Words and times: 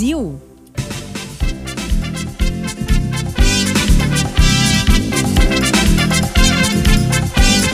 Brasil. 0.00 0.40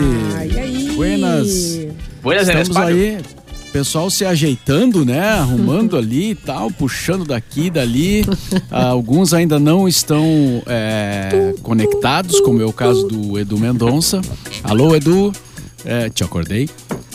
E 0.52 0.58
aí? 0.58 0.90
Buenas. 0.94 2.02
Buenas, 2.22 2.48
Estamos 2.48 2.76
aí, 2.76 3.18
pessoal 3.72 4.08
se 4.08 4.24
ajeitando, 4.24 5.04
né? 5.04 5.28
Arrumando 5.28 5.96
ali 5.96 6.30
e 6.30 6.34
tal, 6.36 6.70
puxando 6.70 7.24
daqui 7.24 7.66
e 7.66 7.70
dali. 7.70 8.24
Ah, 8.70 8.86
alguns 8.86 9.34
ainda 9.34 9.58
não 9.58 9.86
estão 9.86 10.24
é, 10.66 11.52
conectados, 11.62 12.40
como 12.40 12.62
é 12.62 12.64
o 12.64 12.72
caso 12.72 13.06
do 13.06 13.38
Edu 13.38 13.58
Mendonça. 13.58 14.22
Alô, 14.62 14.96
Edu. 14.96 15.30
É, 15.84 16.08
te 16.08 16.24
acordei. 16.24 16.70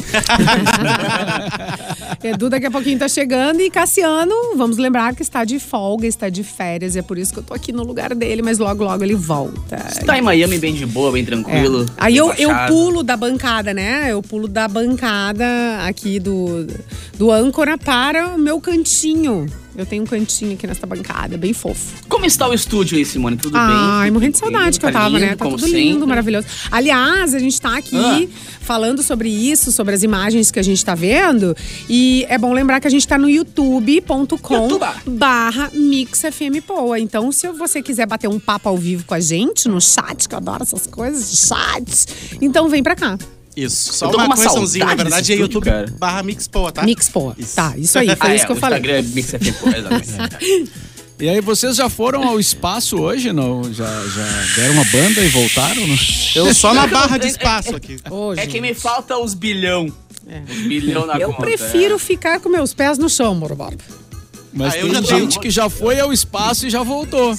Edu 2.24 2.50
daqui 2.50 2.66
a 2.66 2.72
pouquinho 2.72 3.00
tá 3.00 3.08
chegando 3.08 3.62
e 3.62 3.70
Cassiano, 3.70 4.34
vamos 4.56 4.78
lembrar 4.78 5.16
que 5.16 5.22
está 5.22 5.46
de 5.46 5.60
folga, 5.60 6.08
está 6.08 6.30
de 6.30 6.44
férias, 6.44 6.96
e 6.96 7.00
é 7.00 7.02
por 7.02 7.18
isso 7.18 7.34
que 7.34 7.40
eu 7.40 7.44
tô 7.44 7.54
aqui 7.54 7.72
no 7.72 7.84
lugar 7.84 8.14
dele, 8.16 8.42
mas 8.42 8.58
logo, 8.58 8.84
logo 8.84 9.04
ele 9.04 9.16
volta. 9.16 9.78
Tá 10.06 10.18
em 10.18 10.22
Miami 10.22 10.58
bem 10.58 10.74
de 10.74 10.86
boa, 10.86 11.12
bem 11.12 11.24
tranquilo. 11.24 11.84
É. 11.84 11.86
Aí 11.98 12.18
eu, 12.18 12.34
eu 12.34 12.50
pulo 12.68 13.04
da 13.04 13.16
bancada, 13.16 13.74
né? 13.74 14.12
Eu 14.12 14.22
pulo 14.22 14.48
da 14.48 14.68
bancada 14.68 15.46
aqui 15.86 16.20
do, 16.20 16.68
do 17.18 17.32
âncora 17.32 17.78
para 17.78 18.30
o 18.30 18.38
meu 18.38 18.60
cantinho. 18.60 19.46
Eu 19.78 19.86
tenho 19.86 20.02
um 20.02 20.06
cantinho 20.08 20.54
aqui 20.56 20.66
nessa 20.66 20.88
bancada, 20.88 21.38
bem 21.38 21.54
fofo. 21.54 22.04
Como 22.10 22.26
está 22.26 22.48
o 22.50 22.54
estúdio 22.54 22.98
aí, 22.98 23.06
Simone? 23.06 23.38
Tudo 23.38 23.54
bem? 23.54 23.62
Ai, 23.62 24.10
morrendo 24.10 24.32
de 24.34 24.40
saudade 24.40 24.80
que 24.80 24.86
eu 24.88 24.92
tá 24.92 25.02
tava, 25.02 25.20
né? 25.20 25.28
lindo, 25.28 25.38
Tá 25.38 25.46
como 25.46 25.56
tudo 25.56 25.68
lindo, 25.72 25.92
sempre. 25.94 26.08
maravilhoso. 26.08 26.48
Aliás, 26.72 27.36
a 27.36 27.40
gente 27.40 27.62
tá 27.62 27.78
aqui 27.78 27.96
Ah. 27.96 28.58
falando 28.60 29.04
sobre 29.04 29.30
isso, 29.30 29.72
sobre 29.72 29.94
as 29.94 30.02
imagens 30.02 30.50
que 30.50 30.60
a 30.60 30.64
gente 30.64 30.84
tá 30.84 30.96
vendo. 30.96 31.56
E 31.88 32.26
é 32.28 32.40
bom 32.40 32.54
lembrar 32.54 32.80
que 32.80 32.88
a 32.88 32.90
gente 32.90 33.08
tá 33.08 33.20
no 33.20 33.30
youtube.com 33.30 34.56
YouTube. 34.68 34.84
barra 35.06 35.70
mixfmpoa. 35.72 37.00
Então, 37.00 37.32
se 37.32 37.48
você 37.50 37.80
quiser 37.80 38.08
bater 38.08 38.28
um 38.28 38.40
papo 38.40 38.68
ao 38.70 38.78
vivo 38.78 39.06
com 39.06 39.14
a 39.14 39.20
gente 39.20 39.70
no 39.70 39.80
chat, 39.80 40.28
que 40.28 40.34
eu 40.34 40.40
adoro 40.40 40.64
essas 40.64 40.88
coisas 40.88 41.38
chat, 41.48 42.36
então 42.42 42.68
vem 42.68 42.82
pra 42.82 42.96
cá. 42.96 43.16
Isso. 43.58 43.92
Só 43.94 44.06
Eu 44.06 44.12
uma 44.12 44.26
uma 44.26 44.36
correçãozinha, 44.36 44.86
na 44.86 44.96
verdade, 44.96 45.34
é 45.34 45.36
YouTube 45.36 45.64
cara. 45.66 45.88
barra 45.98 46.22
Mixpoa, 46.22 46.72
tá? 46.72 46.84
Mixpoa. 46.84 47.36
Isso. 47.38 47.56
Tá, 47.56 47.74
isso 47.76 47.98
aí, 47.98 48.16
foi 48.16 48.30
Ah, 48.30 48.36
isso 48.36 48.44
é, 48.44 48.46
que 48.46 48.52
eu 48.52 48.56
falei. 48.56 48.78
Instagram 48.78 49.00
é 49.00 49.02
Mix 49.02 49.30
FM, 49.32 49.60
pô, 49.60 49.70
exatamente. 49.70 50.72
E 51.20 51.28
aí, 51.28 51.42
vocês 51.42 51.76
já 51.76 51.90
foram 51.90 52.28
ao 52.28 52.40
espaço 52.40 52.96
hoje? 53.00 53.34
Não? 53.34 53.64
Já, 53.74 53.88
já 53.88 54.24
deram 54.56 54.76
uma 54.76 54.86
banda 54.86 55.20
e 55.20 55.28
voltaram? 55.30 55.88
Não? 55.88 55.98
Eu 56.36 56.54
só 56.54 56.76
na 56.76 56.86
barra 56.86 57.18
de 57.18 57.26
é- 57.26 57.30
espaço 57.32 57.76
aqui. 57.76 57.98
É 58.38 58.46
que 58.46 58.62
me 58.62 58.76
falta 58.76 59.18
os 59.18 59.34
bilhão. 59.34 59.92
Os 60.48 60.58
bilhão 60.68 61.08
na 61.08 61.18
Eu 61.18 61.30
conta. 61.30 61.42
prefiro 61.42 61.96
é. 61.96 61.98
ficar 61.98 62.40
com 62.40 62.50
meus 62.50 62.72
pés 62.72 63.00
no 63.00 63.10
chão, 63.10 63.34
Moro. 63.34 63.58
Mas 64.54 64.74
Ah, 64.74 64.78
tem 64.80 65.04
gente 65.04 65.40
que 65.40 65.50
já 65.50 65.70
foi 65.70 66.00
ao 66.00 66.12
espaço 66.12 66.66
e 66.66 66.70
já 66.70 66.82
voltou. 66.84 67.34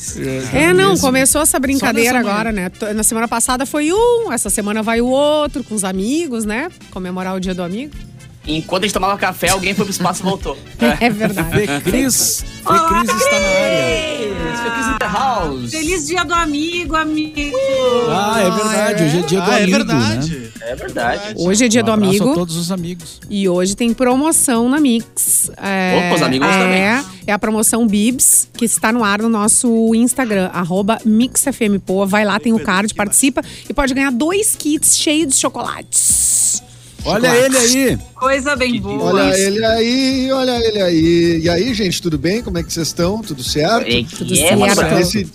É, 0.52 0.72
não, 0.72 0.90
Mesmo. 0.90 1.06
começou 1.06 1.40
essa 1.42 1.58
brincadeira 1.58 2.18
agora, 2.18 2.52
né? 2.52 2.70
Na 2.94 3.02
semana 3.02 3.26
passada 3.26 3.66
foi 3.66 3.92
um, 3.92 4.32
essa 4.32 4.50
semana 4.50 4.82
vai 4.82 5.00
o 5.00 5.06
outro, 5.06 5.64
com 5.64 5.74
os 5.74 5.84
amigos, 5.84 6.44
né? 6.44 6.68
Comemorar 6.90 7.34
o 7.34 7.40
dia 7.40 7.54
do 7.54 7.62
amigo. 7.62 7.92
Enquanto 8.48 8.84
a 8.84 8.86
gente 8.86 8.94
tomava 8.94 9.18
café, 9.18 9.50
alguém 9.50 9.74
foi 9.74 9.84
pro 9.84 9.92
espaço 9.92 10.22
e 10.22 10.24
voltou. 10.24 10.56
É, 11.00 11.10
verdade. 11.10 11.50
Fê 11.50 11.80
Cris, 11.82 12.42
Fê 12.42 12.62
Cris 12.64 13.22
está 13.22 13.38
na 13.40 13.48
área. 13.48 14.28
In 14.78 14.98
the 14.98 15.06
house. 15.06 15.70
Feliz 15.70 16.06
dia 16.06 16.24
do 16.24 16.32
amigo, 16.34 16.96
amigo. 16.96 17.56
Ah, 18.08 18.40
é 18.40 18.50
verdade. 18.50 19.04
Hoje 19.04 19.18
é 19.18 19.22
dia 19.22 19.40
do 19.40 19.50
Ah, 19.50 19.54
é 19.54 19.62
amigo, 19.62 19.76
verdade. 19.76 20.36
né? 20.38 20.48
É 20.62 20.74
verdade. 20.76 21.34
Hoje 21.36 21.64
é 21.64 21.68
dia 21.68 21.82
Um 21.82 21.84
do 21.84 21.92
amigo 21.92 22.30
a 22.30 22.34
todos 22.34 22.56
os 22.56 22.72
amigos. 22.72 23.20
e 23.28 23.48
hoje 23.48 23.76
tem 23.76 23.92
promoção 23.92 24.68
na 24.68 24.80
Mix. 24.80 25.50
É, 25.56 26.06
Opa, 26.06 26.16
os 26.16 26.22
amigos 26.22 26.48
é, 26.48 26.58
também. 26.58 27.04
É 27.26 27.32
a 27.32 27.38
promoção 27.38 27.86
Bibs, 27.86 28.48
que 28.56 28.64
está 28.64 28.92
no 28.92 29.04
ar 29.04 29.20
no 29.20 29.28
nosso 29.28 29.94
Instagram, 29.94 30.48
arroba 30.52 30.98
MixFMPoa. 31.04 32.06
Vai 32.06 32.24
lá, 32.24 32.40
tem 32.40 32.52
o 32.52 32.60
card, 32.60 32.94
participa 32.94 33.42
e 33.68 33.74
pode 33.74 33.92
ganhar 33.94 34.10
dois 34.10 34.54
kits 34.56 34.96
cheios 34.96 35.28
de 35.34 35.36
chocolates. 35.36 36.62
Olha 37.04 37.36
ele 37.36 37.56
aí. 37.56 37.98
Coisa 38.14 38.56
bem 38.56 38.80
boa. 38.80 39.04
Olha 39.04 39.38
ele 39.38 39.64
aí, 39.64 40.32
olha 40.32 40.66
ele 40.66 40.82
aí. 40.82 41.40
E 41.42 41.48
aí, 41.48 41.74
gente, 41.74 42.02
tudo 42.02 42.18
bem? 42.18 42.42
Como 42.42 42.58
é 42.58 42.62
que 42.62 42.72
vocês 42.72 42.88
estão? 42.88 43.22
Tudo 43.22 43.42
certo? 43.42 43.88
É, 43.88 44.04
Tudo 44.04 44.34
é, 44.34 44.36
certo. 44.36 44.94
Nesse, 44.94 45.28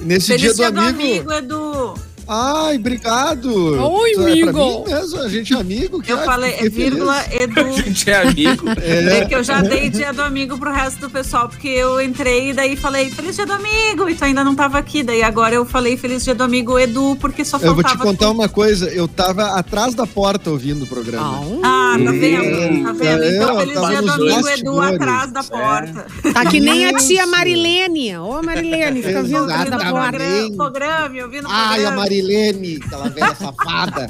nesse 0.00 0.26
Feliz 0.28 0.56
dia 0.56 0.70
do 0.70 0.80
amigo. 0.80 1.32
Edu. 1.32 1.94
Ai, 2.34 2.76
obrigado. 2.76 3.52
Oi, 3.78 4.12
É 4.12 4.14
amigo. 4.30 4.58
mim 4.58 4.84
mesmo, 4.86 5.20
a 5.20 5.28
gente 5.28 5.52
é 5.52 5.56
amigo. 5.60 6.00
que 6.00 6.10
Eu 6.10 6.18
ai, 6.18 6.24
falei, 6.24 6.52
fiquei 6.52 6.68
vírgula, 6.70 7.14
feliz. 7.14 7.42
Edu. 7.42 7.60
A 7.68 7.70
gente 7.82 8.10
é 8.10 8.22
amigo. 8.22 8.64
É 8.82 9.24
que 9.26 9.34
eu 9.34 9.42
já 9.44 9.60
dei 9.60 9.90
dia 9.90 10.12
do 10.12 10.22
amigo 10.22 10.56
pro 10.58 10.72
resto 10.72 11.00
do 11.00 11.10
pessoal, 11.10 11.48
porque 11.48 11.68
eu 11.68 12.00
entrei 12.00 12.50
e 12.50 12.52
daí 12.54 12.74
falei, 12.76 13.10
feliz 13.10 13.36
dia 13.36 13.44
do 13.44 13.52
amigo, 13.52 14.08
e 14.08 14.14
tu 14.14 14.24
ainda 14.24 14.42
não 14.42 14.54
tava 14.54 14.78
aqui. 14.78 15.02
Daí 15.02 15.22
agora 15.22 15.54
eu 15.54 15.64
falei, 15.66 15.96
feliz 15.96 16.24
dia 16.24 16.34
do 16.34 16.42
amigo 16.42 16.78
Edu, 16.78 17.16
porque 17.20 17.44
só 17.44 17.58
Eu 17.58 17.74
vou 17.74 17.82
faltava. 17.82 17.96
te 17.96 18.02
contar 18.02 18.26
tu. 18.26 18.32
uma 18.32 18.48
coisa, 18.48 18.88
eu 18.88 19.06
tava 19.06 19.58
atrás 19.58 19.94
da 19.94 20.06
porta 20.06 20.50
ouvindo 20.50 20.84
o 20.84 20.86
programa. 20.86 21.38
Ah, 21.62 21.96
tá 22.02 22.10
vendo? 22.12 22.84
Tá 22.84 22.92
vendo? 22.92 23.22
É, 23.24 23.36
Então, 23.36 23.58
feliz 23.60 23.80
dia 23.80 24.00
do 24.00 24.06
nos 24.06 24.14
amigo 24.14 24.48
Edu 24.48 24.80
atrás 24.80 25.32
da 25.32 25.44
porta. 25.44 26.06
Tá 26.32 26.46
que 26.46 26.60
nem 26.60 26.86
a 26.86 26.94
tia. 26.94 27.26
Marilene. 27.26 28.16
Ô, 28.16 28.42
Marilene, 28.42 29.02
fica 29.02 29.22
vindo 29.22 29.38
atrás 29.44 29.70
da 29.70 29.78
porta. 29.90 30.10
programa, 30.18 30.56
programa, 30.56 31.22
ouvindo 31.22 31.46
Ai, 31.48 31.62
a 31.62 31.92
programa. 31.92 31.96
Marilene, 32.22 32.80
aquela 32.84 33.08
velha 33.08 33.34
safada. 33.34 34.08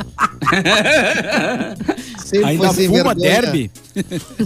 Sempre 2.25 2.45
Ainda 2.49 2.73
foi 2.73 2.87
fuma 2.87 3.15
vergonha. 3.15 3.43
derby. 3.43 3.71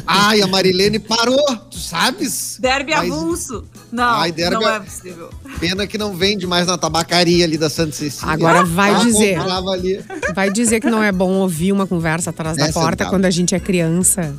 Ai, 0.07 0.41
a 0.43 0.47
Marilene 0.47 0.99
parou, 0.99 1.45
tu 1.71 1.79
sabes? 1.79 2.57
Derby 2.61 2.93
Mas- 2.95 3.11
avulso. 3.11 3.65
Não, 3.93 4.05
Ai, 4.05 4.33
derby 4.33 4.55
não 4.57 4.67
a- 4.67 4.75
é 4.77 4.81
possível. 4.81 5.31
Pena 5.61 5.87
que 5.87 5.97
não 5.97 6.15
vende 6.15 6.47
mais 6.47 6.67
na 6.67 6.77
tabacaria 6.77 7.45
ali 7.45 7.57
da 7.57 7.71
Santa 7.71 7.93
Cecília. 7.93 8.33
Agora 8.35 8.65
vai 8.65 8.93
Ah, 8.95 8.99
dizer. 8.99 9.39
Vai 10.35 10.51
dizer 10.51 10.81
que 10.81 10.91
não 10.91 11.03
é 11.03 11.13
bom 11.13 11.33
ouvir 11.35 11.73
uma 11.73 11.87
conversa 11.87 12.31
atrás 12.31 12.57
da 12.57 12.67
É, 12.67 12.73
porta 12.73 12.91
sentado. 12.91 13.11
quando 13.11 13.25
a 13.25 13.31
gente 13.31 13.55
é 13.55 13.61
criança. 13.61 14.35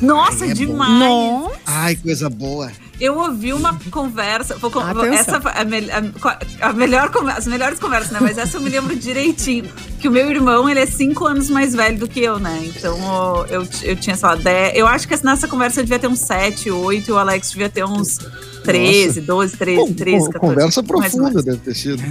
Nossa, 0.00 0.44
É 0.44 0.48
bom. 0.48 0.54
demais. 0.54 0.98
Nossa. 0.98 1.54
Ai, 1.66 1.96
coisa 1.96 2.28
boa. 2.28 2.70
Eu 3.00 3.16
ouvi 3.18 3.52
uma 3.52 3.78
conversa. 3.90 4.56
Vou, 4.58 4.70
essa 5.14 5.40
a, 5.54 5.64
me- 5.64 5.90
a- 5.90 6.68
a 6.68 6.72
melhor 6.72 7.10
as 7.34 7.46
melhores 7.46 7.78
conversas, 7.78 8.10
né? 8.12 8.18
Mas 8.20 8.36
essa 8.36 8.58
eu 8.58 8.60
me 8.60 8.68
lembro 8.68 8.94
direitinho. 8.94 9.70
Que 9.98 10.08
o 10.08 10.10
meu 10.10 10.30
irmão, 10.30 10.68
ele 10.68 10.80
é 10.80 10.86
cinco 10.86 11.24
anos 11.26 11.48
mais 11.48 11.74
velho 11.74 11.98
do 11.98 12.06
que 12.08 12.20
eu, 12.20 12.38
né? 12.38 12.60
Então 12.64 13.46
eu, 13.48 13.66
eu 13.82 13.96
tinha, 13.96 14.16
sei 14.16 14.28
lá, 14.28 14.34
10. 14.34 14.76
Eu 14.76 14.86
acho 14.86 15.08
que 15.08 15.24
nessa 15.24 15.48
conversa 15.48 15.80
eu 15.80 15.84
devia 15.84 15.98
ter 15.98 16.08
uns 16.08 16.20
7, 16.20 16.70
8, 16.70 17.08
e 17.08 17.12
o 17.12 17.18
Alex 17.18 17.50
devia 17.50 17.68
ter 17.68 17.84
uns 17.84 18.18
13, 18.62 19.20
12, 19.20 19.56
13, 19.56 19.80
Con- 19.80 19.92
13, 19.94 20.18
con- 20.26 20.32
14. 20.32 20.54
Conversa 20.54 20.82
profunda 20.82 21.42
deve 21.42 21.58
ter 21.58 21.74
sido. 21.74 22.02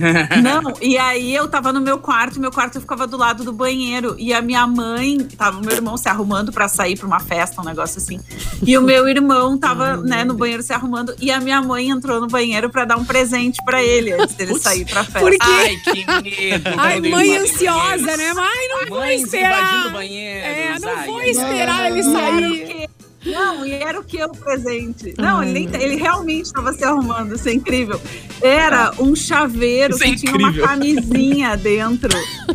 Não, 0.42 0.74
e 0.82 0.98
aí 0.98 1.34
eu 1.34 1.48
tava 1.48 1.72
no 1.74 1.82
meu 1.82 1.98
quarto, 2.00 2.40
meu 2.40 2.52
quarto 2.52 2.80
ficava 2.80 3.06
do 3.08 3.18
lado 3.18 3.44
do 3.44 3.54
banheiro. 3.54 4.16
E 4.18 4.34
a 4.34 4.42
minha 4.42 4.66
mãe, 4.68 5.18
tava 5.38 5.60
o 5.60 5.62
meu 5.66 5.72
irmão 5.76 5.98
se 5.98 6.08
arrumando 6.10 6.52
pra 6.52 6.68
sair 6.68 6.98
pra 6.98 7.08
uma 7.08 7.20
festa, 7.20 7.62
um 7.62 7.66
negócio 7.66 7.98
assim. 8.00 8.20
E 8.66 8.78
o 8.78 8.82
meu 8.82 9.08
irmão 9.08 9.58
tava, 9.58 9.98
né, 9.98 10.24
no 10.24 10.34
banheiro 10.34 10.64
se 10.64 10.74
arrumando. 10.74 11.14
E 11.20 11.32
a 11.32 11.40
minha 11.40 11.62
mãe 11.62 11.90
entrou 11.90 12.20
no 12.20 12.28
banheiro 12.28 12.70
pra 12.70 12.86
dar 12.86 12.98
um 12.98 13.06
presente 13.06 13.60
pra 13.64 13.84
ele 13.84 14.14
antes 14.14 14.36
dele 14.36 14.52
Putz, 14.52 14.64
sair 14.64 14.86
pra 14.86 15.04
festa. 15.04 15.20
por 15.20 15.32
quê? 15.32 15.38
Ai, 15.42 15.76
que 15.78 16.06
medo. 16.22 16.70
Ai, 16.78 17.02
mãe 17.02 17.38
ansiosa, 17.38 18.18
né? 18.18 18.34
Ai, 18.38 18.68
não 18.70 18.90
vou 18.90 19.00
Mães 19.00 19.24
esperar. 19.24 19.94
É, 20.00 20.80
não 20.80 21.06
vou 21.06 21.22
esperar 21.22 21.92
ele 21.92 22.04
sair. 22.04 22.79
Não, 23.26 23.66
e 23.66 23.74
era 23.74 24.00
o 24.00 24.04
que 24.04 24.24
o 24.24 24.30
presente? 24.30 25.14
Não, 25.18 25.44
ele, 25.44 25.52
nem- 25.68 25.82
ele 25.82 25.96
realmente 25.98 26.46
estava 26.46 26.72
se 26.74 26.84
arrumando, 26.84 27.36
isso 27.36 27.50
é 27.50 27.54
incrível. 27.54 28.00
Era 28.42 28.94
um 28.98 29.14
chaveiro 29.16 29.94
Isso 29.94 30.04
é 30.04 30.08
que 30.08 30.16
tinha 30.16 30.36
uma 30.36 30.54
camisinha 30.54 31.56
dentro 31.60 32.10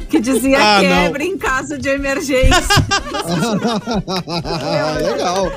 que 0.08 0.18
dizia 0.20 0.58
Ah, 0.58 0.82
não. 0.82 0.88
quebra 0.88 1.22
em 1.24 1.36
caso 1.36 1.76
de 1.76 1.88
emergência. 1.90 2.54
legal. 5.02 5.52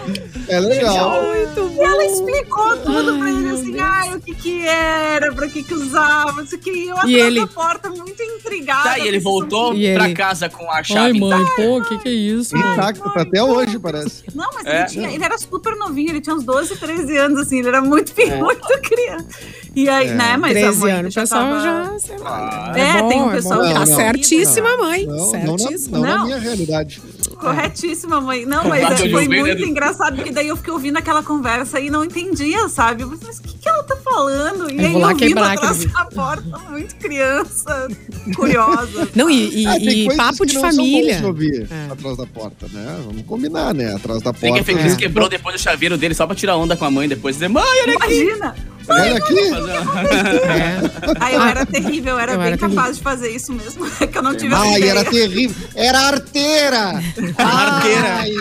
É 0.48 0.60
legal. 0.60 1.24
Muito 1.24 1.72
E 1.78 1.80
ela 1.84 1.96
bom. 1.96 2.02
explicou 2.02 2.78
tudo 2.78 3.18
pra 3.18 3.26
Ai, 3.26 3.32
ele, 3.32 3.40
meu 3.42 3.56
assim, 3.56 3.80
ai, 3.80 4.16
o 4.16 4.20
que 4.22 4.36
que 4.36 4.66
era, 4.68 5.34
pra 5.34 5.48
que 5.48 5.64
que 5.64 5.74
usava, 5.74 6.42
isso 6.44 6.56
aqui. 6.56 6.70
E 6.72 6.88
eu 6.90 6.96
atrás 6.98 7.14
ele- 7.14 7.40
da 7.42 7.48
porta, 7.48 7.90
muito 7.90 8.22
intrigada. 8.24 8.84
Tá, 8.90 9.00
e 9.00 9.08
ele 9.08 9.20
voltou 9.20 9.74
E 9.74 9.94
pra 9.94 10.06
ele- 10.06 10.14
casa 10.16 10.50
com 10.50 10.70
a 10.72 10.78
Ai, 10.78 10.84
chave 10.84 11.20
mãe, 11.20 11.42
intacta. 11.42 11.62
pô, 11.62 11.78
o 11.80 11.82
que 11.84 11.98
que 12.00 12.10
é 12.10 12.12
isso? 12.12 12.58
Intacto, 12.58 13.10
tá 13.14 13.22
até 13.22 13.42
hoje, 13.44 13.78
parece. 13.80 14.24
Não, 14.34 14.50
mas 14.54 14.66
É. 14.66 14.86
ele, 14.90 14.97
tinha- 14.98 15.12
ele 15.16 15.24
era 15.24 15.38
super 15.38 15.76
novinho, 15.76 16.10
ele 16.10 16.22
tinha 16.22 16.36
uns 16.36 16.44
12, 16.44 16.76
13 16.78 17.18
anos, 17.18 17.40
assim, 17.40 17.60
ele 17.60 17.68
era 17.70 17.82
muito, 17.82 18.14
É. 18.20 18.36
muito 18.42 18.68
criança. 18.82 19.28
E 19.76 19.88
aí, 19.88 20.08
É. 20.10 20.14
né, 20.14 20.38
mas 20.38 20.58
a 20.58 20.60
13 20.62 20.80
mãe 20.80 20.92
anos, 20.92 21.08
o 21.08 21.16
já 21.16 21.22
pessoal 21.22 21.42
tava... 21.44 21.62
já, 21.62 22.00
sei 22.00 22.18
lá. 22.18 22.72
Ah, 22.74 22.80
É, 22.80 23.02
bom, 23.02 23.10
tem 23.10 23.22
um 23.22 23.30
pessoal 23.30 23.62
que 23.62 23.74
Tá 23.74 23.80
não. 23.80 23.86
certíssima, 23.86 24.78
mãe. 24.78 25.06
Não, 25.06 25.16
não, 25.16 25.32
na, 25.32 25.58
certíssima. 25.58 25.98
não 26.00 26.06
na 26.08 26.18
Não. 26.18 26.26
minha 26.26 26.40
realidade. 26.40 27.02
Corretíssima, 27.40 28.20
mãe. 28.20 28.46
Não, 28.46 28.68
mas 28.68 28.84
é, 29.02 29.10
foi 29.10 29.28
vi, 29.28 29.40
muito 29.40 29.62
né? 29.62 29.68
engraçado, 29.68 30.16
porque 30.16 30.32
daí 30.32 30.48
eu 30.48 30.58
fiquei 30.58 30.74
ouvindo 30.74 30.98
aquela 30.98 31.22
conversa 31.22 31.80
e 31.80 31.90
não 31.90 32.04
entendia, 32.04 32.68
sabe? 32.68 33.04
Eu 33.04 33.10
falei, 33.10 33.24
mas 33.28 33.38
o 33.38 33.42
que, 33.44 33.58
que 33.60 33.70
ela 33.70 33.84
tá 33.84 33.96
falando? 33.98 34.70
E 34.72 34.78
Eu 34.78 34.86
aí 34.88 34.94
eu 34.94 35.08
vindo 35.08 35.16
quebrar 35.18 35.54
atrás 35.54 35.86
da 35.86 36.06
porta, 36.06 36.58
muito 36.70 36.96
criança, 36.96 37.88
curiosa. 38.36 39.08
Não, 39.16 39.30
e, 39.30 39.64
e- 39.66 39.80
tem 39.80 40.12
e 40.12 40.16
papo 40.18 40.40
que 40.40 40.46
de 40.48 40.54
são 40.54 40.62
família. 40.64 41.14
bons 41.14 41.20
de 41.22 41.26
ouvir 41.28 41.68
É. 41.72 41.92
atrás 41.92 42.18
da 42.18 42.26
porta, 42.26 42.68
né? 42.74 43.00
Vamos 43.06 43.24
combinar, 43.26 43.74
né? 43.74 43.94
Atrás 43.96 44.22
da 44.22 44.34
Tem 44.34 44.54
que 44.56 44.64
Feliz 44.88 44.94
É. 44.94 44.98
quebrou 45.08 45.30
depois 45.30 45.56
do 45.56 45.62
chaveiro 45.62 45.98
dele 45.98 46.14
só 46.14 46.26
pra 46.26 46.36
tirar 46.36 46.56
onda 46.58 46.76
com 46.78 46.86
a 46.86 46.92
mãe 46.92 47.08
depois. 47.08 47.36
Dizer, 47.36 47.48
mãe, 47.50 47.64
olha 47.64 47.96
aqui. 47.98 48.22
Imagina! 48.24 48.56
Olha 48.90 49.18
aqui. 49.18 49.34
É. 50.48 50.80
Aí 51.20 51.36
eu 51.36 51.42
Ah, 51.42 51.50
era 51.50 51.66
terrível, 51.66 52.14
eu 52.14 52.20
era 52.20 52.32
eu 52.34 52.38
bem 52.38 52.48
era 52.48 52.58
capaz 52.58 52.98
de 52.98 53.04
fazer 53.04 53.30
isso 53.30 53.52
mesmo. 53.54 53.86
É 54.00 54.08
que 54.08 54.18
eu 54.18 54.22
não 54.22 54.36
tive 54.36 54.54
Ai, 54.56 54.82
era 54.84 55.04
terrível. 55.04 55.56
Era 55.76 56.00
arteira. 56.00 57.04
Arteira. 57.38 58.16
Ai, 58.18 58.32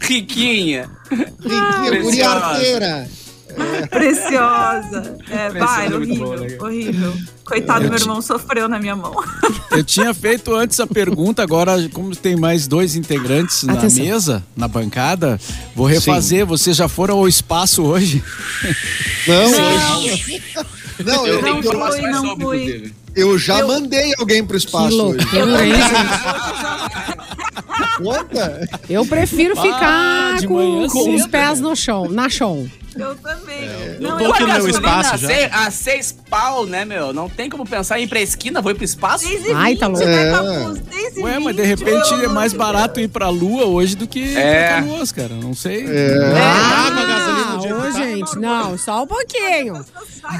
Riquinha. 0.00 0.90
Riquinha, 1.10 2.02
guria 2.02 2.02
Preciosa. 2.02 2.46
arteira. 2.46 3.08
Preciosa. 3.90 5.16
É, 5.30 5.48
vai, 5.50 5.92
horrível, 5.92 6.36
né? 6.40 6.56
horrível. 6.60 7.14
Coitado, 7.44 7.88
meu 7.88 7.98
irmão 7.98 8.22
sofreu 8.22 8.68
na 8.68 8.78
minha 8.78 8.94
mão. 8.94 9.12
Eu 9.70 9.82
tinha 9.82 10.14
feito 10.14 10.54
antes 10.54 10.78
a 10.80 10.86
pergunta, 10.86 11.42
agora, 11.42 11.76
como 11.92 12.14
tem 12.14 12.36
mais 12.36 12.66
dois 12.66 12.94
integrantes 12.94 13.62
na 13.64 13.72
Atenção. 13.74 14.04
mesa, 14.04 14.44
na 14.56 14.68
bancada, 14.68 15.40
vou 15.74 15.86
refazer. 15.86 16.46
Vocês 16.46 16.76
já 16.76 16.88
foram 16.88 17.18
ao 17.18 17.26
espaço 17.26 17.82
hoje? 17.82 18.22
Não, 19.26 19.50
Não. 19.50 20.02
não, 21.04 21.26
Eu 21.26 21.34
eu, 21.36 21.42
não 21.42 21.62
fui, 21.62 22.00
não 22.02 22.36
fui. 22.38 22.92
eu 23.16 23.38
já 23.38 23.58
Eu- 23.60 23.66
mandei 23.68 24.12
alguém 24.18 24.44
pro 24.44 24.58
Que 24.58 24.64
espaço 24.66 24.86
hoje. 25.02 25.18
loucura, 25.34 25.66
hein, 25.66 25.72
gente? 25.74 27.22
Conta? 27.98 28.68
Eu 28.88 29.04
prefiro 29.06 29.54
Ah, 29.58 29.62
ficar 29.62 30.46
com, 30.48 30.88
com 30.88 31.14
os 31.14 31.26
pés 31.26 31.60
no 31.60 31.74
chão, 31.74 32.08
na 32.10 32.28
chão. 32.28 32.70
Eu 32.96 33.14
também. 33.16 33.64
eu 34.00 34.00
não, 34.10 34.18
tô 34.18 34.24
eu 34.24 34.32
aqui 34.32 34.42
no 34.42 34.48
meu 34.52 34.68
espaço 34.68 35.14
a 35.14 35.16
já. 35.16 35.26
seis, 35.28 35.48
a 35.52 35.70
seis 35.70 36.12
pau, 36.28 36.66
né, 36.66 36.84
meu? 36.84 37.12
Não 37.12 37.28
tem 37.28 37.48
como 37.48 37.66
pensar 37.66 37.98
em 37.98 38.04
ir 38.04 38.06
pra 38.08 38.20
esquina, 38.20 38.60
vou 38.60 38.70
ir 38.72 38.74
pro 38.74 38.84
espaço. 38.84 39.26
6 39.26 39.46
e 39.46 39.52
Ai, 39.52 39.76
tá 39.76 39.88
20, 39.88 39.96
louco. 39.96 40.10
né, 40.10 40.28
É. 40.28 40.32
Capu? 40.32 40.90
6 40.92 41.16
e 41.16 41.20
Ué, 41.22 41.38
mas 41.38 41.56
20, 41.56 41.56
de 41.56 41.62
repente 41.62 42.14
é 42.24 42.28
mais 42.28 42.52
barato 42.52 43.00
ir 43.00 43.08
pra 43.08 43.28
Lua 43.28 43.64
hoje 43.64 43.96
do 43.96 44.06
que 44.06 44.36
É. 44.36 44.66
pra 44.68 44.74
Canoas, 44.82 45.12
cara. 45.12 45.34
Não 45.34 45.54
sei. 45.54 45.86
É. 45.86 46.32
Ah, 46.36 46.90
com 46.92 46.98
a 47.00 47.04
gasolina 47.06 47.76
ô, 47.76 47.80
tá. 47.82 47.90
gente, 47.92 48.38
não, 48.38 48.76
só 48.78 49.02
um 49.02 49.06
pouquinho. 49.06 49.84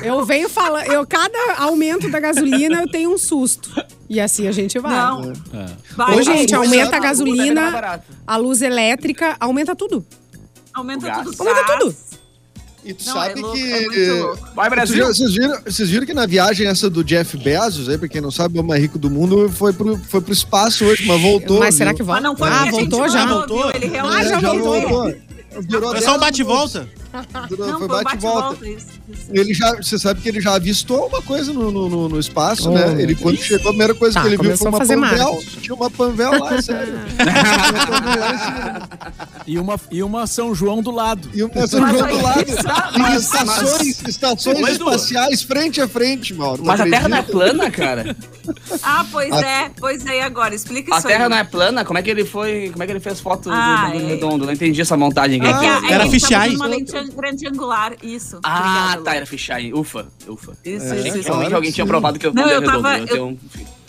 Eu 0.03 0.25
venho 0.25 0.49
falando, 0.49 0.87
eu 0.87 1.07
cada 1.07 1.39
aumento 1.59 2.09
da 2.11 2.21
gasolina 2.21 2.81
eu 2.83 2.89
tenho 2.89 3.13
um 3.13 3.19
susto. 3.19 3.71
E 4.09 4.21
assim 4.21 4.47
a 4.47 4.53
gente 4.53 4.79
vai. 4.79 4.93
Não. 4.93 5.33
É. 5.55 5.67
Vai, 5.97 6.19
Ô, 6.19 6.23
gente, 6.23 6.55
aumenta 6.55 6.97
a 6.97 7.01
gasolina, 7.01 8.03
a 8.27 8.37
luz 8.37 8.61
elétrica, 8.63 9.37
aumenta 9.41 9.75
tudo. 9.75 10.05
Aumenta 10.75 11.11
tudo. 11.23 11.35
Aumenta 11.39 11.79
tudo. 11.79 11.95
E 12.85 12.93
tu 12.93 13.07
Não, 13.07 13.13
sabe 13.13 13.39
é 13.39 13.43
louco, 13.43 13.57
que. 13.57 13.73
é 13.73 13.81
muito 13.81 14.25
louco. 14.27 14.49
Vai, 14.57 14.69
Vocês 14.69 14.71
Brasil. 14.71 14.95
viram, 14.97 15.07
vocês, 15.15 15.33
viram, 15.35 15.61
vocês 15.65 15.89
viram 15.91 16.07
que 16.07 16.15
na 16.15 16.27
viagem 16.27 16.67
essa 16.67 16.91
do 16.91 17.05
Jeff 17.05 17.37
Bezos, 17.37 17.89
aí, 17.89 17.97
pra 17.97 18.09
quem 18.09 18.21
não 18.21 18.31
sabe, 18.33 18.59
é 18.59 18.61
o 18.61 18.65
mais 18.65 18.81
rico 18.83 18.99
do 18.99 19.09
mundo, 19.09 19.49
foi 19.51 19.73
pro, 19.73 19.97
foi 20.09 20.21
pro 20.21 20.33
espaço 20.33 20.85
hoje, 20.85 21.07
mas 21.07 21.21
voltou. 21.21 21.61
Mas 21.61 21.75
será 21.77 21.91
viu? 21.91 21.99
que 21.99 22.03
volta? 22.03 22.21
Mas 22.23 22.31
não 22.31 22.37
foi 22.37 22.49
ah, 22.49 22.71
voltou 22.71 23.09
já. 23.09 23.27
voltou? 23.27 23.59
viu? 23.59 23.71
Ele 23.75 23.87
Ah, 23.87 23.91
realmente 24.03 24.27
É, 24.27 24.41
já 24.41 24.53
voltou. 24.53 25.15
Virou 25.61 25.95
É 25.95 26.01
só 26.01 26.11
um 26.17 26.19
10 26.19 26.21
bate-volta. 26.21 26.89
Não, 27.13 27.79
foi 27.79 27.79
foi 27.79 27.89
bate-volta. 27.89 28.49
bate-volta. 28.49 28.67
Isso, 28.69 28.87
isso. 29.09 29.27
Ele 29.33 29.53
já, 29.55 29.75
você 29.77 29.99
sabe 29.99 30.21
que 30.21 30.29
ele 30.29 30.41
já 30.41 30.55
avistou 30.55 31.07
uma 31.09 31.21
coisa 31.23 31.53
no, 31.53 31.71
no, 31.71 32.09
no- 32.09 32.19
espaço, 32.19 32.71
Oh, 32.71 32.75
né? 32.75 33.03
Ele 33.03 33.15
quando 33.15 33.37
chegou, 33.37 33.67
a 33.67 33.71
primeira 33.71 33.95
coisa 33.95 34.15
Tá, 34.15 34.23
que 34.23 34.29
ele 34.29 34.37
viu 34.39 34.57
foi 34.57 34.67
a 34.67 34.71
uma 34.71 34.79
Panvel. 34.79 35.43
Tinha 35.61 35.75
uma 35.75 35.91
Panvel 35.91 36.39
lá, 36.41 36.55
é 36.55 36.63
sério. 36.63 36.95
E 39.45 39.59
uma, 39.59 39.75
e 39.91 40.03
uma 40.05 40.25
São 40.29 40.55
João 40.55 40.81
do 40.81 40.93
lado. 40.93 41.29
E 41.35 41.43
uma 41.43 41.67
São 41.67 41.81
Mas 41.81 41.93
João 41.99 42.05
aí- 42.05 42.17
do 42.17 42.23
lado. 42.23 42.45
E 42.95 42.99
Mas- 42.99 43.23
estações, 43.25 44.03
estações 44.07 44.69
espaciais 44.69 45.43
frente 45.43 45.81
a 45.81 45.89
frente, 45.89 46.33
Mauro. 46.33 46.63
Mas 46.65 46.81
a 46.81 46.85
Terra 46.85 47.09
não 47.09 47.17
é 47.17 47.23
plana, 47.23 47.71
cara. 47.71 48.17
Ah, 48.83 49.07
pois 49.13 49.33
A- 49.33 49.41
é. 49.41 49.71
Pois 49.79 50.05
é, 50.05 50.19
e 50.19 50.21
agora? 50.21 50.53
Explica 50.53 50.93
A 50.93 50.99
isso 50.99 51.07
Terra 51.07 51.25
aí. 51.27 51.31
não 51.31 51.37
é 51.37 51.45
plana? 51.45 51.85
Como 51.85 51.97
é 51.97 52.03
que 52.03 52.11
ele 52.11 52.25
foi. 52.25 52.71
Como 52.73 52.83
é 52.83 52.87
que 52.87 52.93
ele 52.93 52.99
fez 52.99 53.21
foto 53.21 53.45
do- 53.49 53.53
Ah, 53.55 53.91
do, 53.93 53.99
do 54.01 54.05
é. 54.05 54.09
redondo? 54.09 54.45
Não 54.47 54.53
entendi 54.53 54.81
essa 54.81 54.97
montagem 54.97 55.41
aqui. 55.41 55.49
É 55.49 55.59
que 55.61 55.65
a, 55.65 55.79
Ah, 55.79 55.83
é 55.85 55.87
era 55.93 55.99
tava 56.01 56.11
fisheye. 56.11 56.57
Grande 57.11 57.47
angular, 57.47 57.95
isso. 58.03 58.39
Ah, 58.43 58.59
Obrigada, 58.59 59.03
tá, 59.03 59.15
era 59.17 59.27
fisheye. 59.27 59.73
Ufa, 59.75 60.07
ufa. 60.29 60.53
Isso, 60.65 60.85
É, 60.85 60.97
isso, 60.97 61.07
Achei 61.09 61.21
isso. 61.21 61.29
realmente 61.29 61.55
alguém 61.55 61.71
tinha 61.73 61.87
provado 61.87 62.19
que 62.19 62.27
eu 62.27 62.33
Não, 62.35 62.43
não, 62.45 62.51
eu 62.51 62.61
redondo. 62.61 62.83
tava- 62.83 62.97
Eu 62.99 63.01
eu- 63.03 63.07
tenho 63.09 63.27
um- 63.27 63.39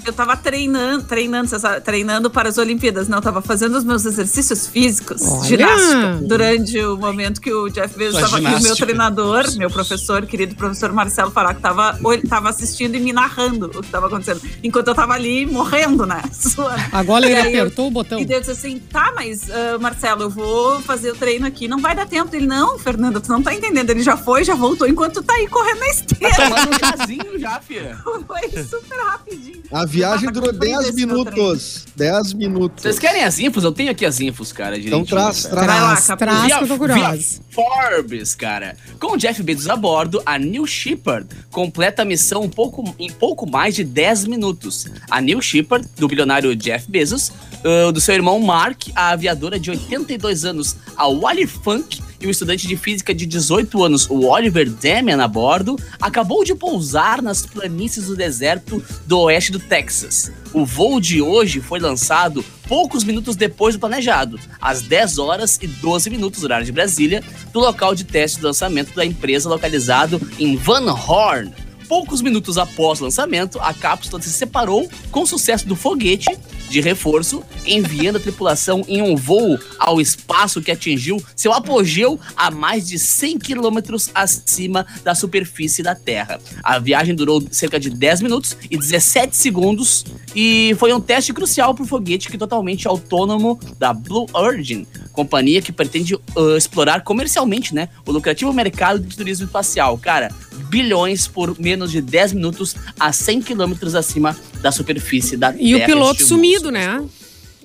Eu 0.05 0.11
tava 0.13 0.35
treinando, 0.35 1.03
treinando, 1.05 1.49
treinando 1.83 2.29
para 2.29 2.49
as 2.49 2.57
Olimpíadas, 2.57 3.07
não, 3.07 3.19
eu 3.19 3.21
tava 3.21 3.41
fazendo 3.41 3.77
os 3.77 3.83
meus 3.83 4.05
exercícios 4.05 4.67
físicos, 4.67 5.21
Olha! 5.21 5.43
ginástica, 5.47 6.19
durante 6.27 6.77
o 6.79 6.97
momento 6.97 7.39
que 7.39 7.51
o 7.53 7.69
Jeff 7.69 7.97
Bezos 7.97 8.15
estava 8.21 8.37
aqui, 8.37 8.55
o 8.59 8.61
meu 8.63 8.75
treinador, 8.75 9.45
meu 9.57 9.69
professor, 9.69 10.25
querido 10.25 10.55
professor 10.55 10.91
Marcelo 10.91 11.31
Faraco, 11.31 11.61
tava, 11.61 11.97
ele 12.13 12.27
tava 12.27 12.49
assistindo 12.49 12.95
e 12.95 12.99
me 12.99 13.13
narrando 13.13 13.67
o 13.67 13.81
que 13.81 13.89
tava 13.89 14.07
acontecendo, 14.07 14.41
enquanto 14.61 14.89
eu 14.89 14.95
tava 14.95 15.13
ali 15.13 15.45
morrendo, 15.45 16.05
né. 16.05 16.21
Agora 16.91 17.25
ele 17.25 17.35
eu- 17.35 17.41
apertou 17.63 17.87
o 17.87 17.91
botão. 17.91 18.19
E 18.19 18.25
disse 18.25 18.51
assim, 18.51 18.79
tá, 18.79 19.13
mas 19.15 19.49
ah, 19.49 19.77
Marcelo, 19.79 20.23
eu 20.23 20.29
vou 20.29 20.81
fazer 20.81 21.11
o 21.11 21.15
treino 21.15 21.45
aqui, 21.47 21.67
não 21.67 21.79
vai 21.79 21.95
dar 21.95 22.05
tempo. 22.07 22.35
Ele, 22.35 22.45
não, 22.47 22.77
Fernanda, 22.77 23.19
tu 23.21 23.29
não 23.29 23.41
tá 23.41 23.53
entendendo. 23.53 23.89
Ele 23.89 24.01
já 24.03 24.17
foi, 24.17 24.43
já 24.43 24.55
voltou, 24.55 24.87
enquanto 24.87 25.15
tu 25.15 25.23
tá 25.23 25.33
aí 25.33 25.47
correndo 25.47 25.79
na 25.79 25.85
Tá 25.85 25.91
esteira. 25.91 26.35
tomando 26.35 26.69
um 26.75 26.79
chazinho 26.79 27.39
já, 27.39 27.59
filha. 27.61 27.97
foi 28.27 28.63
super 28.63 28.97
rapidinho. 28.97 29.63
A 29.71 29.85
viagem 29.93 30.31
durou 30.31 30.51
cumprindo 30.51 30.75
10 30.81 30.89
esse 30.89 31.05
meu 31.05 31.23
treino. 31.23 31.41
minutos. 31.43 31.85
10 31.95 32.33
minutos. 32.33 32.81
Vocês 32.83 32.97
querem 32.99 33.23
as 33.23 33.39
infos? 33.39 33.63
Eu 33.63 33.71
tenho 33.71 33.91
aqui 33.91 34.05
as 34.05 34.19
infos, 34.19 34.51
cara. 34.51 34.77
Então 34.77 35.05
traz, 35.05 35.43
traz. 35.43 35.65
Vai 35.67 35.81
lá, 35.81 35.95
Traz, 35.95 36.17
traz 36.17 36.57
que 36.57 36.63
eu 36.63 36.67
tô 36.67 36.77
curiosa. 36.77 37.15
via 37.17 37.39
Forbes, 37.51 38.33
cara. 38.35 38.75
Com 38.99 39.13
o 39.13 39.17
Jeff 39.17 39.41
Bezos 39.43 39.69
a 39.69 39.75
bordo, 39.75 40.21
a 40.25 40.39
New 40.39 40.65
Shepard 40.65 41.27
completa 41.51 42.01
a 42.01 42.05
missão 42.05 42.41
um 42.41 42.49
pouco, 42.49 42.83
em 42.97 43.11
pouco 43.11 43.49
mais 43.49 43.75
de 43.75 43.83
10 43.83 44.25
minutos. 44.25 44.87
A 45.09 45.21
New 45.21 45.41
Shepard, 45.41 45.87
do 45.97 46.07
bilionário 46.07 46.55
Jeff 46.55 46.89
Bezos, 46.89 47.31
ah, 47.63 47.91
do 47.91 48.01
seu 48.01 48.15
irmão 48.15 48.39
Mark, 48.39 48.87
a 48.95 49.09
aviadora 49.11 49.59
de 49.59 49.69
82 49.69 50.45
anos, 50.45 50.75
a 50.97 51.07
Wally 51.07 51.45
Funk, 51.45 52.01
e 52.23 52.27
o 52.27 52.31
estudante 52.31 52.65
de 52.67 52.77
física 52.77 53.13
de 53.13 53.25
18 53.25 53.83
anos, 53.83 54.09
o 54.09 54.27
Oliver 54.27 54.69
Damian, 54.69 55.21
a 55.21 55.27
bordo, 55.27 55.77
acabou 56.01 56.43
de 56.45 56.55
pousar 56.55 57.21
nas 57.21 57.45
planícies 57.45 58.05
do 58.05 58.15
deserto 58.15 58.81
do 59.05 59.19
oeste 59.19 59.51
do 59.51 59.59
Texas. 59.59 60.31
O 60.53 60.65
voo 60.65 61.01
de 61.01 61.21
hoje 61.21 61.59
foi 61.59 61.79
lançado 61.79 62.43
poucos 62.67 63.03
minutos 63.03 63.35
depois 63.35 63.75
do 63.75 63.79
planejado, 63.79 64.39
às 64.61 64.81
10 64.81 65.17
horas 65.17 65.59
e 65.61 65.67
12 65.67 66.09
minutos, 66.09 66.43
horário 66.43 66.65
de 66.65 66.71
Brasília, 66.71 67.21
do 67.51 67.59
local 67.59 67.93
de 67.93 68.05
teste 68.05 68.37
de 68.37 68.45
lançamento 68.45 68.95
da 68.95 69.05
empresa 69.05 69.49
localizado 69.49 70.21
em 70.39 70.55
Van 70.55 70.93
Horn. 70.93 71.51
Poucos 71.89 72.21
minutos 72.21 72.57
após 72.57 73.01
o 73.01 73.03
lançamento, 73.03 73.59
a 73.59 73.73
cápsula 73.73 74.21
se 74.21 74.29
separou 74.29 74.89
com 75.11 75.25
sucesso 75.25 75.67
do 75.67 75.75
foguete 75.75 76.29
de 76.73 76.81
reforço, 76.81 77.43
enviando 77.67 78.15
a 78.15 78.19
tripulação 78.19 78.83
em 78.87 78.99
um 78.99 79.15
voo 79.15 79.59
ao 79.77 80.01
espaço 80.01 80.59
que 80.59 80.71
atingiu 80.71 81.23
seu 81.35 81.53
apogeu 81.53 82.19
a 82.35 82.49
mais 82.49 82.87
de 82.87 82.97
100 82.97 83.37
quilômetros 83.37 84.09
acima 84.15 84.83
da 85.03 85.13
superfície 85.13 85.83
da 85.83 85.93
Terra. 85.93 86.41
A 86.63 86.79
viagem 86.79 87.13
durou 87.13 87.43
cerca 87.51 87.79
de 87.79 87.91
10 87.91 88.23
minutos 88.23 88.57
e 88.71 88.75
17 88.75 89.35
segundos 89.35 90.03
e 90.35 90.75
foi 90.79 90.91
um 90.91 90.99
teste 90.99 91.31
crucial 91.31 91.75
para 91.75 91.83
o 91.83 91.87
foguete 91.87 92.27
que 92.27 92.39
totalmente 92.39 92.87
autônomo 92.87 93.59
da 93.77 93.93
Blue 93.93 94.25
Origin, 94.33 94.87
companhia 95.13 95.61
que 95.61 95.71
pretende 95.71 96.15
uh, 96.15 96.57
explorar 96.57 97.03
comercialmente 97.03 97.73
né, 97.73 97.87
o 98.05 98.11
lucrativo 98.11 98.51
mercado 98.51 98.99
de 98.99 99.15
turismo 99.15 99.45
espacial. 99.45 99.97
Cara, 99.97 100.29
bilhões 100.69 101.27
por 101.27 101.57
menos 101.59 101.91
de 101.91 102.01
10 102.01 102.33
minutos 102.33 102.75
a 102.99 103.13
100 103.13 103.43
quilômetros 103.43 103.95
acima 103.95 104.35
da 104.61 104.71
superfície 104.71 105.37
da 105.37 105.53
Terra. 105.53 105.63
E 105.63 105.75
o 105.75 105.85
piloto 105.85 106.25
sumido, 106.25 106.71
né? 106.71 107.01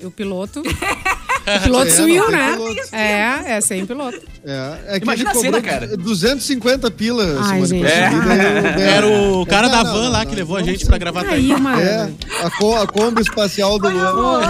E 0.00 0.06
o 0.06 0.10
piloto. 0.10 0.62
Piloto 1.62 1.86
É, 1.86 1.90
sumiu, 1.90 2.22
não 2.24 2.30
né? 2.30 2.52
piloto. 2.52 2.80
É, 2.94 3.42
é 3.56 3.60
sem 3.60 3.86
piloto. 3.86 4.20
É, 4.44 4.78
é 4.88 4.98
que 4.98 5.04
Imagina 5.04 5.30
ele 5.30 5.38
a 5.38 5.42
cena, 5.42 5.60
cara. 5.62 5.96
250 5.96 6.90
pila, 6.90 7.24
Ai, 7.42 7.64
gente. 7.66 7.80
pra 7.82 7.90
É. 7.90 8.90
Era 8.96 9.06
o 9.06 9.46
cara 9.46 9.68
Não, 9.68 9.76
da 9.78 9.84
não, 9.84 9.92
van 9.94 10.02
não, 10.04 10.10
lá 10.12 10.18
não, 10.18 10.24
que 10.26 10.30
não, 10.32 10.36
levou 10.38 10.56
a 10.56 10.60
vamos 10.60 10.72
gente 10.72 10.86
pra 10.86 10.98
gravar 10.98 11.26
Aí, 11.26 11.48
mano. 11.60 11.80
É, 11.80 12.10
a, 12.44 12.50
co- 12.50 12.76
a 12.76 12.86
Kombi 12.86 13.22
espacial 13.22 13.78
do 13.78 13.88
Luan. 13.88 14.40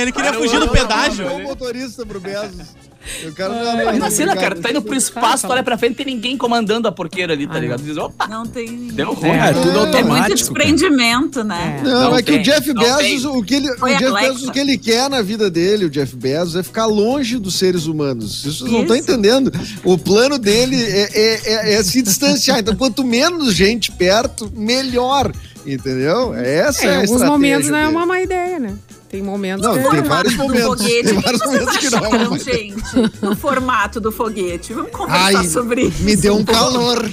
Ele 0.00 0.12
queria 0.12 0.32
fugir 0.34 0.58
do 0.60 0.68
pedágio. 0.68 1.26
O 1.26 1.42
motorista 1.42 2.04
pro 2.06 2.20
Bezos. 2.20 2.85
O 3.26 3.32
cara 3.32 3.52
Ah, 3.54 3.64
não 3.74 3.82
Imagina 3.82 4.06
a 4.06 4.10
cena, 4.10 4.34
cara, 4.36 4.56
tá 4.56 4.70
indo 4.70 4.82
pro 4.82 4.94
espaço, 4.94 5.46
tu 5.46 5.52
olha 5.52 5.62
pra 5.62 5.76
frente, 5.78 5.90
não 5.90 5.96
tem 6.04 6.06
ninguém 6.14 6.36
comandando 6.36 6.88
a 6.88 6.92
porqueira 6.92 7.32
ali, 7.32 7.46
tá 7.46 7.58
ligado? 7.58 7.80
Tu 7.80 7.86
diz, 7.86 7.96
opa, 7.96 8.26
Não 8.28 8.44
tem. 8.46 8.88
deu 8.88 9.12
ruim. 9.12 9.30
É, 9.30 9.52
tudo 9.52 9.68
É 9.68 9.72
muito 9.72 9.78
automático. 9.78 10.16
cara. 10.18 10.34
desprendimento, 10.34 11.44
né? 11.44 11.78
É. 11.80 11.82
Não, 11.88 12.10
Não 12.10 12.16
é 12.16 12.22
que 12.22 12.32
o 12.32 12.42
Jeff 12.42 12.72
Bezos, 12.72 12.96
tem. 12.98 13.26
o 13.26 13.42
que 13.42 13.54
ele, 13.54 13.70
o 13.70 13.86
Jeff. 13.98 14.12
Bezos, 14.12 14.42
o 14.48 14.52
que 14.52 14.58
ele 14.58 14.78
quer 14.78 15.08
na 15.10 15.22
vida 15.22 15.50
dele, 15.50 15.84
o 15.86 15.90
Jeff 15.90 16.14
Bezos, 16.16 16.56
é 16.56 16.62
ficar 16.62 16.86
longe 16.86 17.38
dos 17.38 17.56
seres 17.56 17.86
humanos. 17.86 18.44
Isso 18.44 18.60
vocês 18.60 18.72
não 18.72 18.82
estão 18.82 18.96
entendendo. 18.96 19.52
O 19.84 19.96
plano 19.98 20.38
dele 20.38 20.76
é, 20.82 21.10
é- 21.14 21.40
é- 21.44 21.74
é 21.74 21.82
se 21.82 22.02
distanciar. 22.02 22.58
Então, 22.58 22.74
quanto 22.76 23.04
menos 23.04 23.54
gente 23.54 23.90
perto, 23.92 24.50
melhor. 24.54 25.32
Entendeu? 25.66 26.32
Essa 26.34 26.84
É, 26.84 26.86
é, 26.86 26.88
em 26.88 26.90
a 26.90 26.94
alguns 27.00 27.10
estratégia 27.10 27.30
momentos 27.32 27.68
não 27.70 27.78
é 27.78 27.88
uma 27.88 28.06
má 28.06 28.20
ideia, 28.20 28.58
né? 28.60 28.74
Tem 29.16 29.22
momentos 29.24 29.64
Não, 29.66 29.72
que... 29.72 29.78
tem 29.80 29.88
formato 29.90 30.08
vários 30.10 30.34
do 30.34 30.42
momentos. 30.42 30.66
foguete. 30.66 31.02
Tem 31.04 31.12
O 31.12 31.16
que 31.16 31.22
vários 31.22 31.40
vocês 31.40 31.52
momentos 31.60 31.76
que 31.78 31.90
não 31.90 31.98
é 31.98 32.06
acharam, 32.06 32.36
ideia. 32.36 32.58
gente, 32.58 33.18
do 33.20 33.36
formato 33.36 33.98
do 34.00 34.12
foguete? 34.12 34.74
Vamos 34.74 34.90
conversar 34.90 35.38
Ai, 35.38 35.46
sobre 35.46 35.82
isso. 35.86 36.02
me 36.02 36.16
deu 36.16 36.36
um 36.36 36.44
pouco. 36.44 36.60
calor. 36.60 37.02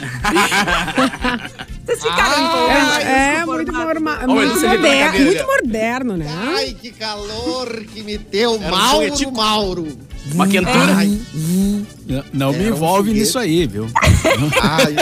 Vocês 1.85 2.01
ficaram 2.01 2.45
empolgados 2.45 2.97
É, 3.05 3.41
com 3.45 3.51
o 3.51 3.53
muito, 3.55 3.71
norma- 3.71 4.15
do- 4.15 4.27
muito, 4.33 4.59
moderno, 4.59 5.19
muito 5.25 5.45
moderno, 5.47 6.17
né? 6.17 6.27
Ai, 6.55 6.75
que 6.81 6.91
calor 6.91 7.83
que 7.93 8.03
me 8.03 8.17
deu. 8.17 8.55
Era 8.55 8.65
um 8.65 8.69
Mauro, 8.69 9.03
foguetico. 9.05 9.31
Mauro. 9.31 9.97
Uma 10.33 10.47
quentura. 10.47 10.95
Ai, 10.97 11.19
Não, 12.07 12.23
não 12.33 12.51
me 12.53 12.65
um 12.65 12.67
envolve 12.69 13.09
foguete. 13.09 13.19
nisso 13.19 13.39
aí, 13.39 13.65
viu? 13.67 13.87
ai. 14.61 14.95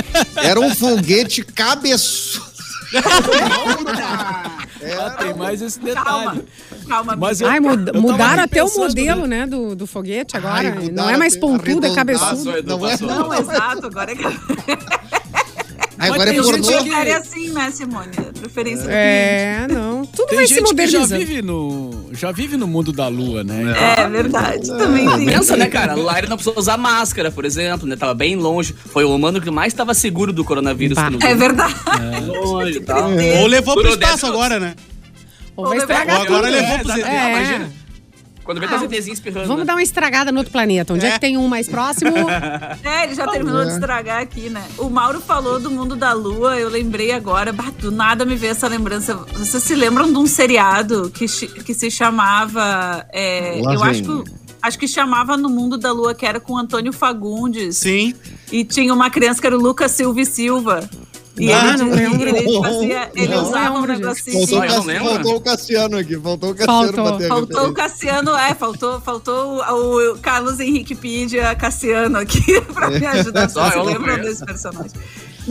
Era 0.43 0.59
um 0.59 0.73
foguete 0.75 1.43
cabeçudo. 1.43 2.51
Ah, 4.99 5.09
tem 5.11 5.33
mais 5.33 5.61
esse 5.61 5.79
Calma, 5.79 6.31
detalhe. 6.33 6.43
calma. 6.87 7.15
Mas 7.15 7.41
eu, 7.41 7.47
Ai, 7.47 7.59
mud- 7.59 7.91
eu 7.93 8.01
mudaram 8.01 8.43
até 8.43 8.63
o 8.63 8.73
modelo, 8.75 9.27
né? 9.27 9.45
do, 9.45 9.75
do 9.75 9.85
foguete 9.85 10.35
agora. 10.37 10.75
Ai, 10.77 10.89
não 10.91 11.09
é 11.09 11.17
mais 11.17 11.37
pontudo, 11.37 11.85
é 11.85 11.93
cabeçudo. 11.93 12.57
Edu, 12.57 12.77
Não 12.77 12.87
é- 12.87 12.91
passou. 12.91 13.07
Não, 13.07 13.33
exato, 13.33 13.85
agora 13.87 14.11
é 14.11 14.15
que 14.15 14.23
Agora 16.09 16.29
é 16.29 16.33
tem 16.33 16.43
gente 16.43 16.61
pornô. 16.61 16.77
que- 16.83 16.89
prefere 16.89 17.11
assim, 17.13 17.49
né, 17.51 17.71
Simone? 17.71 18.09
A 18.17 18.39
preferência 18.39 18.83
do 18.85 18.89
É, 18.91 19.67
não. 19.69 20.05
Tudo 20.05 20.27
Tem 20.27 20.37
vai 20.37 20.47
se 20.47 20.55
gente 20.55 20.63
que 20.75 20.87
já 20.87 20.99
modernizando. 20.99 21.25
vive, 21.25 21.41
no, 21.41 22.09
já 22.11 22.31
vive 22.31 22.57
no 22.57 22.67
mundo 22.67 22.91
da 22.91 23.07
lua, 23.07 23.43
né? 23.43 23.61
cliente. 23.61 23.79
É 24.01 24.09
verdade, 24.09 24.67
também 24.67 25.09
tem. 25.17 25.25
Pensa, 25.27 25.55
né, 25.55 25.67
cara? 25.67 25.93
Lá 25.95 26.17
ele 26.17 26.27
não 26.27 26.37
precisou 26.37 26.57
usar 26.59 26.77
máscara, 26.77 27.29
por 27.31 27.45
exemplo, 27.45 27.87
né? 27.87 27.95
Tava 27.95 28.13
bem 28.13 28.35
longe. 28.35 28.73
Foi 28.91 29.03
o 29.05 29.13
humano 29.15 29.39
que 29.39 29.51
mais 29.51 29.73
tava 29.73 29.93
seguro 29.93 30.33
do 30.33 30.43
coronavírus. 30.43 30.97
É 31.23 31.35
verdade. 31.35 31.75
Longe 32.27 32.77
e 32.79 32.81
tal. 32.81 33.09
Ou 33.39 33.47
levou 33.47 33.75
pro 33.75 33.89
espaço 33.89 34.25
agora, 34.25 34.59
né? 34.59 34.75
Ou 35.55 35.67
vai 35.67 35.77
estragar 35.77 36.15
Ou 36.17 36.23
agora 36.23 36.47
tudo. 36.47 36.55
levou 36.55 36.75
É, 36.75 36.79
pro. 36.79 36.91
É. 36.93 37.31
Imagina. 37.31 37.80
Quando 38.43 38.59
vê 38.59 38.67
tá 38.67 38.77
ZTzinho 38.77 39.13
espirrando. 39.13 39.47
Vamos 39.47 39.65
dar 39.65 39.73
uma 39.75 39.83
estragada 39.83 40.31
no 40.31 40.39
outro 40.39 40.51
planeta. 40.51 40.93
Onde 40.93 41.05
é, 41.05 41.09
É. 41.09 41.11
que 41.13 41.19
tem 41.19 41.37
um 41.37 41.47
mais 41.47 41.67
próximo? 41.67 42.11
É, 42.83 43.03
ele 43.03 43.15
já 43.15 43.27
terminou 43.27 43.61
é. 43.61 43.65
de 43.65 43.71
estragar 43.73 44.21
aqui, 44.21 44.49
né? 44.49 44.63
O 44.77 44.89
Mauro 44.89 45.21
falou 45.21 45.59
do 45.59 45.69
mundo 45.69 45.95
da 45.95 46.13
lua, 46.13 46.57
eu 46.57 46.69
lembrei 46.69 47.11
agora, 47.11 47.51
bah, 47.53 47.71
do 47.79 47.91
nada 47.91 48.25
me 48.25 48.35
veio 48.35 48.51
essa 48.51 48.67
lembrança. 48.67 49.15
Vocês 49.33 49.61
se 49.63 49.75
lembram 49.75 50.11
de 50.11 50.17
um 50.17 50.25
seriado 50.25 51.09
que, 51.13 51.25
que 51.27 51.73
se 51.73 51.91
chamava. 51.91 53.05
é, 53.11 53.59
eu 53.59 53.79
vem. 53.79 53.89
acho 53.89 54.03
que. 54.03 54.41
Acho 54.63 54.77
que 54.77 54.87
chamava 54.87 55.35
No 55.35 55.49
Mundo 55.49 55.75
da 55.75 55.91
Lua, 55.91 56.13
que 56.13 56.23
era 56.23 56.39
com 56.39 56.55
Antônio 56.55 56.93
Fagundes. 56.93 57.77
Sim. 57.77 58.13
E 58.51 58.63
tinha 58.63 58.93
uma 58.93 59.09
criança 59.09 59.41
que 59.41 59.47
era 59.47 59.57
o 59.57 59.59
Lucas 59.59 59.89
Silva 59.91 60.21
e 60.21 60.25
Silva. 60.25 60.87
E 61.37 61.51
Ah, 61.51 61.69
ele, 61.69 61.77
não 61.77 61.89
lembro. 61.91 62.27
ele 62.27 62.61
fazia. 62.61 63.09
Ele 63.15 63.27
Não 63.35 63.43
usava 63.43 63.69
um 63.71 63.73
lembro 63.85 63.91
disso. 63.95 64.01
negocinho. 64.01 64.37
Faltou, 64.39 64.47
Sim, 64.47 64.55
o 64.55 64.57
eu 64.57 64.67
não 64.69 64.75
Cass- 64.75 64.85
lembro. 64.85 65.09
faltou 65.13 65.35
o 65.35 65.41
Cassiano 65.41 65.97
aqui. 65.97 66.19
Faltou 66.19 66.49
o 66.51 66.55
Cassiano 66.55 66.83
Faltou. 66.93 67.03
pra 67.05 67.17
ter 67.17 67.27
Faltou 67.29 67.67
o. 67.69 67.73
Cassiano, 67.73 68.35
é, 68.37 68.53
faltou, 68.53 69.01
faltou 69.01 69.61
o, 69.61 70.11
o 70.13 70.17
Carlos 70.19 70.59
Henrique 70.59 70.93
Pidia 70.93 71.55
Cassiano 71.55 72.17
aqui 72.17 72.59
pra 72.73 72.89
me 72.89 73.05
ajudar. 73.05 73.49
Só 73.49 73.61
Vocês 73.61 73.75
eu 73.75 73.77
não 73.79 73.85
lembram 73.93 74.15
conheço. 74.17 74.29
desse 74.29 74.45
personagem? 74.45 74.91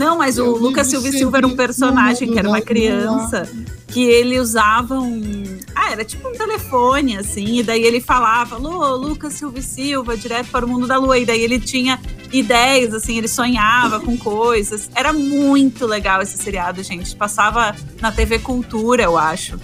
Não, 0.00 0.16
mas 0.16 0.38
o 0.38 0.46
Eu 0.46 0.56
Lucas 0.56 0.90
vivo 0.90 1.02
Silva 1.02 1.18
Silva 1.18 1.36
era 1.36 1.46
um 1.46 1.54
personagem 1.54 2.32
que 2.32 2.38
era 2.38 2.48
uma 2.48 2.62
criança 2.62 3.46
que 3.86 4.02
ele 4.02 4.40
usava 4.40 4.98
um. 4.98 5.58
Ah, 5.74 5.92
era 5.92 6.06
tipo 6.06 6.26
um 6.26 6.32
telefone, 6.32 7.18
assim, 7.18 7.58
e 7.58 7.62
daí 7.62 7.82
ele 7.82 8.00
falava, 8.00 8.54
alô, 8.54 8.96
Lucas 8.96 9.34
Silva 9.34 9.60
Silva, 9.60 10.16
direto 10.16 10.50
para 10.50 10.64
o 10.64 10.68
mundo 10.68 10.86
da 10.86 10.96
lua. 10.96 11.18
E 11.18 11.26
daí 11.26 11.42
ele 11.42 11.60
tinha 11.60 12.00
ideias, 12.32 12.94
assim, 12.94 13.18
ele 13.18 13.28
sonhava 13.28 14.00
com 14.00 14.16
coisas. 14.16 14.88
Era 14.94 15.12
muito 15.12 15.84
legal 15.84 16.22
esse 16.22 16.38
seriado, 16.38 16.82
gente. 16.82 17.14
Passava 17.14 17.76
na 18.00 18.10
TV 18.10 18.38
Cultura, 18.38 19.02
eu 19.02 19.18
acho. 19.18 19.58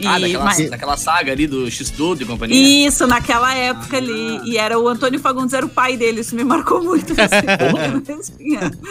E, 0.00 0.06
Ah, 0.06 0.18
daquela, 0.18 0.44
mas- 0.44 0.70
daquela 0.70 0.96
saga 0.96 1.30
ali 1.32 1.46
do 1.46 1.70
X-Tudo 1.70 2.22
e 2.22 2.24
companhia. 2.26 2.88
isso, 2.88 3.06
naquela 3.06 3.54
época 3.54 3.98
ali. 3.98 4.40
E 4.44 4.56
era 4.56 4.78
o 4.78 4.88
Antônio 4.88 5.20
Fagundes, 5.20 5.52
era 5.52 5.66
o 5.66 5.68
pai 5.68 5.96
dele. 5.96 6.20
Isso 6.22 6.34
me 6.34 6.42
marcou 6.42 6.82
muito. 6.82 7.12
Assim, 7.20 8.34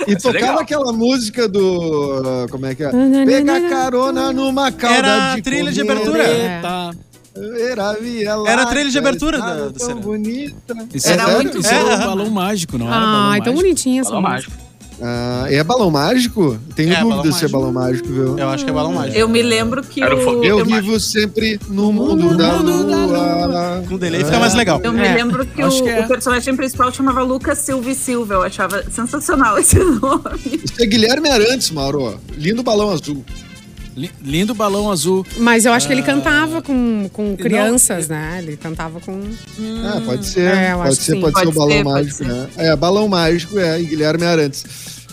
E 0.08 0.14
é 0.14 0.16
tocava 0.16 0.34
legal. 0.34 0.60
aquela 0.60 0.94
música 0.94 1.48
do. 1.50 2.48
Como 2.52 2.66
é 2.66 2.76
que 2.76 2.84
é? 2.84 2.92
Pega 3.26 3.70
carona 3.70 4.32
numa 4.32 4.72
calda 4.72 4.98
Era 4.98 5.32
a 5.32 5.36
de 5.36 5.42
trilha 5.42 5.72
de 5.72 5.82
cometa. 5.82 6.00
abertura. 6.02 6.28
Eita. 6.30 7.10
Era, 7.72 7.94
via 7.94 8.36
lá, 8.36 8.50
Era 8.52 8.62
a 8.64 8.66
trilha 8.66 8.90
de 8.90 8.98
abertura 8.98 9.38
estava 9.38 9.56
da- 9.56 9.66
do 9.68 9.72
tão 9.74 9.80
seriado. 9.88 10.02
bonita. 10.08 10.88
Isso 10.94 11.08
Era 11.10 11.24
era, 11.24 11.36
muito 11.36 11.58
isso 11.60 11.70
bom. 11.70 11.76
era 11.76 11.80
É, 11.80 11.90
o 11.90 11.94
aham. 11.94 12.06
balão 12.08 12.30
mágico, 12.30 12.78
não 12.78 12.88
era 12.88 13.00
balão 13.00 13.30
Ai, 13.32 13.42
tão 13.42 13.54
bonitinha 13.54 14.02
essa 14.02 14.12
Balão 14.12 14.30
música. 14.30 14.52
mágico. 14.52 14.69
Ah, 15.02 15.46
é 15.50 15.64
balão 15.64 15.90
mágico? 15.90 16.60
Tenho 16.76 16.94
É, 16.94 17.00
dúvida 17.02 17.32
se 17.32 17.46
é 17.46 17.48
balão 17.48 17.72
mágico, 17.72 18.08
viu? 18.08 18.38
Eu 18.38 18.50
acho 18.50 18.64
que 18.66 18.70
é 18.70 18.74
balão 18.74 18.94
mágico. 18.94 19.18
Eu 19.18 19.30
me 19.30 19.42
lembro 19.42 19.82
que 19.82 20.04
Era 20.04 20.16
o. 20.16 20.44
Eu 20.44 20.66
vivo 20.66 21.00
sempre 21.00 21.60
no 21.70 21.92
mundo 21.94 22.36
da 22.36 22.54
mundo 22.60 22.88
da 22.88 23.06
lua. 23.06 23.84
Com 23.88 23.98
delay 23.98 24.24
fica 24.24 24.40
mais 24.40 24.54
legal. 24.56 24.82
eu 24.84 24.92
me 24.92 25.06
É, 25.06 25.14
lembro 25.16 25.46
que 25.46 25.64
o, 25.64 25.70
que 25.70 25.90
é. 25.90 26.02
o 26.02 26.08
personagem 26.08 26.56
principal 26.56 26.92
chamava 26.92 27.22
Lucas 27.24 27.58
Silva 27.60 27.90
e 27.90 27.96
Silva. 27.96 28.34
Eu 28.36 28.42
achava 28.44 28.84
sensacional 28.92 29.58
esse 29.60 29.80
nome. 29.80 30.62
Isso 30.64 30.82
é 30.82 30.86
Guilherme 30.86 31.30
Arantes, 31.30 31.72
Mauro. 31.72 32.20
Lindo 32.38 32.62
balão 32.64 32.90
azul. 32.90 33.24
Li- 34.00 34.12
Lindo 34.24 34.54
balão 34.56 34.90
azul. 34.92 35.26
Mas 35.38 35.66
eu 35.66 35.74
acho 35.74 35.86
Ah. 35.86 35.88
que 35.88 35.94
ele 35.94 36.04
cantava 36.04 36.62
com, 36.62 37.10
com 37.12 37.36
crianças, 37.36 38.08
né? 38.08 38.40
Ele 38.42 38.56
cantava 38.56 39.00
com. 39.02 39.20
Ah, 39.84 40.02
pode 40.06 40.26
ser. 40.26 40.42
É, 40.56 40.72
eu 40.72 40.78
pode 40.78 40.90
acho 40.90 40.98
que 41.00 41.06
ser, 41.06 41.20
pode, 41.20 41.38
ser 41.40 41.46
Pode 41.46 41.48
o 41.50 41.52
balão 41.60 41.72
ser, 41.78 41.84
mágico, 41.84 42.18
ser. 42.18 42.28
né? 42.28 42.48
É, 42.58 42.76
balão 42.76 43.08
mágico 43.08 43.60
é, 43.60 43.82
e 43.82 43.86
Guilherme 43.86 44.26
Arantes. 44.26 44.66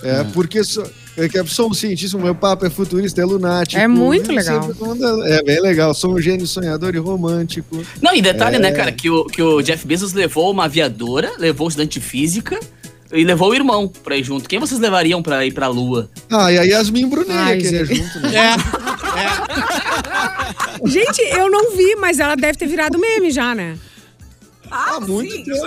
É, 0.02 0.25
porque 0.35 0.62
sou, 0.62 0.87
é 1.16 1.26
que 1.28 1.38
eu 1.38 1.47
sou 1.47 1.71
um 1.71 1.75
cientista, 1.75 2.16
o 2.16 2.21
meu 2.21 2.35
papo 2.35 2.66
é 2.66 2.71
futurista, 2.71 3.21
é 3.21 3.25
lunático. 3.25 3.81
É 3.81 3.88
muito 3.88 4.31
legal. 4.31 4.71
É 5.25 5.43
bem 5.43 5.61
legal. 5.61 5.93
Sou 5.95 6.14
um 6.14 6.21
gênio 6.21 6.47
sonhador 6.47 6.95
e 6.95 6.99
romântico. 6.99 7.83
Não, 8.00 8.14
e 8.14 8.21
detalhe, 8.23 8.57
É. 8.57 8.59
né, 8.59 8.71
cara, 8.73 8.93
que 8.93 9.09
o, 9.11 9.25
que 9.25 9.43
o 9.43 9.62
Jeff 9.62 9.87
Bezos 9.87 10.12
levou 10.12 10.50
uma 10.52 10.66
aviadora, 10.66 11.33
levou 11.38 11.66
o 11.66 11.69
estudante 11.71 11.99
de 11.99 12.05
física 12.07 12.61
e 13.13 13.23
levou 13.25 13.51
o 13.51 13.55
irmão 13.55 13.87
pra 14.03 14.17
ir 14.17 14.25
junto. 14.25 14.49
Quem 14.49 14.59
vocês 14.59 14.81
levariam 14.81 15.23
pra 15.23 15.45
ir 15.47 15.53
pra 15.53 15.69
lua? 15.69 16.11
Ah, 16.31 16.51
e 16.53 16.59
a 16.59 16.63
Yasmin 16.63 17.09
Brunet 17.09 17.33
Ai, 17.37 17.59
queria 17.59 17.85
gente. 17.85 18.03
junto, 18.03 18.21
né? 18.21 18.31
É. 18.37 18.57
Gente, 20.89 21.21
eu 21.23 21.51
não 21.51 21.77
vi, 21.77 21.95
mas 21.97 22.19
ela 22.19 22.35
deve 22.37 22.59
ter 22.59 22.67
virado 22.67 22.99
meme 22.99 23.31
já, 23.31 23.55
né? 23.55 23.77
Ah, 24.71 24.97
Há 24.97 25.01
muito 25.01 25.33
sim. 25.33 25.45
tempo. 25.45 25.61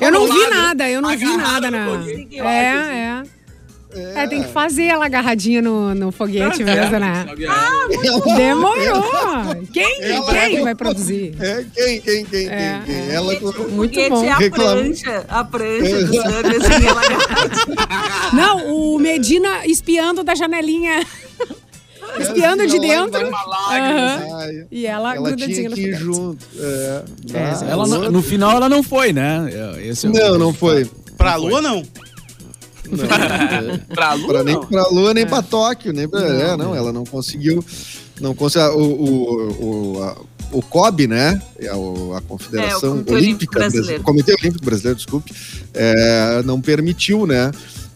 Eu 0.00 0.10
não 0.12 0.26
vi 0.32 0.46
nada, 0.48 0.88
eu 0.88 1.02
não 1.02 1.16
vi 1.16 1.36
nada, 1.36 1.70
né? 1.70 1.84
foguete. 1.84 2.40
É, 2.40 2.42
é. 2.42 3.22
É, 3.96 4.26
tem 4.26 4.42
que 4.42 4.48
fazer 4.48 4.84
ela 4.84 5.06
agarradinha 5.06 5.62
no, 5.62 5.94
no 5.94 6.10
foguete 6.12 6.62
mesmo, 6.64 6.98
né? 6.98 7.26
Demorou! 8.36 9.04
Quem, 9.72 10.02
Ela- 10.02 10.32
quem 10.32 10.62
vai 10.62 10.74
produzir? 10.74 11.34
É, 11.40 11.64
quem, 11.74 12.00
quem, 12.00 12.24
quem, 12.24 12.48
É, 12.48 12.80
quem, 12.84 12.94
é. 12.94 13.14
Ela 13.14 13.34
Muito 13.70 13.98
bom. 14.08 14.24
é 14.24 14.30
a 14.30 14.36
Reclama. 14.36 14.80
prancha, 14.80 15.24
a 15.28 15.44
prancha 15.44 16.04
do 16.06 16.14
Sam, 16.14 16.28
assim, 16.28 16.86
ela 16.86 17.02
Não, 18.32 18.74
o 18.74 18.98
Medina 18.98 19.66
espiando 19.66 20.22
da 20.22 20.34
janelinha. 20.34 21.04
espiando 22.20 22.66
de 22.66 22.78
dentro. 22.78 23.30
Ai, 23.70 24.66
E 24.70 24.86
ela, 24.86 25.16
ela 25.16 25.28
grudadinha 25.30 25.56
tinha 25.56 25.68
no 25.70 25.74
que 25.74 25.80
ir 25.82 25.96
foguete. 25.98 26.04
junto. 26.04 26.46
É. 26.58 27.02
É. 27.32 27.38
Ah, 27.38 27.64
Ela 27.70 27.86
no 28.10 28.22
final 28.22 28.56
ela 28.56 28.68
não 28.68 28.82
foi, 28.82 29.12
né? 29.12 29.50
É, 29.78 29.86
Esse 29.88 30.06
é 30.06 30.10
o- 30.10 30.12
Não, 30.12 30.38
não 30.38 30.52
foi. 30.54 30.88
Pra 31.16 31.36
lua, 31.36 31.60
não. 31.62 31.82
Não, 32.96 33.74
é. 33.74 33.78
Pra 33.94 34.14
lua, 34.14 34.28
Pra, 34.28 34.44
nem 34.44 34.54
não. 34.54 34.66
pra 34.66 34.88
Lua, 34.88 35.14
nem 35.14 35.26
pra 35.26 35.42
Tóquio, 35.42 35.92
nem 35.92 36.08
pra. 36.08 36.20
é, 36.20 36.56
não, 36.56 36.74
ela 36.74 36.92
não 36.92 37.04
conseguiu. 37.04 37.64
Não 38.20 38.34
conseguiu. 38.34 38.70
O, 38.78 38.82
o, 38.82 39.96
o, 39.98 40.02
a- 40.02 40.16
o 40.52 40.62
COB, 40.62 41.06
né? 41.08 41.40
É 41.58 41.74
o- 41.74 42.14
a 42.14 42.20
Confederação 42.20 42.92
Olímpico 42.92 43.14
Olímpica 43.14 43.58
Brasileiro. 43.58 44.02
Brasileira. 44.02 44.04
Comitê 44.04 44.32
Olímpico 44.40 44.64
Brasileiro, 44.64 44.96
desculpe. 44.96 45.32
é, 45.74 46.42
não 46.44 46.60
permitiu, 46.60 47.26
né? 47.26 47.50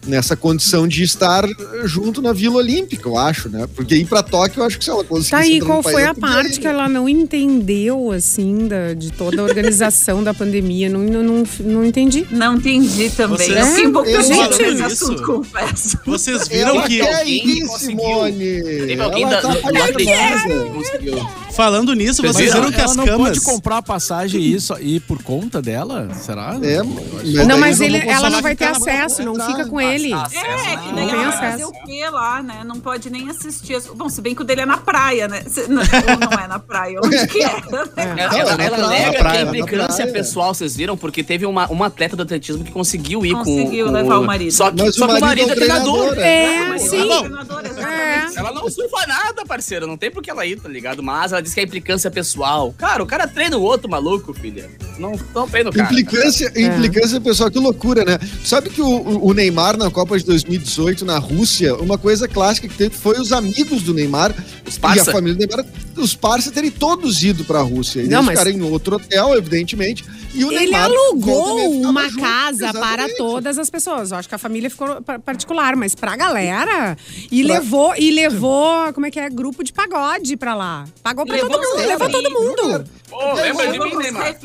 Nessa 0.09 0.35
condição 0.35 0.87
de 0.87 1.03
estar 1.03 1.45
junto 1.85 2.21
na 2.21 2.33
Vila 2.33 2.55
Olímpica, 2.55 3.07
eu 3.07 3.17
acho, 3.17 3.47
né? 3.49 3.67
Porque 3.75 3.95
ir 3.95 4.05
pra 4.05 4.21
Tóquio, 4.23 4.61
eu 4.61 4.65
acho 4.65 4.77
que 4.77 4.83
se 4.83 4.89
ela 4.89 5.03
conseguisse... 5.03 5.31
Tá 5.31 5.37
aí, 5.37 5.59
qual 5.61 5.81
país, 5.83 5.93
foi 5.95 6.05
a 6.05 6.13
parte 6.13 6.53
ir, 6.55 6.59
que 6.59 6.65
né? 6.67 6.73
ela 6.73 6.89
não 6.89 7.07
entendeu, 7.07 8.11
assim, 8.11 8.67
da, 8.67 8.93
de 8.93 9.11
toda 9.11 9.41
a 9.41 9.45
organização 9.45 10.23
da 10.23 10.33
pandemia? 10.33 10.89
Não, 10.89 10.99
não, 10.99 11.23
não, 11.23 11.43
não 11.59 11.85
entendi. 11.85 12.25
Não 12.31 12.55
entendi 12.55 13.09
também. 13.11 13.37
Vocês- 13.37 13.57
Eu 13.57 13.65
fiquei 13.67 13.87
um 13.87 13.93
pouco 13.93 14.09
falando 14.11 14.57
nesse 14.57 14.73
isso. 14.93 15.03
assunto, 15.05 15.23
confesso. 15.23 15.99
Vocês 16.05 16.47
viram 16.47 16.75
Ela 16.75 16.87
que. 16.87 17.01
alguém 17.01 17.47
ir, 17.47 17.67
conseguiu. 17.67 17.97
Simone. 17.99 18.61
Teve 18.87 19.01
alguém 19.01 19.23
Ela 19.23 19.31
da, 19.31 19.41
tá 19.41 19.47
do, 19.53 20.69
conseguiu. 20.73 21.29
Falando 21.51 21.93
nisso, 21.93 22.21
Mas 22.23 22.35
vocês 22.35 22.53
Mas 22.53 22.53
viram 22.53 22.67
ela, 22.67 22.71
que 22.71 22.79
as 22.81 22.85
ela 22.85 22.95
não 22.95 23.05
camas. 23.05 23.27
pode 23.27 23.41
comprar 23.41 23.81
passagem 23.81 24.39
e 24.41 24.53
isso 24.53 24.73
e 24.79 24.99
por 24.99 25.21
conta 25.21 25.61
dela? 25.61 26.09
Será? 26.13 26.57
É, 26.61 26.77
Não, 26.83 27.47
daí 27.47 27.59
mas 27.59 27.81
ele, 27.81 27.97
ela 27.97 28.29
não 28.29 28.41
vai 28.41 28.55
ter 28.55 28.65
acesso, 28.65 29.23
não 29.23 29.33
fica 29.35 29.65
com 29.65 29.79
ele. 29.81 29.98
Acesso, 30.13 30.45
É, 30.45 30.77
que 30.77 30.87
não, 30.87 30.95
daí 30.95 31.09
ela 31.09 31.31
vai 31.31 31.51
fazer 31.51 31.65
o 31.65 31.71
quê 31.71 32.09
lá, 32.09 32.41
né? 32.41 32.61
Não 32.65 32.79
pode 32.79 33.09
nem 33.09 33.29
assistir. 33.29 33.75
as- 33.75 33.87
Bom, 33.87 34.09
se 34.09 34.21
bem 34.21 34.33
que 34.35 34.41
o 34.41 34.45
dele 34.45 34.61
é 34.61 34.65
na 34.65 34.77
praia, 34.77 35.27
né? 35.27 35.41
Se- 35.47 35.67
Não, 35.67 35.81
ou 35.81 36.19
não 36.29 36.39
é 36.43 36.47
na 36.47 36.59
praia, 36.59 36.99
onde 37.03 37.27
que 37.27 37.39
é? 37.43 37.43
Ela, 37.45 37.89
É. 37.97 38.39
ela, 38.39 38.39
ela 38.39 38.51
na 38.51 38.55
praia, 38.57 38.75
alega 38.85 39.05
na 39.07 39.11
que 39.13 39.17
praia, 39.19 39.37
é 39.39 39.41
implicância 39.43 39.95
praia. 40.05 40.13
pessoal, 40.13 40.53
vocês 40.53 40.75
viram? 40.75 40.97
Porque 40.97 41.23
teve 41.23 41.45
uma, 41.45 41.67
uma 41.67 41.87
atleta 41.87 42.15
do 42.15 42.23
atletismo 42.23 42.63
que 42.63 42.71
conseguiu 42.71 43.25
ir 43.25 43.33
com 43.33 43.43
Conseguiu 43.43 43.85
com 43.87 43.91
levar 43.91 44.19
o 44.19 44.25
marido. 44.25 44.51
Só 44.51 44.71
que, 44.71 44.91
só 44.91 45.05
o 45.05 45.07
que 45.09 45.15
o 45.17 45.19
marido 45.21 45.25
marido 45.25 45.49
é 45.49 45.51
é 45.51 45.55
treinador. 45.55 46.19
É, 46.19 46.77
sim. 46.79 47.01
ela 47.01 47.49
é. 47.79 48.39
Ela 48.39 48.51
não 48.53 48.69
surfa 48.69 49.05
nada, 49.07 49.45
parceiro. 49.45 49.85
Não 49.87 49.97
tem 49.97 50.09
por 50.11 50.21
que 50.23 50.29
ela 50.29 50.45
ir, 50.45 50.59
tá 50.59 50.69
ligado? 50.69 51.01
Mas 51.03 51.31
ela 51.31 51.41
disse 51.41 51.55
que 51.55 51.61
é 51.61 51.63
implicância 51.63 52.09
pessoal. 52.11 52.73
Cara, 52.77 53.03
o 53.03 53.05
cara 53.05 53.27
treina 53.27 53.57
o 53.57 53.61
outro 53.61 53.89
maluco, 53.89 54.33
filha. 54.33 54.69
Não, 54.97 55.13
não 55.33 55.47
treina 55.47 55.69
o 55.69 55.73
cara. 55.73 55.85
Implicância, 55.91 56.51
implicância, 56.55 57.19
pessoal, 57.21 57.49
que 57.51 57.59
loucura, 57.59 58.03
né? 58.05 58.19
Sabe 58.43 58.69
que 58.69 58.81
o, 58.81 59.25
o 59.25 59.33
Neymar 59.33 59.77
na 59.79 59.89
Copa 59.89 60.17
de 60.19 60.25
2018 60.25 61.03
na 61.05 61.17
Rússia, 61.17 61.75
uma 61.75 61.97
coisa 61.97 62.27
clássica 62.27 62.67
que 62.67 62.75
teve 62.75 62.95
foi 62.95 63.19
os 63.19 63.31
amigos 63.31 63.81
do 63.81 63.93
Neymar 63.93 64.35
Os 64.67 64.77
e 64.95 64.99
a 64.99 65.05
família 65.05 65.33
do 65.33 65.39
Neymar, 65.39 65.65
os 65.97 66.13
parça 66.15 66.51
terem 66.51 66.69
todos 66.69 67.23
ido 67.23 67.43
pra 67.45 67.61
Rússia. 67.61 68.01
E 68.01 68.07
Não, 68.07 68.17
eles 68.19 68.25
mas- 68.27 68.39
ficaram 68.39 68.51
em 68.57 68.61
outro 68.61 68.97
hotel, 68.97 69.35
evidentemente. 69.35 70.05
E 70.35 70.45
o 70.45 70.51
Ele 70.51 70.59
Neymar 70.71 70.83
alugou 70.83 71.71
uma 71.81 72.07
junto, 72.07 72.21
casa 72.21 72.71
para 72.73 73.03
exatamente. 73.03 73.17
todas 73.17 73.57
as 73.57 73.69
pessoas. 73.69 74.11
Eu 74.11 74.17
acho 74.17 74.29
que 74.29 74.35
a 74.35 74.37
família 74.37 74.69
ficou 74.69 75.01
pa- 75.01 75.17
particular, 75.17 75.75
mas 75.75 75.95
pra 75.95 76.15
galera. 76.15 76.95
E 77.31 77.43
Pra- 77.43 77.55
levou, 77.55 77.93
e 77.97 78.11
levou, 78.13 78.93
como 78.93 79.05
é 79.07 79.11
que 79.11 79.19
é? 79.19 79.29
Grupo 79.29 79.63
de 79.63 79.73
pagode 79.73 80.37
pra 80.37 80.53
lá. 80.53 80.85
Pagou 81.01 81.25
pra 81.25 81.35
Levou 81.35 81.49
todo 81.49 81.61
mundo, 81.63 81.87
levou 81.87 82.09
todo 82.09 82.31
mundo. 82.31 82.85
Ô, 83.11 83.33
lembra 83.33 83.71
de 83.71 83.79
mim, 83.79 83.95
Neymar? 83.95 84.35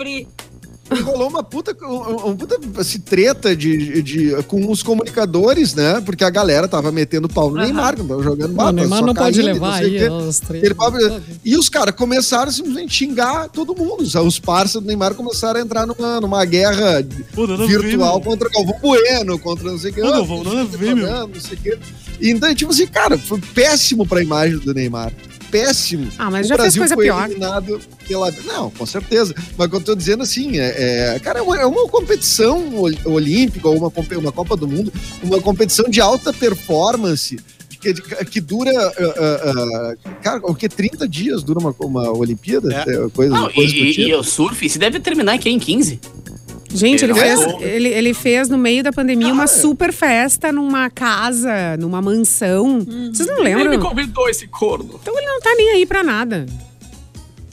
Rolou 1.02 1.28
uma 1.28 1.42
puta, 1.42 1.76
um, 1.86 2.30
um 2.30 2.36
puta 2.36 2.58
assim, 2.78 2.98
treta 2.98 3.56
de, 3.56 4.02
de, 4.02 4.42
com 4.46 4.70
os 4.70 4.82
comunicadores, 4.82 5.74
né? 5.74 6.00
Porque 6.04 6.22
a 6.24 6.30
galera 6.30 6.68
tava 6.68 6.92
metendo 6.92 7.28
pau 7.28 7.50
no. 7.50 7.56
Neymar, 7.56 7.96
tava 7.96 8.22
jogando 8.22 8.52
O 8.52 8.54
bata, 8.54 8.72
Neymar 8.72 9.02
não 9.04 9.14
pode 9.14 9.36
caindo, 9.38 9.54
levar 9.54 9.66
não 9.66 9.72
o 9.72 9.84
aí 9.92 9.98
quê. 9.98 10.08
os 10.08 10.40
três. 10.40 10.64
Ele 10.64 10.74
pode- 10.74 11.22
E 11.44 11.56
os 11.56 11.68
caras 11.68 11.94
começaram 11.94 12.48
a 12.48 12.52
simplesmente 12.52 12.94
xingar 12.94 13.48
todo 13.48 13.74
mundo. 13.74 14.02
Os 14.02 14.38
parceiros 14.38 14.82
do 14.82 14.86
Neymar 14.86 15.14
começaram 15.14 15.58
a 15.60 15.62
entrar 15.62 15.86
numa, 15.86 16.20
numa 16.20 16.44
guerra 16.44 16.98
a 16.98 17.66
virtual 17.66 18.14
meu. 18.20 18.20
contra 18.20 18.48
Galvão 18.50 18.78
Bueno, 18.80 19.38
contra 19.38 19.70
não 19.70 19.78
sei 19.78 19.90
o 19.90 19.94
que. 19.94 20.00
A 20.02 20.64
ver, 20.76 20.94
meu. 20.94 21.28
Não 21.28 21.40
sei 21.40 21.56
o 21.56 21.60
que. 21.60 21.78
Então, 22.20 22.54
tipo 22.54 22.70
assim, 22.70 22.86
cara, 22.86 23.18
foi 23.18 23.40
péssimo 23.54 24.06
pra 24.06 24.22
imagem 24.22 24.58
do 24.58 24.72
Neymar. 24.74 25.12
Péssimo. 25.54 26.08
Ah, 26.18 26.30
mas 26.30 26.46
o 26.46 26.48
já 26.48 26.56
fez 26.56 26.74
Brasil 26.76 26.80
coisa 26.82 26.94
foi 26.96 27.04
pior. 27.04 27.24
eliminado 27.26 27.80
pela. 28.08 28.30
Não, 28.44 28.70
com 28.70 28.84
certeza. 28.84 29.32
Mas 29.56 29.66
o 29.68 29.70
que 29.70 29.76
eu 29.76 29.80
tô 29.80 29.94
dizendo 29.94 30.24
assim, 30.24 30.58
é, 30.58 31.14
é- 31.14 31.18
cara, 31.20 31.38
é 31.38 31.42
uma, 31.42 31.56
é 31.60 31.64
uma 31.66 31.86
competição 31.88 32.74
ol- 32.74 32.90
olímpica, 33.04 33.68
ou 33.68 33.76
uma, 33.76 33.92
uma 34.18 34.32
Copa 34.32 34.56
do 34.56 34.66
Mundo, 34.66 34.92
uma 35.22 35.40
competição 35.40 35.88
de 35.88 36.00
alta 36.00 36.32
performance. 36.32 37.38
Que, 37.80 37.92
que 38.24 38.40
dura, 38.40 38.70
ah, 38.72 38.92
ah, 38.98 39.94
ah, 40.06 40.10
cara, 40.22 40.40
o 40.42 40.54
que? 40.54 40.66
30 40.70 41.06
dias 41.06 41.42
dura 41.42 41.58
uma, 41.60 41.74
uma 41.80 42.16
Olimpíada? 42.16 42.72
É. 42.72 42.94
É, 42.94 43.08
Coisa, 43.10 43.34
Não, 43.34 43.50
coisa 43.52 43.72
do 43.74 43.78
e, 43.78 44.08
e 44.08 44.14
o 44.14 44.22
surf, 44.22 44.68
se 44.70 44.78
deve 44.78 44.98
terminar 45.00 45.34
aqui 45.34 45.50
em 45.50 45.58
15. 45.58 46.00
Gente, 46.74 47.04
ele 47.04 47.14
fez, 47.14 47.40
é? 47.40 47.62
ele, 47.62 47.88
ele 47.88 48.12
fez 48.14 48.48
no 48.48 48.58
meio 48.58 48.82
da 48.82 48.92
pandemia 48.92 49.32
uma 49.32 49.46
super 49.46 49.92
festa 49.92 50.52
numa 50.52 50.90
casa, 50.90 51.76
numa 51.78 52.02
mansão. 52.02 52.80
Vocês 53.12 53.28
não 53.28 53.46
Ele 53.46 53.54
me 53.54 53.62
lembram? 53.64 53.80
convidou 53.88 54.28
esse 54.28 54.46
corno. 54.48 54.98
Então 55.00 55.16
ele 55.16 55.26
não 55.26 55.40
tá 55.40 55.54
nem 55.56 55.70
aí 55.70 55.86
pra 55.86 56.02
nada. 56.02 56.46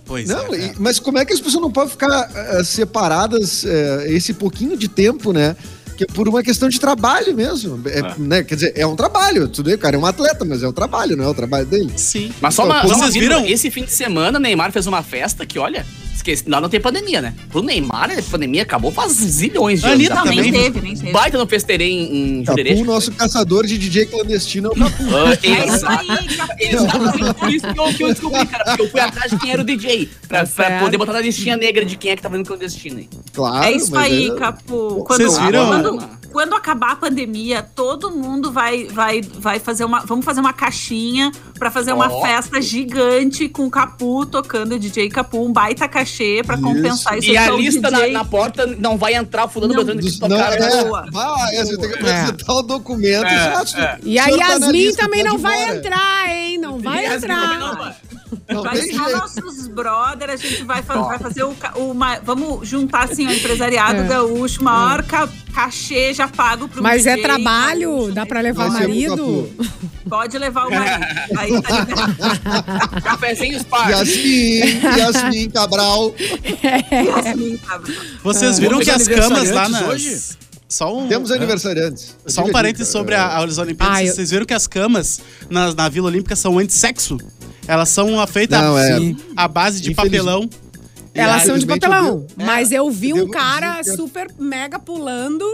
Pois 0.05 0.27
Não, 0.27 0.53
é. 0.53 0.73
mas 0.77 0.99
como 0.99 1.19
é 1.19 1.25
que 1.25 1.31
as 1.31 1.39
pessoas 1.39 1.61
não 1.61 1.71
podem 1.71 1.89
ficar 1.91 2.29
eh, 2.35 2.63
separadas 2.65 3.63
eh, 3.63 4.07
esse 4.09 4.33
pouquinho 4.33 4.75
de 4.75 4.89
tempo, 4.89 5.31
né? 5.31 5.55
Que 5.95 6.03
é 6.03 6.07
por 6.07 6.27
uma 6.27 6.43
questão 6.43 6.67
de 6.67 6.79
trabalho 6.79 7.33
mesmo. 7.33 7.79
É, 7.87 7.99
É. 7.99 8.15
né? 8.17 8.43
Quer 8.43 8.55
dizer, 8.55 8.73
é 8.75 8.85
um 8.85 8.95
trabalho. 8.95 9.47
Tudo 9.47 9.67
bem, 9.67 9.75
o 9.75 9.77
cara 9.77 9.95
é 9.95 9.99
um 9.99 10.05
atleta, 10.05 10.43
mas 10.43 10.63
é 10.63 10.67
um 10.67 10.73
trabalho, 10.73 11.15
não 11.15 11.23
é 11.23 11.27
o 11.29 11.33
trabalho 11.33 11.65
dele. 11.65 11.93
Sim. 11.95 12.33
Mas 12.41 12.55
só 12.55 12.65
uma, 12.65 12.81
Vocês 12.81 12.91
só 12.91 12.97
uma 12.97 13.09
vírgula, 13.11 13.39
viram? 13.41 13.53
Esse 13.53 13.71
fim 13.71 13.83
de 13.85 13.91
semana, 13.91 14.37
Neymar 14.37 14.71
fez 14.73 14.85
uma 14.85 15.01
festa 15.01 15.45
que, 15.45 15.57
olha, 15.57 15.85
esqueci, 16.15 16.43
lá 16.47 16.61
não 16.61 16.69
tem 16.69 16.79
pandemia, 16.79 17.21
né? 17.21 17.33
Pro 17.49 17.61
Neymar, 17.61 18.11
a 18.11 18.21
pandemia 18.29 18.61
acabou 18.63 18.91
faz 18.91 19.13
zilhões 19.13 19.81
de 19.81 19.87
Anitta 19.87 20.13
anos. 20.13 20.25
Não, 20.25 20.35
nem 20.41 20.51
também. 20.51 20.71
teve, 20.71 20.81
nem 20.81 20.95
teve. 20.95 21.11
Baita 21.11 21.37
no 21.37 21.47
festerê 21.47 21.85
em, 21.89 22.39
em 22.39 22.43
Capu, 22.43 22.61
o 22.61 22.85
nosso 22.85 23.11
caçador 23.11 23.65
de 23.65 23.77
DJ 23.77 24.05
clandestino 24.07 24.69
é 24.69 24.71
o 24.71 24.75
Capu. 24.75 25.03
Ah, 25.15 25.37
É 25.43 25.65
isso 25.67 25.87
aí, 25.87 26.37
Capu. 26.37 26.53
Exatamente 26.59 27.33
por 27.33 27.49
isso 27.53 27.73
que 27.73 27.79
eu, 27.79 27.85
que 27.93 28.03
eu 28.03 28.07
descobri, 28.09 28.45
cara. 28.45 28.63
Porque 28.65 28.81
eu 28.81 28.89
fui 28.89 28.99
atrás 28.99 29.31
de 29.31 29.37
quem 29.39 29.51
era 29.51 29.61
o 29.61 29.65
DJ. 29.65 30.09
Pra, 30.27 30.45
Tá 30.45 30.51
pra 30.55 30.79
poder 30.79 30.97
botar 30.97 31.13
na 31.13 31.21
listinha 31.21 31.55
negra 31.57 31.83
de 31.85 31.95
quem 31.97 32.11
é 32.11 32.15
que 32.15 32.21
tava 32.21 32.37
indo 32.37 32.45
clandestino 32.47 32.97
aí. 32.97 33.09
Claro. 33.33 33.65
É 33.65 33.71
isso 33.71 33.95
aí, 33.95 34.29
é- 34.29 34.35
Capu. 34.35 35.05
Vocês 35.07 35.37
viram? 35.37 35.67
Quando, 35.67 36.20
quando 36.31 36.53
acabar 36.55 36.91
a 36.91 36.95
pandemia, 36.95 37.61
todo 37.75 38.11
mundo 38.11 38.51
vai, 38.51 38.85
vai, 38.85 39.21
vai 39.21 39.59
fazer 39.59 39.83
uma. 39.85 39.99
Vamos 40.01 40.23
fazer 40.25 40.39
uma 40.39 40.53
caixinha 40.53 41.31
pra 41.59 41.69
fazer 41.69 41.93
uma 41.93 42.11
Ó. 42.11 42.21
festa 42.21 42.61
gigante 42.61 43.47
com 43.49 43.65
o 43.65 43.69
Capu 43.71 44.25
tocando 44.25 44.79
DJ 44.79 45.09
Capu, 45.09 45.45
um 45.45 45.51
baita 45.51 45.87
cachê 45.87 46.41
pra 46.45 46.55
Isso. 46.55 46.63
compensar 46.63 47.17
isso. 47.17 47.29
E 47.31 47.37
a 47.37 47.51
lista 47.51 47.91
na, 47.91 47.99
DJ 47.99 48.11
na 48.13 48.25
porta 48.25 48.65
não 48.65 48.97
vai 48.97 49.13
entrar 49.15 49.47
fulano 49.47 49.73
Não, 49.73 49.81
botando 49.81 49.99
que 49.99 50.05
Dos- 50.05 50.19
tocar. 50.19 50.29
não, 50.29 50.67
né? 50.67 50.79
é, 50.79 50.83
boa. 50.85 51.05
ah, 51.15 51.47
é, 51.53 51.65
você 51.65 51.77
tem 51.77 51.89
que 51.89 51.95
É. 52.05 52.21
apresentar 52.21 52.53
o 52.53 52.61
documento. 52.61 53.25
É, 53.25 53.53
Ah, 53.55 53.65
se- 53.65 53.77
é. 53.77 53.99
E 54.03 54.17
a 54.19 54.23
o 54.23 54.25
senhor 54.25 54.39
tá 54.39 54.45
na 54.47 54.53
Yasmin 54.53 54.71
lista, 54.71 55.03
também 55.03 55.23
não 55.23 55.37
vai 55.37 55.61
embora. 55.63 55.77
entrar, 55.77 56.29
hein? 56.29 56.57
Não 56.57 56.79
vai 56.79 57.03
Yasmin 57.05 57.27
também 57.27 57.59
não 57.59 57.71
entrar. 57.73 57.97
Vai. 58.47 58.75
Não 58.75 58.75
jeito. 58.81 59.17
nossos 59.17 59.67
brother, 59.67 60.29
a 60.29 60.35
gente 60.35 60.63
vai, 60.63 60.81
fa- 60.81 61.01
vai 61.01 61.19
fazer 61.19 61.43
o, 61.43 61.51
o 61.75 61.93
Vamos 62.23 62.67
juntar 62.67 63.05
assim, 63.05 63.27
o 63.27 63.33
empresariado 63.33 64.01
É. 64.01 64.07
gaúcho, 64.07 64.63
maior 64.63 65.03
ca- 65.03 65.29
cachê 65.53 66.13
já 66.13 66.27
pago 66.27 66.67
pro 66.67 66.81
Mas 66.81 67.05
é 67.05 67.15
DJ 67.15 67.23
trabalho, 67.23 67.91
gaúcho, 67.91 68.11
dá 68.13 68.21
né? 68.21 68.27
pra 68.27 68.41
levar 68.41 68.63
pro 68.65 68.73
marido? 68.73 69.49
Pode 70.09 70.37
levar 70.37 70.67
o 70.67 70.71
marido. 70.71 71.05
Aí 71.37 71.61
tá. 71.61 73.01
Cafézinho 73.03 73.59
Spark. 73.59 73.89
Yasmin, 73.89 74.59
Yasmin 74.97 75.49
Cabral. 75.49 76.13
Yasmin, 76.91 77.57
tá? 77.57 77.79
Vocês 78.23 78.57
Ah. 78.57 78.61
viram 78.61 78.79
que 78.79 78.91
as 78.91 79.07
camas 79.07 79.49
lá 79.51 79.69
nas... 79.69 79.81
hoje? 79.87 80.21
Só 80.67 80.97
um... 80.97 81.07
Temos 81.07 81.31
é. 81.31 81.35
aniversariantes. 81.35 82.15
Só 82.25 82.45
um 82.45 82.51
parênteses 82.51 82.87
sobre 82.87 83.13
a, 83.13 83.37
as 83.39 83.57
Olimpíadas. 83.57 83.97
Ah, 83.97 84.03
eu- 84.05 84.13
Vocês 84.13 84.31
viram 84.31 84.45
que 84.45 84.53
as 84.53 84.67
camas 84.67 85.19
na, 85.49 85.73
na 85.73 85.89
Vila 85.89 86.07
Olímpica 86.07 86.35
são 86.35 86.57
antissexo? 86.57 87.17
Elas 87.71 87.87
são 87.89 88.27
feitas 88.27 88.59
Não, 88.61 88.77
é. 88.77 88.97
Sim. 88.97 89.17
à 89.35 89.47
base 89.47 89.79
de 89.81 89.91
Infeliz- 89.91 90.11
papelão. 90.19 90.49
Elas 91.13 91.43
são 91.43 91.57
de 91.57 91.63
Infelizmente, 91.65 91.79
papelão. 91.81 92.07
eu 92.07 92.19
devo- 92.21 92.33
Mas 92.45 92.71
eu 92.71 92.89
vi 92.91 93.09
eu 93.11 93.17
um 93.25 93.29
cara 93.29 93.81
super 93.83 94.27
mega 94.37 94.77
pulando 94.77 95.45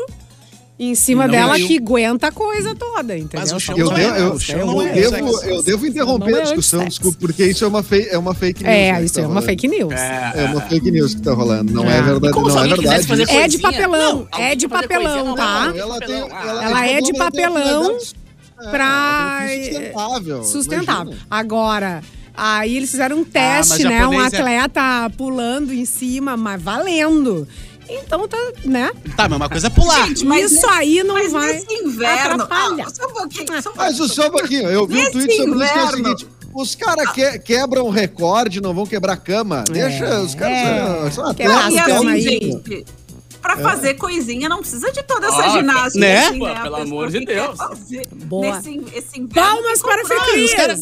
em 0.80 0.94
cima 0.94 1.26
Não 1.26 1.32
dela 1.32 1.52
caiu. 1.54 1.68
que 1.68 1.78
aguenta 1.78 2.28
a 2.28 2.32
coisa 2.32 2.76
toda, 2.76 3.16
entendeu? 3.18 3.40
Mas 3.40 3.52
o 3.52 3.60
chão 3.60 3.76
Eu, 3.78 3.86
não 3.88 3.94
devo, 3.96 4.16
é, 4.16 4.22
eu, 4.22 4.34
o 4.34 4.40
chão 4.40 4.60
eu 4.60 4.66
não 4.68 4.82
é 4.84 4.94
devo, 4.94 5.44
eu 5.44 5.64
devo 5.64 5.88
interromper 5.88 6.30
Não 6.32 6.38
é 6.38 6.42
a 6.42 6.44
discussão, 6.44 6.86
desculpa, 6.86 7.18
porque 7.20 7.44
isso 7.46 7.66
é 7.66 7.68
uma, 7.68 7.82
fei- 7.82 8.08
é 8.12 8.18
uma 8.20 8.34
fake 8.36 8.64
news. 8.64 8.76
É, 8.76 8.92
né, 8.94 9.04
isso 9.04 9.14
que 9.16 9.20
é 9.20 9.24
tá 9.24 9.28
uma 9.28 9.34
rolando. 9.34 9.46
fake 9.48 9.68
news. 9.68 9.94
É 9.94 10.50
uma 10.52 10.62
fake 10.62 10.92
news 10.92 11.16
que 11.16 11.22
tá 11.22 11.34
rolando. 11.34 11.74
Não 11.74 11.84
é, 11.90 11.98
É. 11.98 12.02
verdade, 12.04 12.34
Como 12.34 12.50
se 12.50 12.56
não 12.56 12.62
é 12.62 12.66
alguém 12.66 12.78
quisesse 12.80 13.08
verdade. 13.08 13.26
fazer 13.32 13.40
É 13.44 13.48
de 13.48 13.58
papelão, 13.60 14.28
Não, 14.32 14.40
é 14.40 14.56
de 14.56 14.68
papelão, 14.68 15.36
tá? 15.36 15.74
Ela, 15.76 16.00
tem. 16.00 16.24
Ah, 16.32 16.88
é 16.88 17.02
de 17.02 17.14
papelão, 17.14 17.82
uma 17.94 18.00
é, 18.62 18.70
pra- 18.70 19.40
um 19.44 19.48
fim 19.48 19.64
sustentável. 19.64 20.44
Sustentável. 20.44 21.04
imagina. 21.14 21.28
Agora, 21.30 22.04
aí 22.36 22.78
eles 22.78 22.92
fizeram 22.92 23.18
um 23.18 23.20
mas 23.22 23.30
teste, 23.68 23.84
né? 23.84 24.08
Um 24.08 24.22
é- 24.22 24.28
atleta 24.28 24.82
pulando 25.18 25.74
em 25.74 25.86
cima, 25.86 26.36
mas 26.38 26.62
valendo. 26.62 27.48
Então 27.90 28.28
tá, 28.28 28.38
né? 28.66 28.92
Tá, 29.16 29.30
mas 29.30 29.38
uma 29.38 29.50
coisa 29.50 29.68
é 29.68 29.70
pular. 29.70 30.08
Gente, 30.08 30.26
mas 30.26 30.52
Isso 30.52 30.68
aí 30.68 31.04
não 31.04 31.16
Mas 31.16 31.32
vai. 31.32 31.54
nesse 31.54 31.74
inverno. 31.74 32.46
Ah, 32.50 32.76
só 32.94 33.08
um 33.08 33.14
pouquinho, 33.14 33.62
só 33.62 33.70
um 33.70 33.74
Mas 33.78 33.96
só 33.96 34.28
um 34.28 34.32
pouquinho, 34.32 34.70
eu 34.70 34.86
vi 34.86 34.94
um 34.94 34.98
Nesse 34.98 35.12
tweet 35.12 35.36
sobre 35.38 35.64
isso 35.64 35.74
que 35.74 35.80
é 35.80 35.84
o 35.84 35.88
seguinte: 35.92 36.28
os 36.54 36.76
caras 36.76 37.12
que, 37.12 37.40
quebram 37.40 37.90
recorde, 37.90 38.60
não 38.60 38.74
vão 38.74 38.86
quebrar 38.86 39.16
cama. 39.18 39.64
Deixa, 39.72 40.20
os 40.22 40.36
caras 40.36 40.58
é. 40.58 41.12
são, 41.12 41.26
atletas. 41.28 41.74
E 41.74 41.80
assim, 41.80 42.08
aí. 42.10 42.22
gente, 42.22 42.86
pra 43.56 43.58
fazer 43.58 43.94
coisinha 43.96 44.48
não 44.50 44.60
precisa 44.60 44.92
de 44.92 45.02
toda 45.04 45.28
essa 45.28 45.44
Ah, 45.46 45.50
ginástica. 45.50 46.00
né? 46.00 46.18
assim, 46.28 46.40
Pelo 46.40 46.46
A 46.48 46.56
pessoa 46.56 46.82
amor 46.82 47.10
de 47.12 47.26
Deus. 47.26 47.58
Boa. 48.26 48.56
Nesse, 48.58 48.82
esse 48.94 49.22
Palmas 49.28 49.82
para 49.82 50.02
comprou, 50.02 50.20
Fê 50.20 50.26
os 50.26 50.32
Cris. 50.32 50.54
caras- 50.54 50.82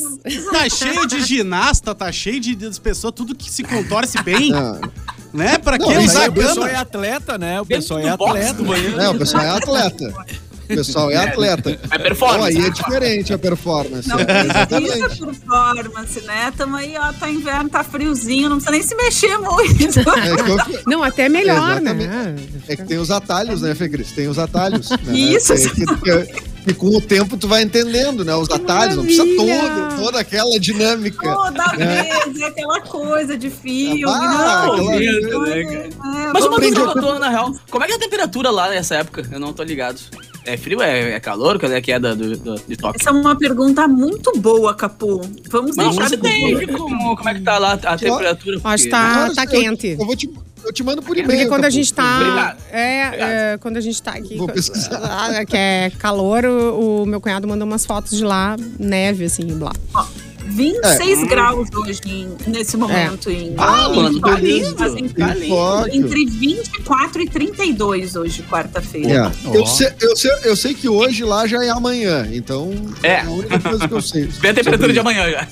Tá 0.51 0.69
cheio 0.69 1.05
de 1.05 1.21
ginasta, 1.23 1.93
tá 1.95 2.11
cheio 2.11 2.39
de, 2.39 2.55
de 2.55 2.79
pessoas, 2.81 3.13
tudo 3.15 3.35
que 3.35 3.51
se 3.51 3.63
contorce 3.63 4.21
bem, 4.23 4.51
Não, 4.51 4.79
né? 5.33 5.57
Pra 5.57 5.77
Não, 5.77 5.87
que 5.87 5.97
usar 5.97 6.25
a 6.25 6.29
o 6.29 6.33
pessoal 6.33 6.67
é 6.67 6.75
atleta, 6.75 7.37
né? 7.37 7.61
O 7.61 7.65
pessoal 7.65 7.99
é 7.99 8.09
atleta. 8.09 8.63
não, 8.97 9.11
o 9.13 9.17
pessoal 9.17 9.43
é 9.43 9.49
atleta. 9.49 10.13
O 10.65 10.75
pessoal 10.75 11.11
é 11.11 11.15
atleta. 11.17 11.69
É 11.69 11.73
Então, 11.73 11.99
performance. 11.99 12.57
aí 12.57 12.65
é 12.65 12.69
diferente 12.69 13.33
a 13.33 13.37
performance. 13.37 14.07
Não 14.07 14.19
é, 14.19 14.25
precisa 14.25 14.51
exatamente. 14.51 15.19
performance, 15.25 16.21
né? 16.21 16.53
Tamo 16.57 16.75
aí, 16.75 16.95
ó, 16.97 17.13
tá 17.13 17.29
inverno, 17.29 17.69
tá 17.69 17.83
friozinho, 17.83 18.49
não 18.49 18.57
precisa 18.57 18.71
nem 18.71 18.81
se 18.83 18.95
mexer 18.95 19.37
muito. 19.37 19.99
É 19.99 20.03
que, 20.03 20.83
Não, 20.89 21.03
até 21.03 21.29
melhor, 21.29 21.79
né? 21.81 22.35
é 22.67 22.75
que 22.75 22.83
tem 22.83 22.97
os 22.97 23.11
atalhos, 23.11 23.61
né, 23.61 23.73
Fê 23.75 23.87
Cris? 23.89 24.11
Tem 24.11 24.27
os 24.27 24.39
atalhos. 24.39 24.89
Né? 24.89 24.97
Isso, 25.15 25.53
É 25.53 25.57
que- 25.57 25.85
que- 25.85 26.55
E 26.67 26.73
com 26.73 26.87
o 26.87 26.99
tempo 26.99 27.37
tu 27.37 27.47
vai 27.47 27.61
entendendo, 27.61 28.25
né? 28.25 28.33
Os 28.35 28.49
atalhos, 28.49 28.95
não 28.95 29.03
precisa 29.05 29.23
maravilha! 29.23 29.87
todo, 29.89 30.03
toda 30.03 30.19
aquela 30.19 30.59
dinâmica. 30.59 31.31
Toda 31.31 31.67
vez, 31.75 32.39
é 32.41 32.45
aquela 32.45 32.81
coisa 32.81 33.37
de 33.37 33.51
filme. 33.51 34.03
Ah, 34.07 34.65
não, 34.75 34.87
Medo, 34.89 35.41
né, 35.41 35.61
é, 35.61 35.63
cara? 35.63 35.77
é, 35.77 36.33
Mas 36.33 36.43
uma 36.45 36.55
aprendi 36.57 36.73
dúvida 36.73 36.89
a- 36.89 36.93
que 36.93 36.99
eu 36.99 37.03
tô, 37.13 37.19
na 37.19 37.29
real, 37.29 37.53
como 37.69 37.83
é 37.83 37.87
que 37.87 37.93
é 37.93 37.95
a 37.97 37.99
temperatura 37.99 38.49
lá 38.49 38.67
nessa 38.69 38.95
época? 38.95 39.23
Eu 39.31 39.39
não 39.39 39.53
tô 39.53 39.61
ligado. 39.61 39.99
É 40.45 40.57
frio? 40.57 40.81
É, 40.81 41.11
é 41.13 41.19
calor? 41.19 41.59
Qual 41.59 41.71
é 41.71 41.81
que 41.81 41.91
é 41.91 41.99
da, 41.99 42.13
do, 42.13 42.37
do- 42.37 42.55
de 42.67 42.77
Tóquio? 42.77 42.99
Essa 43.01 43.09
é 43.09 43.13
uma 43.13 43.35
pergunta 43.35 43.87
muito 43.87 44.31
boa, 44.39 44.73
Capu. 44.75 45.21
Vamos 45.49 45.75
Mas 45.75 45.87
deixar 45.95 46.09
você 46.09 46.17
tem 46.17 46.67
como, 46.67 47.15
como 47.17 47.29
é 47.29 47.33
que 47.33 47.41
tá 47.41 47.57
lá 47.57 47.73
a 47.73 47.97
temperatura? 47.97 48.59
Acho 48.63 48.83
que 48.83 48.89
Porque- 48.89 48.89
tá, 48.89 49.31
tá 49.35 49.43
eu- 49.45 49.49
quente. 49.49 49.87
Eu, 49.99 50.05
vou 50.05 50.15
te, 50.15 50.29
eu 50.63 50.71
te 50.73 50.83
mando 50.83 51.01
por 51.01 51.17
e-mail. 51.17 51.29
Porque 51.31 51.47
quando 51.47 51.65
a 51.65 51.69
gente 51.69 51.93
tá. 51.93 52.17
Obrigado. 52.21 52.57
É, 52.71 53.53
é, 53.53 53.57
quando 53.59 53.77
a 53.77 53.81
gente 53.81 54.01
tá 54.01 54.11
aqui. 54.11 54.37
Vou 54.37 54.47
pesquisar. 54.47 54.99
ah, 55.03 55.45
Que 55.45 55.57
é 55.57 55.91
calor, 55.97 56.45
o, 56.45 57.03
o 57.03 57.05
meu 57.05 57.19
cunhado 57.19 57.47
mandou 57.47 57.67
umas 57.67 57.85
fotos 57.85 58.17
de 58.17 58.23
lá, 58.23 58.55
neve, 58.79 59.25
assim, 59.25 59.45
blá. 59.57 59.71
26 60.45 61.27
graus 61.27 61.67
hoje, 61.73 61.99
em- 62.05 62.35
nesse 62.47 62.77
momento. 62.77 63.29
Em, 63.29 63.53
Ah, 63.57 63.87
em- 63.91 63.95
mano, 63.95 64.19
tá 64.21 64.39
lindo. 64.39 64.75
Tá 64.75 64.87
lindo. 65.33 65.55
Entre 65.91 66.25
24 66.25 67.21
e 67.21 67.29
32 67.29 68.15
hoje, 68.15 68.43
quarta-feira. 68.43 69.31
É. 69.53 69.57
Eu, 69.57 69.65
sei, 69.65 69.89
eu, 70.01 70.15
sei, 70.15 70.31
eu 70.43 70.55
sei 70.55 70.73
que 70.73 70.87
hoje 70.87 71.23
lá 71.23 71.47
já 71.47 71.63
é 71.63 71.69
amanhã, 71.69 72.27
então 72.31 72.71
É. 73.03 73.21
a 73.21 73.29
única 73.29 73.59
coisa 73.59 73.87
que 73.87 73.93
eu 73.93 74.01
sei. 74.01 74.23
Vê 74.41 74.49
a 74.49 74.53
temperatura 74.53 74.93
de 74.93 74.99
amanhã 74.99 75.29
já. 75.31 75.47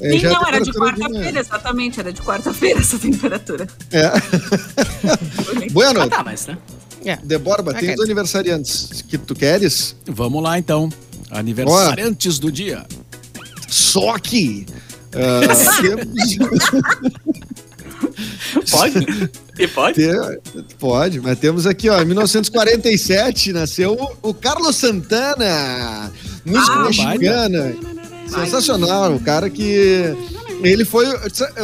É, 0.00 0.10
Sim, 0.12 0.18
já 0.18 0.28
é 0.30 0.32
não, 0.32 0.46
era 0.46 0.60
de 0.60 0.72
quarta-feira, 0.72 1.40
exatamente. 1.40 2.00
Era 2.00 2.12
de 2.12 2.20
quarta-feira 2.22 2.80
essa 2.80 2.98
temperatura. 2.98 3.66
É. 3.90 4.10
Bueno, 5.72 6.00
Ah, 6.02 6.08
tá, 6.08 6.22
mas, 6.24 6.46
né? 6.46 6.58
É. 7.04 7.16
Deborba, 7.22 7.72
tem 7.74 7.94
os 7.94 8.00
aniversariantes 8.00 9.02
que 9.08 9.16
tu 9.18 9.34
queres? 9.34 9.96
Vamos 10.06 10.42
lá 10.42 10.58
então. 10.58 10.88
Aniversariantes 11.30 12.38
do 12.38 12.50
dia. 12.52 12.84
Só 13.72 14.18
que. 14.18 14.66
temos- 15.80 16.36
Pode? 18.70 19.30
E 19.58 19.68
pode? 19.68 20.00
Pode, 20.78 21.20
mas 21.20 21.38
temos 21.38 21.66
aqui, 21.66 21.88
ó, 21.88 22.00
em 22.00 22.04
1947 22.04 23.52
nasceu 23.52 23.92
o, 24.22 24.30
o 24.30 24.34
Carlos 24.34 24.76
Santana, 24.76 26.10
músico 26.44 26.72
Ah, 26.72 26.84
mexicana. 26.84 27.74
Sensacional, 28.28 29.14
o 29.14 29.20
cara 29.20 29.48
que. 29.50 30.14
Ele 30.62 30.84
foi. 30.84 31.06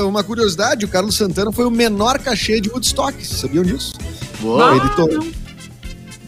Uma 0.05 0.23
curiosidade, 0.25 0.85
o 0.85 0.89
Carlos 0.89 1.17
Santana 1.17 1.53
foi 1.53 1.65
o 1.67 1.71
menor 1.71 2.19
cachê 2.19 2.61
de 2.61 2.69
Woodstock, 2.69 3.15
vocês 3.15 3.41
sabiam 3.41 3.65
disso? 3.65 3.93
Boa. 4.41 4.77
ele, 4.77 4.89
to- 4.91 5.33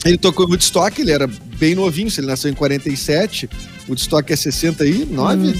ele 0.04 0.18
tocou 0.18 0.46
em 0.46 0.50
Woodstock, 0.50 1.00
ele 1.00 1.10
era 1.12 1.26
bem 1.26 1.74
novinho, 1.74 2.10
se 2.10 2.20
ele 2.20 2.26
nasceu 2.26 2.50
em 2.50 2.54
47, 2.54 3.48
Woodstock 3.90 4.32
é 4.32 4.36
69, 4.36 5.54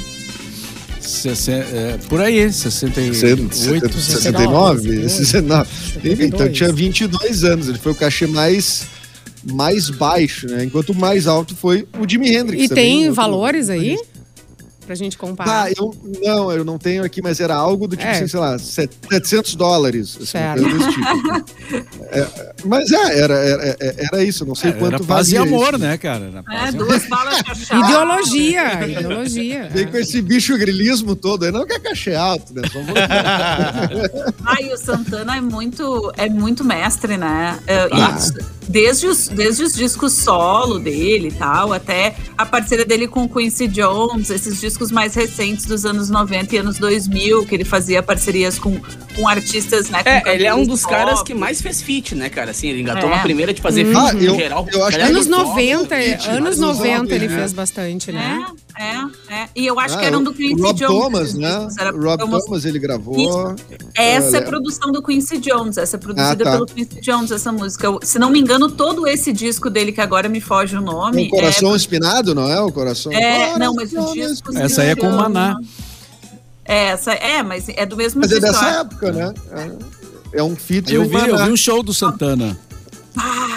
Sesse- 1.01 1.51
é, 1.51 1.99
por 2.09 2.21
aí, 2.21 2.53
68, 2.53 3.49
69, 4.01 5.09
69, 5.09 5.09
69. 5.09 5.71
Então 6.25 6.49
tinha 6.53 6.73
22 6.73 7.43
anos, 7.45 7.69
ele 7.69 7.79
foi 7.79 7.93
o 7.93 7.95
cachê 7.95 8.27
mais 8.27 8.83
mais 9.43 9.89
baixo, 9.89 10.47
né? 10.47 10.65
Enquanto 10.65 10.91
o 10.91 10.95
mais 10.95 11.27
alto 11.27 11.57
foi 11.57 11.87
o 11.99 12.07
Jimi 12.07 12.29
Hendrix. 12.37 12.65
E 12.65 12.69
também, 12.69 12.85
tem 12.85 12.99
outro- 13.09 13.15
valores 13.15 13.71
aí? 13.71 13.97
Pra 14.91 14.97
gente 14.97 15.17
comparar. 15.17 15.67
Ah, 15.67 15.71
eu 15.71 15.95
não, 16.21 16.51
eu 16.51 16.65
não 16.65 16.77
tenho 16.77 17.05
aqui, 17.05 17.23
mas 17.23 17.39
era 17.39 17.55
algo 17.55 17.87
do 17.87 17.95
tipo, 17.95 18.09
É. 18.09 18.17
assim, 18.17 18.27
sei 18.27 18.41
lá, 18.41 18.59
set- 18.59 18.91
700 19.09 19.55
dólares. 19.55 20.17
assim, 20.17 20.27
Certo. 20.27 20.63
coisa 20.65 20.79
desse 20.79 20.91
tipo. 20.91 21.91
É, 22.11 22.53
mas 22.65 22.91
é, 22.91 23.21
era, 23.21 23.35
era, 23.35 23.77
era 23.79 24.25
isso, 24.25 24.45
não 24.45 24.57
sei 24.57 24.71
É, 24.71 24.73
quanto 24.73 24.95
era 24.97 25.05
paz 25.05 25.31
e 25.31 25.37
valia 25.37 25.49
amor, 25.49 25.69
isso. 25.75 25.79
né, 25.79 25.97
cara? 25.97 26.43
Era 26.49 26.69
É, 26.69 26.73
duas 26.73 27.07
balas. 27.07 27.39
Ideologia, 27.71 28.85
ideologia. 28.89 29.69
Vem 29.73 29.87
com 29.87 29.97
esse 29.97 30.21
bicho 30.21 30.59
grilismo 30.59 31.15
todo 31.15 31.45
aí, 31.45 31.53
não 31.53 31.65
que 31.65 31.75
é 31.75 31.79
cachê 31.79 32.17
alto, 32.17 32.53
né? 32.53 32.63
Só 32.73 32.81
vou- 32.83 32.95
Ai, 34.45 34.73
o 34.73 34.77
Santana 34.77 35.37
é 35.37 35.41
muito, 35.41 36.13
é 36.17 36.29
muito 36.29 36.65
mestre, 36.65 37.17
né? 37.17 37.61
É, 37.69 37.89
Ah. 37.93 38.19
desde, 38.69 39.07
os, 39.07 39.29
desde 39.29 39.63
os 39.63 39.73
discos 39.75 40.13
solo 40.15 40.81
dele 40.81 41.29
e 41.29 41.33
tal, 41.33 41.73
até 41.73 42.17
a 42.37 42.45
parceria 42.45 42.85
dele 42.85 43.07
com 43.07 43.23
o 43.23 43.29
Quincy 43.29 43.69
Jones, 43.69 44.31
esses 44.31 44.61
discos 44.81 44.91
mais 44.91 45.15
recentes 45.15 45.67
dos 45.67 45.85
anos 45.85 46.09
90 46.09 46.55
e 46.55 46.59
anos 46.59 46.79
2000, 46.79 47.45
que 47.45 47.55
ele 47.55 47.65
fazia 47.65 48.03
parcerias 48.03 48.59
com, 48.59 48.81
com 49.15 49.29
artistas, 49.29 49.91
né? 49.91 50.03
com 50.03 50.09
É, 50.09 50.35
ele 50.35 50.47
é 50.47 50.55
um 50.55 50.65
dos 50.65 50.83
pop. 50.83 50.95
caras 50.95 51.23
que 51.23 51.35
mais 51.35 51.61
fez 51.61 51.83
feat, 51.83 52.15
né, 52.15 52.29
cara? 52.31 52.51
Assim, 52.53 52.69
ele 52.69 52.81
engatou 52.81 53.09
É. 53.11 53.13
uma 53.13 53.23
primeira 53.23 53.53
de 53.53 53.61
fazer 53.61 53.87
Ah, 53.95 54.09
feat 54.09 54.25
eu- 54.25 54.35
em 54.35 54.39
geral. 54.39 54.67
eu 54.73 54.83
acho 54.85 54.93
que 54.93 54.99
Galera 55.03 55.11
Anos 55.11 55.27
do 55.27 55.37
pop, 55.37 55.49
90, 55.49 55.97
Hit, 55.97 56.29
anos 56.31 56.43
mas 56.43 56.59
90 56.59 57.15
ele 57.15 57.29
né? 57.29 57.37
fez 57.39 57.53
bastante, 57.53 58.11
né? 58.13 58.45
É, 58.79 58.83
é, 58.85 59.43
é. 59.43 59.49
E 59.55 59.67
eu 59.67 59.79
acho 59.79 59.97
Ah, 59.97 59.99
que 59.99 60.05
era 60.07 60.19
um 60.19 60.23
do 60.23 60.31
o 60.31 60.35
Quincy 60.35 60.63
Rob 60.63 60.79
Jones. 60.79 61.03
Thomas, 61.03 61.35
né? 61.35 61.69
era 61.79 61.95
O 61.95 62.01
Rob 62.03 62.19
Thomas- 62.19 62.45
Thomas 62.47 62.65
ele 62.65 62.79
gravou. 62.79 63.55
Essa 63.95 64.39
é 64.39 64.41
produção 64.41 64.91
do 64.91 65.03
Quincy 65.03 65.39
Jones, 65.39 65.77
essa 65.77 65.97
é 65.97 65.99
produzida 65.99 66.33
Ah, 66.45 66.47
tá. 66.47 66.53
pelo 66.53 66.67
Quincy 66.67 67.01
Jones, 67.03 67.31
essa 67.31 67.53
música. 67.53 67.87
Eu- 67.87 67.99
Se 68.03 68.19
não 68.19 68.31
me 68.31 68.41
engano, 68.41 68.71
todo 68.71 69.07
esse 69.07 69.33
disco 69.33 69.69
dele, 69.69 69.93
que 69.93 70.01
agora 70.01 70.29
me 70.29 70.41
foge 70.41 70.77
o 70.77 70.81
nome. 70.81 71.27
Um 71.27 71.29
coração 71.29 71.77
espinado, 71.77 72.35
não 72.35 72.51
é? 72.51 72.59
O 72.61 72.73
coração. 72.73 73.13
É, 73.13 73.51
é 73.51 73.59
não, 73.59 73.75
mas 73.75 73.93
o 73.93 74.13
disco. 74.15 74.51
Essa 74.71 74.83
aí 74.83 74.89
é 74.91 74.95
com 74.95 75.09
o 75.09 75.17
Maná. 75.17 75.57
É, 76.65 76.87
essa, 76.89 77.13
é, 77.13 77.43
mas 77.43 77.69
é 77.69 77.85
do 77.85 77.97
mesmo 77.97 78.21
Mas 78.21 78.31
é 78.33 78.39
dessa 78.41 78.53
eu 78.65 78.69
acho. 78.69 78.79
época, 78.81 79.13
né? 79.13 79.35
É, 80.33 80.39
é 80.39 80.43
um 80.43 80.55
feat 80.55 80.93
Eu 80.95 81.03
vi, 81.09 81.15
eu 81.17 81.33
Maná. 81.33 81.45
vi 81.47 81.51
um 81.53 81.57
show 81.57 81.83
do 81.83 81.93
Santana. 81.93 82.57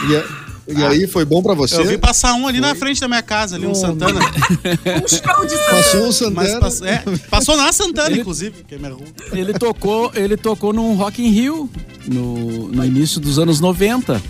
E, 0.10 0.16
é- 0.16 0.26
e 0.66 0.84
aí, 0.84 1.08
foi 1.08 1.26
bom 1.26 1.44
pra 1.44 1.54
você? 1.54 1.76
Eu 1.76 1.86
vi 1.86 1.98
passar 1.98 2.34
um 2.36 2.48
ali 2.48 2.60
na 2.62 2.74
frente 2.74 3.00
da 3.02 3.08
minha 3.08 3.22
casa, 3.22 3.56
ali, 3.58 3.68
um 3.68 3.76
Santana. 3.76 4.20
Um 4.24 5.08
show 5.08 5.46
de 5.46 5.58
Passou 5.70 5.84
Santana. 5.92 6.08
um 6.08 6.12
Santana. 6.12 6.32
Mas 6.42 6.60
passou, 6.60 6.88
é, 6.88 7.04
passou 7.30 7.58
na 7.58 7.72
Santana, 7.74 8.10
Ele- 8.12 8.22
inclusive, 8.22 8.64
que 8.68 8.76
é 8.76 8.78
minha 8.78 8.92
rua. 8.94 9.04
Ele 9.34 9.54
tocou, 9.54 10.12
ele 10.16 10.38
tocou 10.38 10.72
num 10.74 10.96
Rock 10.96 11.22
in 11.22 11.30
Rio 11.30 11.70
no, 12.08 12.70
no 12.70 12.86
início 12.86 13.20
dos 13.20 13.38
anos 13.38 13.60
90. 13.60 14.22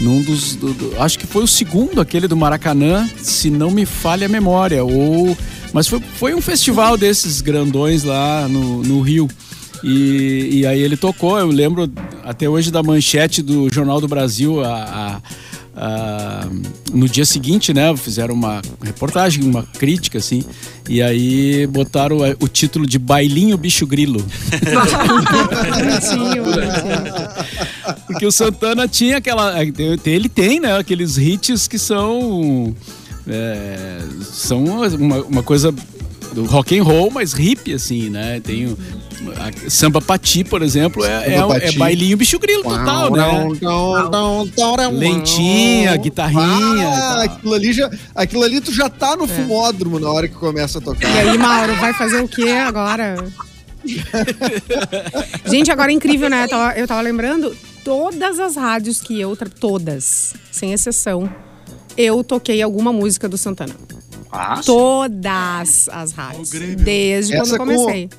Num 0.00 0.20
dos. 0.22 0.56
do- 0.56 0.72
do- 0.74 1.00
acho 1.00 1.16
que 1.18 1.26
foi 1.26 1.44
o 1.44 1.46
segundo, 1.46 2.00
aquele 2.00 2.26
do 2.26 2.36
Maracanã, 2.36 3.08
se 3.16 3.48
não 3.48 3.70
me 3.70 3.86
falha 3.86 4.26
a 4.26 4.28
memória. 4.28 4.82
Ou, 4.82 5.36
mas 5.74 5.86
foi, 5.88 6.00
foi 6.18 6.34
um 6.34 6.40
festival 6.40 6.96
desses 6.96 7.42
grandões 7.42 8.02
lá 8.04 8.48
no, 8.48 8.82
no 8.82 9.00
Rio. 9.02 9.28
E, 9.82 10.60
e 10.60 10.66
aí 10.66 10.80
ele 10.80 10.96
tocou, 10.96 11.38
eu 11.38 11.48
lembro 11.48 11.90
até 12.24 12.48
hoje 12.48 12.70
da 12.70 12.82
manchete 12.82 13.42
do 13.42 13.70
Jornal 13.70 14.00
do 14.00 14.08
Brasil, 14.08 14.64
a- 14.64 15.20
a- 15.76 16.46
no 16.92 17.06
dia 17.08 17.24
seguinte, 17.26 17.74
né? 17.74 17.94
Fizeram 17.96 18.32
uma 18.34 18.62
reportagem, 18.82 19.42
uma 19.44 19.62
crítica, 19.64 20.16
assim. 20.18 20.42
E 20.88 21.02
aí 21.02 21.66
botaram 21.66 22.18
o, 22.40 22.48
título 22.48 22.86
de 22.86 22.98
Bailinho 22.98 23.58
Bicho 23.58 23.84
Grilo. 23.86 24.24
Porque 28.06 28.24
o 28.24 28.30
Santana 28.32 28.86
tinha 28.86 29.16
aquela. 29.18 29.52
Ele 30.06 30.28
tem, 30.28 30.60
né? 30.60 30.78
Aqueles 30.78 31.18
hits 31.18 31.66
que 31.66 31.78
são. 31.78 32.74
É, 33.28 33.98
são 34.22 34.64
uma, 34.64 34.86
uma 35.22 35.42
coisa 35.42 35.72
do 36.32 36.44
rock 36.46 36.78
and 36.78 36.82
roll, 36.82 37.10
mas 37.10 37.32
hip, 37.38 37.72
assim, 37.72 38.10
né? 38.10 38.40
Tem 38.40 38.66
o. 38.66 38.76
a- 39.36 39.70
Samba 39.70 40.00
Pati, 40.02 40.42
por 40.44 40.62
exemplo, 40.62 41.04
é, 41.04 41.34
é, 41.34 41.68
é 41.68 41.72
bailinho 41.72 42.16
bicho 42.16 42.38
grilo 42.38 42.62
total, 42.62 43.10
né? 43.12 43.48
Lentinha, 44.92 45.96
guitarrinha. 45.96 46.82
e 46.82 46.84
Ah, 46.84 47.22
aquilo 47.24 47.54
ali, 47.54 47.72
já, 47.72 47.90
aquilo 48.14 48.42
ali 48.42 48.60
tu 48.60 48.72
já 48.72 48.88
tá 48.88 49.12
É. 49.12 49.16
no 49.16 49.26
fumódromo 49.28 49.98
na 50.00 50.10
hora 50.10 50.28
que 50.28 50.34
começa 50.34 50.78
a 50.78 50.80
tocar. 50.80 51.08
E 51.08 51.18
aí, 51.28 51.38
Mauro, 51.38 51.74
vai 51.76 51.92
fazer 51.94 52.20
o 52.22 52.28
quê 52.28 52.50
agora? 52.50 53.24
Gente, 55.46 55.70
agora 55.70 55.90
é 55.90 55.94
incrível, 55.94 56.28
né? 56.28 56.44
Eu 56.44 56.48
tava, 56.48 56.78
eu 56.78 56.86
tava 56.88 57.00
lembrando, 57.02 57.54
todas 57.84 58.38
as 58.40 58.56
rádios 58.56 59.00
que 59.00 59.20
eu... 59.20 59.36
Todas, 59.60 60.34
sem 60.50 60.72
exceção, 60.72 61.28
eu 61.96 62.22
toquei 62.24 62.60
alguma 62.62 62.92
música 62.92 63.28
do 63.28 63.36
Santana. 63.38 63.74
Ah, 64.30 64.60
Todas 64.64 65.88
as 65.92 66.12
rádios. 66.12 66.50
Desde 66.50 67.32
quando 67.34 67.42
Essa 67.42 67.54
eu 67.54 67.58
com- 67.58 67.66
comecei. 67.66 68.10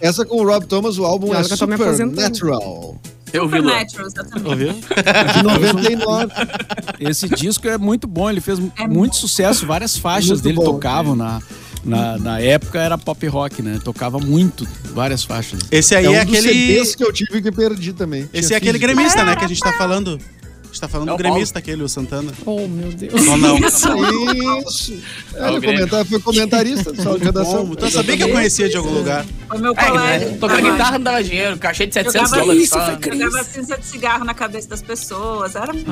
Essa 0.00 0.24
com 0.24 0.36
o 0.36 0.44
Rob 0.46 0.66
Thomas, 0.66 0.98
o 0.98 1.04
álbum 1.04 1.32
é 1.32 1.36
olha 1.38 1.46
que 1.46 1.52
eu 1.52 1.58
tô 1.58 1.66
me 1.66 1.74
aposentando. 1.74 2.10
Supernatural. 2.34 3.00
eu 3.32 3.48
vi 3.48 3.60
lá. 3.60 3.88
Supernatural, 3.88 4.06
exatamente. 4.08 4.86
De 5.34 5.42
99. 5.42 6.32
Esse 7.00 7.28
disco 7.28 7.68
é 7.68 7.78
muito 7.78 8.06
bom, 8.06 8.28
ele 8.28 8.40
fez 8.40 8.58
muito 8.88 9.16
sucesso, 9.16 9.64
várias 9.66 9.96
faixas 9.96 10.30
Muito 10.30 10.42
dele 10.42 10.56
bom. 10.56 10.64
tocavam 10.64 11.14
na, 11.16 11.40
na, 11.84 12.18
na 12.18 12.40
época, 12.40 12.80
era 12.80 12.98
pop 12.98 13.26
rock, 13.28 13.62
né? 13.62 13.80
Tocava 13.82 14.18
muito, 14.18 14.66
várias 14.92 15.24
faixas. 15.24 15.60
Esse 15.70 15.94
aí 15.94 16.04
É 16.04 16.08
é, 16.08 16.10
um 16.10 16.24
dos 16.26 16.36
aquele. 16.36 16.48
CDs 16.52 16.94
que 16.96 17.04
eu 17.04 17.12
tive 17.12 17.40
que 17.40 17.50
perdi 17.52 17.92
também. 17.92 18.28
Esse 18.32 18.48
Tinha 18.48 18.56
é 18.56 18.58
aquele 18.58 18.78
gremista, 18.78 19.24
né? 19.24 19.36
Que 19.36 19.44
a 19.44 19.48
gente 19.48 19.60
tá 19.60 19.72
falando. 19.74 20.18
Gente 20.72 20.80
tá 20.80 20.88
falando 20.88 21.08
É 21.08 21.10
do 21.12 21.14
o 21.14 21.18
gremista 21.18 21.58
aquele, 21.58 21.82
o 21.82 21.88
Santana. 21.88 22.32
Oh, 22.46 22.66
meu 22.66 22.90
Deus. 22.92 23.12
Ou 23.28 23.36
não? 23.38 23.58
Isso. 23.58 24.98
É, 25.34 25.48
ele 25.48 25.60
comentar, 25.60 26.04
foi 26.06 26.18
comentarista 26.20 26.92
do 26.92 27.02
sala 27.02 27.18
de 27.18 27.24
redação. 27.24 27.58
Como? 27.58 27.76
Tu 27.76 27.90
sabia 27.90 28.16
que 28.16 28.22
eu 28.22 28.30
conhecia 28.30 28.68
de 28.68 28.76
algum 28.76 28.90
lugar. 28.90 29.24
Foi 29.48 29.58
meu 29.58 29.72
É, 29.72 29.74
colega. 29.86 30.18
né? 30.30 30.36
Tocar 30.40 30.60
guitarra 30.62 30.92
não 30.98 31.02
dava 31.04 31.22
dinheiro, 31.22 31.58
cachê 31.58 31.86
de 31.86 31.94
700 31.94 32.30
Jogava 32.30 32.42
dólares. 32.46 32.62
isso, 32.64 32.80
foi 32.80 32.96
crer. 32.96 33.18
Jogava 33.20 33.44
cinza 33.44 33.76
de 33.78 33.84
cigarro 33.86 34.24
na 34.24 34.34
cabeça 34.34 34.68
das 34.68 34.82
pessoas. 34.82 35.54
Era 35.54 35.72
muito. 35.74 35.86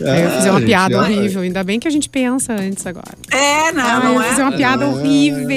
Eu 0.00 0.14
ia 0.14 0.30
fazer 0.30 0.50
uma 0.50 0.58
gente, 0.60 0.68
piada 0.68 0.94
é. 0.94 0.98
horrível. 0.98 1.42
Ainda 1.42 1.64
bem 1.64 1.80
que 1.80 1.88
a 1.88 1.90
gente 1.90 2.08
pensa 2.08 2.52
antes 2.52 2.86
agora. 2.86 3.16
É, 3.30 3.72
não, 3.72 3.84
Ah, 3.84 3.94
eu 3.96 4.04
não 4.04 4.14
ia 4.22 4.28
fazer 4.28 4.42
é? 4.42 4.44
uma 4.44 4.52
piada 4.56 4.84
É. 4.84 4.88
horrível. 4.88 5.48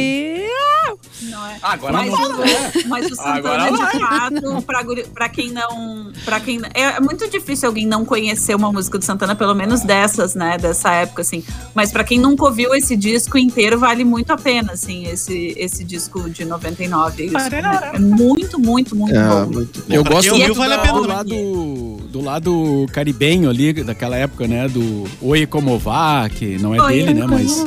Não 1.21 1.47
é. 1.47 1.57
Ah, 1.61 1.73
agora 1.73 1.93
mas, 1.93 2.11
não. 2.11 2.19
o, 2.39 2.87
mas 2.87 3.05
o 3.11 3.15
Santana, 3.15 3.37
Agora 3.37 3.71
vai. 3.71 3.91
de 3.91 3.99
fato, 3.99 4.61
pra, 4.63 4.83
pra 5.13 5.29
quem 5.29 5.51
não. 5.51 6.11
Pra 6.23 6.39
quem, 6.39 6.61
é 6.73 6.99
muito 6.99 7.27
difícil 7.29 7.67
alguém 7.67 7.85
não 7.87 8.05
conhecer 8.05 8.55
uma 8.55 8.71
música 8.71 8.97
do 8.99 9.03
Santana, 9.05 9.35
pelo 9.35 9.55
menos 9.55 9.81
dessas, 9.81 10.35
né? 10.35 10.57
Dessa 10.57 10.91
época, 10.91 11.21
assim. 11.23 11.43
Mas 11.73 11.91
pra 11.91 12.03
quem 12.03 12.19
nunca 12.19 12.45
ouviu 12.45 12.73
esse 12.75 12.95
disco 12.95 13.37
inteiro, 13.37 13.79
vale 13.79 14.03
muito 14.03 14.31
a 14.31 14.37
pena, 14.37 14.73
assim, 14.73 15.07
esse, 15.07 15.53
esse 15.57 15.83
disco 15.83 16.29
de 16.29 16.45
99. 16.45 17.25
Isso, 17.25 17.33
né? 17.49 17.91
É 17.93 17.99
muito, 17.99 18.59
muito, 18.59 18.95
muito 18.95 19.15
É, 19.15 19.27
bom. 19.27 19.45
muito 19.53 19.83
Eu 19.89 20.03
Pra 20.03 20.13
gosto 20.13 20.35
muito 20.35 20.53
vale 20.53 20.73
a 20.73 20.79
pena 20.79 20.93
do 20.93 21.01
também. 21.07 21.15
lado, 21.17 21.97
do 22.11 22.21
lado 22.21 22.85
caribenho 22.93 23.49
ali, 23.49 23.73
daquela 23.73 24.15
época, 24.17 24.47
né? 24.47 24.67
Do 24.67 25.05
Oi 25.21 25.45
Como 25.45 25.77
Vá, 25.79 26.29
que 26.29 26.57
não 26.59 26.75
é 26.75 26.81
Oi, 26.81 26.93
dele, 26.93 27.13
né? 27.13 27.21
como 27.21 27.33
Mas 27.33 27.65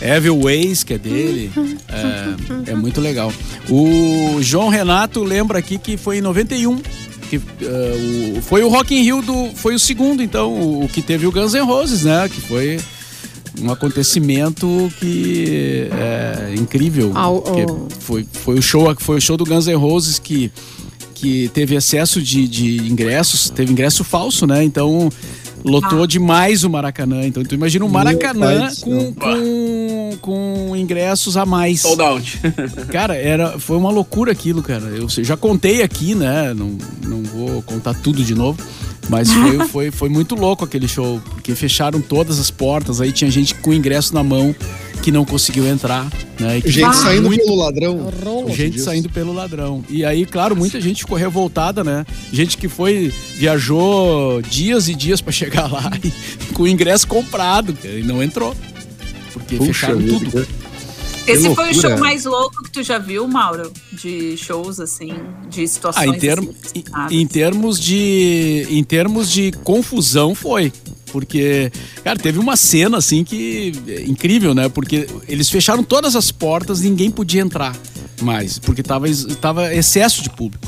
Evil 0.00 0.40
Ways, 0.42 0.82
que 0.82 0.94
é 0.94 0.98
dele. 0.98 1.50
É, 2.66 2.70
é 2.72 2.74
muito 2.74 3.00
legal. 3.00 3.32
O 3.68 4.38
João 4.40 4.68
Renato 4.68 5.22
lembra 5.22 5.58
aqui 5.58 5.78
que 5.78 5.96
foi 5.96 6.18
em 6.18 6.20
91. 6.20 6.78
Que, 7.28 7.36
eh, 7.36 8.36
o- 8.38 8.42
foi 8.42 8.62
o 8.64 8.68
Rock 8.68 8.94
in 8.94 9.02
Rio 9.02 9.22
do. 9.22 9.50
Foi 9.54 9.74
o 9.74 9.78
segundo, 9.78 10.20
então, 10.22 10.52
o, 10.52 10.84
o 10.84 10.88
que 10.88 11.00
teve 11.00 11.26
o 11.26 11.30
Guns 11.32 11.52
N' 11.54 11.60
Roses, 11.64 12.02
né? 12.02 12.28
Que 12.28 12.40
foi 12.40 12.80
um 13.60 13.70
acontecimento 13.70 14.90
que 14.98 15.88
é 15.92 16.54
incrível. 16.56 17.12
Ah, 17.14 17.28
o- 17.28 17.40
porque 17.42 17.62
o- 17.62 17.86
foi, 18.00 18.26
foi, 18.32 18.58
o 18.58 18.62
show, 18.62 18.92
foi 18.98 19.18
o 19.18 19.20
show 19.20 19.36
do 19.36 19.44
Guns 19.44 19.66
N' 19.68 19.76
Roses 19.76 20.18
que, 20.18 20.50
que 21.14 21.48
teve 21.54 21.76
excesso 21.76 22.20
de, 22.20 22.48
de 22.48 22.78
ingressos, 22.90 23.48
teve 23.50 23.70
ingresso 23.70 24.02
falso, 24.02 24.44
né? 24.46 24.64
Então 24.64 25.08
lotou 25.64 26.06
demais 26.06 26.64
o 26.64 26.70
Maracanã. 26.70 27.26
Então 27.26 27.42
tu 27.42 27.54
imagina 27.54 27.84
o 27.84 27.88
Meu 27.88 27.94
Maracanã 27.94 28.68
com, 28.80 29.14
com, 29.14 30.18
com 30.20 30.76
ingressos 30.76 31.36
a 31.36 31.44
mais. 31.44 31.80
Sold 31.80 32.02
out. 32.02 32.40
Cara, 32.90 33.14
era, 33.16 33.58
foi 33.58 33.76
uma 33.76 33.90
loucura 33.90 34.32
aquilo, 34.32 34.62
cara. 34.62 34.84
Eu 34.86 35.08
já 35.08 35.36
contei 35.36 35.82
aqui, 35.82 36.14
né? 36.14 36.54
Não, 36.54 36.76
não 37.04 37.22
vou 37.22 37.62
contar 37.62 37.94
tudo 37.94 38.22
de 38.22 38.34
novo. 38.34 38.62
Mas 39.08 39.32
foi, 39.32 39.58
foi, 39.68 39.90
foi 39.90 40.08
muito 40.08 40.34
louco 40.34 40.64
aquele 40.64 40.86
show, 40.86 41.20
porque 41.30 41.54
fecharam 41.54 42.00
todas 42.00 42.38
as 42.38 42.50
portas, 42.50 43.00
aí 43.00 43.10
tinha 43.12 43.30
gente 43.30 43.54
com 43.56 43.72
ingresso 43.72 44.14
na 44.14 44.22
mão 44.22 44.54
que 45.02 45.10
não 45.10 45.24
conseguiu 45.24 45.66
entrar, 45.66 46.06
né? 46.38 46.60
E 46.64 46.70
Gente 46.70 46.96
saindo 46.96 47.26
muito 47.28 47.42
pelo 47.42 47.56
ladrão. 47.56 48.10
Rolo. 48.22 48.54
gente 48.54 48.72
disso. 48.74 48.84
saindo 48.84 49.08
pelo 49.08 49.32
ladrão. 49.32 49.82
E 49.88 50.04
aí, 50.04 50.26
claro, 50.26 50.54
muita 50.54 50.80
gente 50.80 51.02
ficou 51.02 51.16
revoltada, 51.16 51.82
né? 51.82 52.04
Gente 52.32 52.56
que 52.56 52.68
foi, 52.68 53.12
viajou 53.36 54.42
dias 54.42 54.88
e 54.88 54.94
dias 54.94 55.20
pra 55.20 55.32
chegar 55.32 55.72
lá 55.72 55.90
e 56.04 56.52
com 56.52 56.64
o 56.64 56.68
ingresso 56.68 57.06
comprado, 57.06 57.76
e 57.82 58.02
não 58.02 58.22
entrou. 58.22 58.54
Porque 59.32 59.56
Puxa 59.56 59.72
fecharam 59.72 59.98
vida. 59.98 60.46
Esse 61.32 61.48
Que 61.48 61.54
foi 61.54 61.64
o 61.70 61.72
loucura. 61.72 61.90
show 61.90 61.98
mais 61.98 62.24
louco 62.24 62.62
que 62.64 62.70
tu 62.70 62.82
já 62.82 62.98
viu, 62.98 63.26
Mauro? 63.28 63.72
De 63.92 64.36
shows, 64.36 64.80
assim, 64.80 65.12
de 65.48 65.64
Ah, 65.64 65.68
situações. 65.68 66.06
em, 66.16 66.18
term, 66.18 66.44
assim, 66.64 66.84
em, 67.10 67.20
em 67.22 67.26
termos 67.26 67.78
de 67.80 68.66
em 68.70 68.82
termos 68.84 69.30
de 69.30 69.52
confusão 69.64 70.34
foi, 70.34 70.72
porque 71.12 71.70
cara, 72.04 72.18
teve 72.18 72.38
uma 72.38 72.56
cena 72.56 72.98
assim 72.98 73.24
que 73.24 73.72
é 73.88 74.02
incrível, 74.02 74.54
né? 74.54 74.68
Porque 74.68 75.06
eles 75.28 75.48
fecharam 75.48 75.82
todas 75.82 76.14
as 76.16 76.30
portas, 76.30 76.80
ninguém 76.80 77.10
podia 77.10 77.40
entrar 77.42 77.76
mais, 78.22 78.58
porque 78.58 78.82
tava 78.82 79.06
tava 79.40 79.74
excesso 79.74 80.22
de 80.22 80.30
público. 80.30 80.66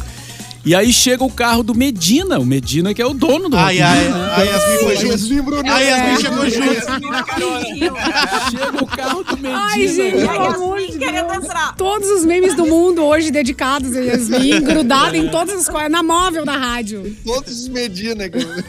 E 0.64 0.76
aí 0.76 0.92
chega 0.92 1.24
o 1.24 1.30
carro 1.30 1.64
do 1.64 1.74
Medina, 1.74 2.38
o 2.38 2.46
Medina 2.46 2.94
que 2.94 3.02
é 3.02 3.06
o 3.06 3.12
dono 3.12 3.48
do 3.48 3.56
Ai, 3.56 3.78
Rock 3.78 3.82
ai, 3.82 4.06
ai, 4.36 4.46
Yasmin 4.46 4.78
foi 4.78 4.96
junto. 4.96 5.72
A 5.72 5.78
Yasmin 5.80 6.20
chegou 6.20 6.50
junto. 6.50 6.74
Chega 8.50 8.84
o 8.84 8.86
carro 8.86 9.24
do 9.24 9.36
Medina. 9.38 9.60
Ai, 9.60 9.88
gente, 9.88 10.16
pelo 10.18 10.44
amor 10.44 10.80
de 10.80 10.98
Deus. 10.98 11.48
Todos 11.76 12.08
os 12.10 12.24
memes 12.24 12.54
do 12.54 12.64
mundo 12.66 13.04
hoje 13.04 13.32
dedicados 13.32 13.96
a 13.96 14.00
Yasmin, 14.00 14.60
grudada 14.62 15.16
em 15.16 15.28
todas 15.28 15.56
as 15.56 15.68
coisas, 15.68 15.90
na 15.90 16.02
móvel 16.02 16.44
da 16.44 16.56
rádio. 16.56 17.16
Todos 17.24 17.62
os 17.62 17.68
Medina. 17.68 18.28
cara. 18.28 18.64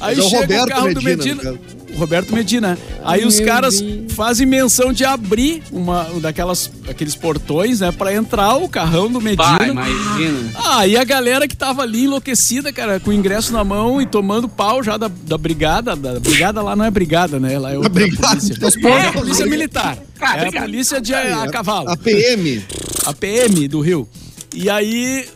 Aí 0.00 0.16
Mas 0.16 0.18
é 0.18 0.22
o 0.22 0.30
chega 0.30 0.42
Roberto 0.42 0.64
o 0.64 0.68
carro 0.68 0.94
do 0.94 1.02
Medina, 1.02 1.42
Medina. 1.42 1.58
no 1.88 1.94
O 1.94 1.98
Roberto 1.98 2.32
Medina. 2.32 2.78
Aí 3.04 3.24
os 3.24 3.40
caras 3.40 3.80
Deus. 3.80 3.97
Fazem 4.18 4.44
menção 4.44 4.92
de 4.92 5.04
abrir 5.04 5.62
uma 5.70 6.08
um 6.08 6.18
daquelas 6.18 6.68
aqueles 6.90 7.14
portões, 7.14 7.78
né, 7.78 7.92
Pra 7.92 8.12
entrar 8.12 8.56
o 8.56 8.68
carrão 8.68 9.08
do 9.08 9.20
Medina. 9.20 9.56
Pai, 9.58 9.70
imagina. 9.70 10.50
Ah, 10.56 10.86
e 10.88 10.96
a 10.96 11.04
galera 11.04 11.46
que 11.46 11.56
tava 11.56 11.82
ali 11.82 12.04
enlouquecida, 12.04 12.72
cara, 12.72 12.98
com 12.98 13.10
o 13.10 13.12
ingresso 13.12 13.52
na 13.52 13.62
mão 13.62 14.02
e 14.02 14.06
tomando 14.06 14.48
pau 14.48 14.82
já 14.82 14.96
da, 14.96 15.08
da 15.08 15.38
brigada. 15.38 15.94
Da 15.94 16.18
brigada 16.18 16.60
lá 16.62 16.74
não 16.74 16.84
é 16.84 16.90
brigada, 16.90 17.38
né? 17.38 17.56
Lá 17.60 17.70
é 17.72 17.76
outra 17.76 17.90
brigada. 17.90 18.36
polícia. 18.40 18.88
É 18.88 19.06
a 19.06 19.12
polícia 19.12 19.46
militar. 19.46 19.96
Ah, 20.20 20.36
É 20.36 20.48
a 20.48 20.62
polícia 20.62 21.00
de 21.00 21.14
a, 21.14 21.44
a 21.44 21.50
cavalo. 21.50 21.88
A 21.88 21.96
PM. 21.96 22.64
A 23.06 23.14
PM 23.14 23.68
do 23.68 23.80
Rio. 23.80 24.08
E 24.52 24.68
aí, 24.68 25.28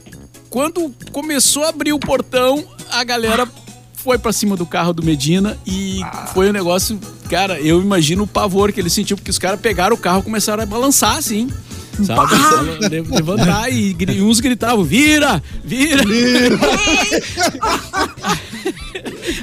quando 0.50 0.92
começou 1.12 1.62
a 1.64 1.68
abrir 1.68 1.92
o 1.92 2.00
portão, 2.00 2.64
a 2.90 3.04
galera 3.04 3.46
foi 4.02 4.18
pra 4.18 4.32
cima 4.32 4.56
do 4.56 4.66
carro 4.66 4.92
do 4.92 5.02
Medina 5.02 5.56
e 5.66 6.00
foi 6.34 6.48
um 6.48 6.52
negócio, 6.52 6.98
cara, 7.30 7.60
eu 7.60 7.80
imagino 7.80 8.24
o 8.24 8.26
pavor 8.26 8.72
que 8.72 8.80
ele 8.80 8.90
sentiu, 8.90 9.16
porque 9.16 9.30
os 9.30 9.38
caras 9.38 9.60
pegaram 9.60 9.94
o 9.94 9.98
carro 9.98 10.20
e 10.20 10.24
começaram 10.24 10.62
a 10.62 10.66
balançar 10.66 11.16
assim. 11.16 11.48
Sabe? 12.06 12.34
Le- 12.88 13.02
Levantar 13.02 13.70
e 13.70 13.94
uns 14.22 14.40
gritavam: 14.40 14.82
vira! 14.82 15.42
Vira! 15.62 16.02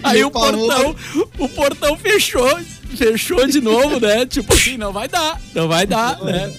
Aí 0.04 0.19
E 0.19 0.24
o 0.26 0.32
portão, 0.32 0.95
o 1.38 1.50
portão 1.50 1.98
fechou, 1.98 2.60
fechou 2.95 3.45
de 3.48 3.62
novo, 3.62 4.00
né? 4.00 4.26
Tipo 4.26 4.54
assim, 4.54 4.78
não 4.78 4.91
vai 4.91 5.08
dar, 5.08 5.39
não 5.54 5.67
vai 5.67 5.86
dar, 5.86 6.19
né? 6.24 6.52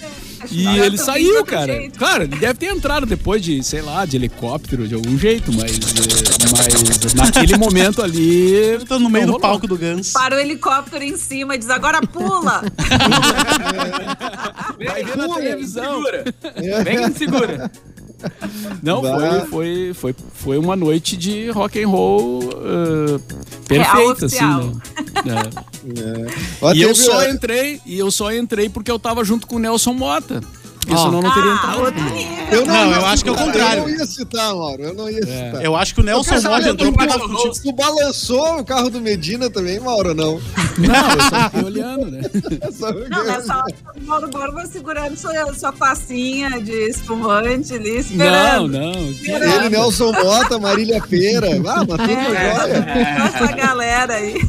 E 0.49 0.63
que 0.63 0.79
ele 0.79 0.97
saiu, 0.97 1.43
cara. 1.45 1.73
jeito. 1.73 1.97
Claro, 1.99 2.23
ele 2.23 2.35
deve 2.35 2.53
ter 2.55 2.67
entrado 2.67 3.05
depois 3.05 3.41
de, 3.41 3.63
sei 3.63 3.81
lá, 3.81 4.05
de 4.05 4.15
helicóptero, 4.17 4.87
de 4.87 4.95
algum 4.95 5.17
jeito, 5.17 5.51
mas, 5.53 5.79
mas 6.51 7.13
naquele 7.13 7.57
momento 7.57 8.01
ali. 8.01 8.53
Eu 8.53 8.85
tô 8.85 8.99
no 8.99 9.09
meio 9.09 9.25
não 9.27 9.33
do 9.33 9.39
rolou. 9.39 9.51
palco 9.51 9.67
do 9.67 9.77
Guns. 9.77 10.11
Para 10.13 10.35
o 10.35 10.39
helicóptero 10.39 11.03
em 11.03 11.17
cima 11.17 11.55
e 11.55 11.57
diz: 11.57 11.69
agora 11.69 12.01
pula! 12.01 12.63
Vai 14.85 15.03
ver 15.03 15.17
na 15.17 15.27
televisão. 15.35 15.95
Segura. 15.95 16.23
Vem 16.83 17.11
que 17.11 17.17
segura. 17.17 17.71
Não, 18.81 19.01
Vai. 19.01 19.41
foi, 19.41 19.45
foi, 19.45 19.93
foi, 19.93 20.15
foi 20.33 20.57
uma 20.57 20.75
noite 20.75 21.15
de 21.17 21.49
rock 21.49 21.81
and 21.81 21.87
roll 21.87 22.39
Real 23.69 23.85
perfeita, 23.85 24.25
assim, 24.25 24.45
né? 25.25 25.43
É. 25.81 26.33
Ó, 26.61 26.73
E 26.73 26.81
eu 26.83 26.93
só 26.93 27.27
entrei, 27.27 27.81
e 27.85 27.97
eu 27.97 28.11
só 28.11 28.31
entrei 28.31 28.69
porque 28.69 28.91
eu 28.91 28.99
tava 28.99 29.23
junto 29.23 29.47
com 29.47 29.55
o 29.55 29.59
Nelson 29.59 29.93
Mota. 29.93 30.41
Porque 30.81 30.93
Ó. 30.95 30.97
senão 30.97 31.19
eu 31.19 31.21
não 31.23 31.33
teria 31.33 31.51
Ah, 31.51 31.55
entrado. 31.55 31.79
outro 31.81 32.01
Eu 32.51 32.65
Não, 32.65 32.89
ia 32.89 32.95
eu 32.97 33.05
acho 33.05 33.23
que 33.23 33.29
é 33.29 33.31
o 33.31 33.35
citar, 33.37 33.45
contrário. 33.47 33.83
Eu 33.83 33.87
não 33.87 33.95
ia 33.97 34.05
citar, 34.05 34.55
Mauro. 34.55 34.83
Eu 34.83 34.93
não 34.95 35.09
ia 35.09 35.21
citar. 35.21 35.63
Eu 35.63 35.75
acho 35.75 35.93
que 35.95 36.01
o 36.01 36.03
Nelson 36.03 36.33
Mod 36.41 36.67
entrou 36.69 36.91
porque 36.91 37.07
tu- 37.07 37.13
tava 37.19 37.29
contigo. 37.29 37.53
Tu 37.63 37.71
balançou 37.71 38.59
o 38.59 38.65
carro 38.65 38.89
do 38.89 38.99
Medina 38.99 39.49
também, 39.49 39.79
Mauro, 39.79 40.13
não? 40.15 40.41
Não, 40.77 41.11
eu 41.11 41.21
só 41.29 41.43
fiquei 41.49 41.63
olhando, 41.63 42.05
né? 42.11 42.21
Não, 43.09 43.23
nessa 43.25 43.57
hora 43.57 43.65
o 43.95 44.03
Mauro 44.05 44.27
Borba 44.29 44.65
segurando 44.65 45.15
sua, 45.15 45.53
sua 45.53 45.71
tacinha 45.71 46.49
de 46.61 46.89
espumante 46.89 47.73
ali, 47.75 47.91
Não, 47.93 47.99
esperando. 47.99 48.67
não. 48.69 48.91
Ele, 48.91 49.69
Nelson 49.69 50.11
Mota, 50.11 50.57
Marília 50.59 51.01
Pera. 51.07 51.47
Ah, 51.67 51.85
mas 51.87 51.97
tudo 51.97 52.07
jóia. 52.07 52.85
Essa 53.27 53.51
galera 53.53 54.13
aí. 54.15 54.41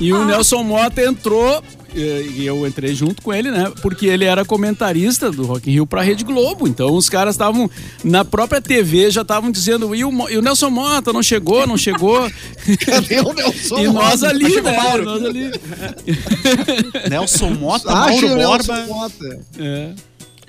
E 0.00 0.12
o 0.12 0.24
Nelson 0.24 0.62
Mota 0.62 1.02
entrou, 1.04 1.62
e 1.94 2.46
eu 2.46 2.66
entrei 2.66 2.94
junto 2.94 3.22
com 3.22 3.32
ele, 3.32 3.50
né? 3.50 3.72
Porque 3.80 4.06
ele 4.06 4.24
era 4.24 4.44
comentarista 4.44 5.30
do 5.30 5.44
Rock 5.44 5.70
in 5.70 5.74
Rio 5.74 5.86
pra 5.86 6.02
Rede 6.02 6.24
Globo. 6.24 6.66
Então 6.66 6.92
os 6.94 7.08
caras 7.08 7.34
estavam 7.34 7.70
na 8.02 8.24
própria 8.24 8.60
TV, 8.60 9.10
já 9.10 9.22
estavam 9.22 9.50
dizendo, 9.50 9.94
e 9.94 10.04
o, 10.04 10.28
e 10.28 10.36
o 10.36 10.42
Nelson 10.42 10.70
Mota 10.70 11.12
não 11.12 11.22
chegou, 11.22 11.66
não 11.66 11.76
chegou. 11.76 12.28
Cadê 12.84 13.20
o 13.20 13.32
Nelson 13.32 13.78
e 13.80 13.88
nós 13.88 14.22
ali, 14.22 14.60
né? 14.60 14.96
Nós 15.04 15.24
ali. 15.24 15.50
Nelson 17.08 17.50
Mota, 17.50 17.92
Acha 17.92 18.26
Mauro 18.26 18.26
o 18.26 18.36
Nelson 18.36 18.74
Borba. 18.74 18.86
Mota. 18.86 19.40
É. 19.58 19.92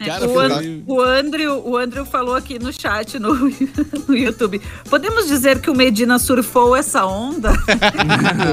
Cara, 0.03 0.25
o, 0.27 0.33
foi 0.33 0.45
An- 0.45 0.55
horrível. 0.55 0.83
o, 0.87 1.01
Andrew, 1.01 1.67
o 1.69 1.77
Andrew 1.77 2.05
falou 2.05 2.35
aqui 2.35 2.59
no 2.59 2.71
chat 2.73 3.17
no, 3.17 3.33
no 4.07 4.15
YouTube. 4.15 4.61
Podemos 4.89 5.27
dizer 5.27 5.59
que 5.61 5.69
o 5.69 5.75
Medina 5.75 6.19
surfou 6.19 6.75
essa 6.75 7.05
onda? 7.05 7.53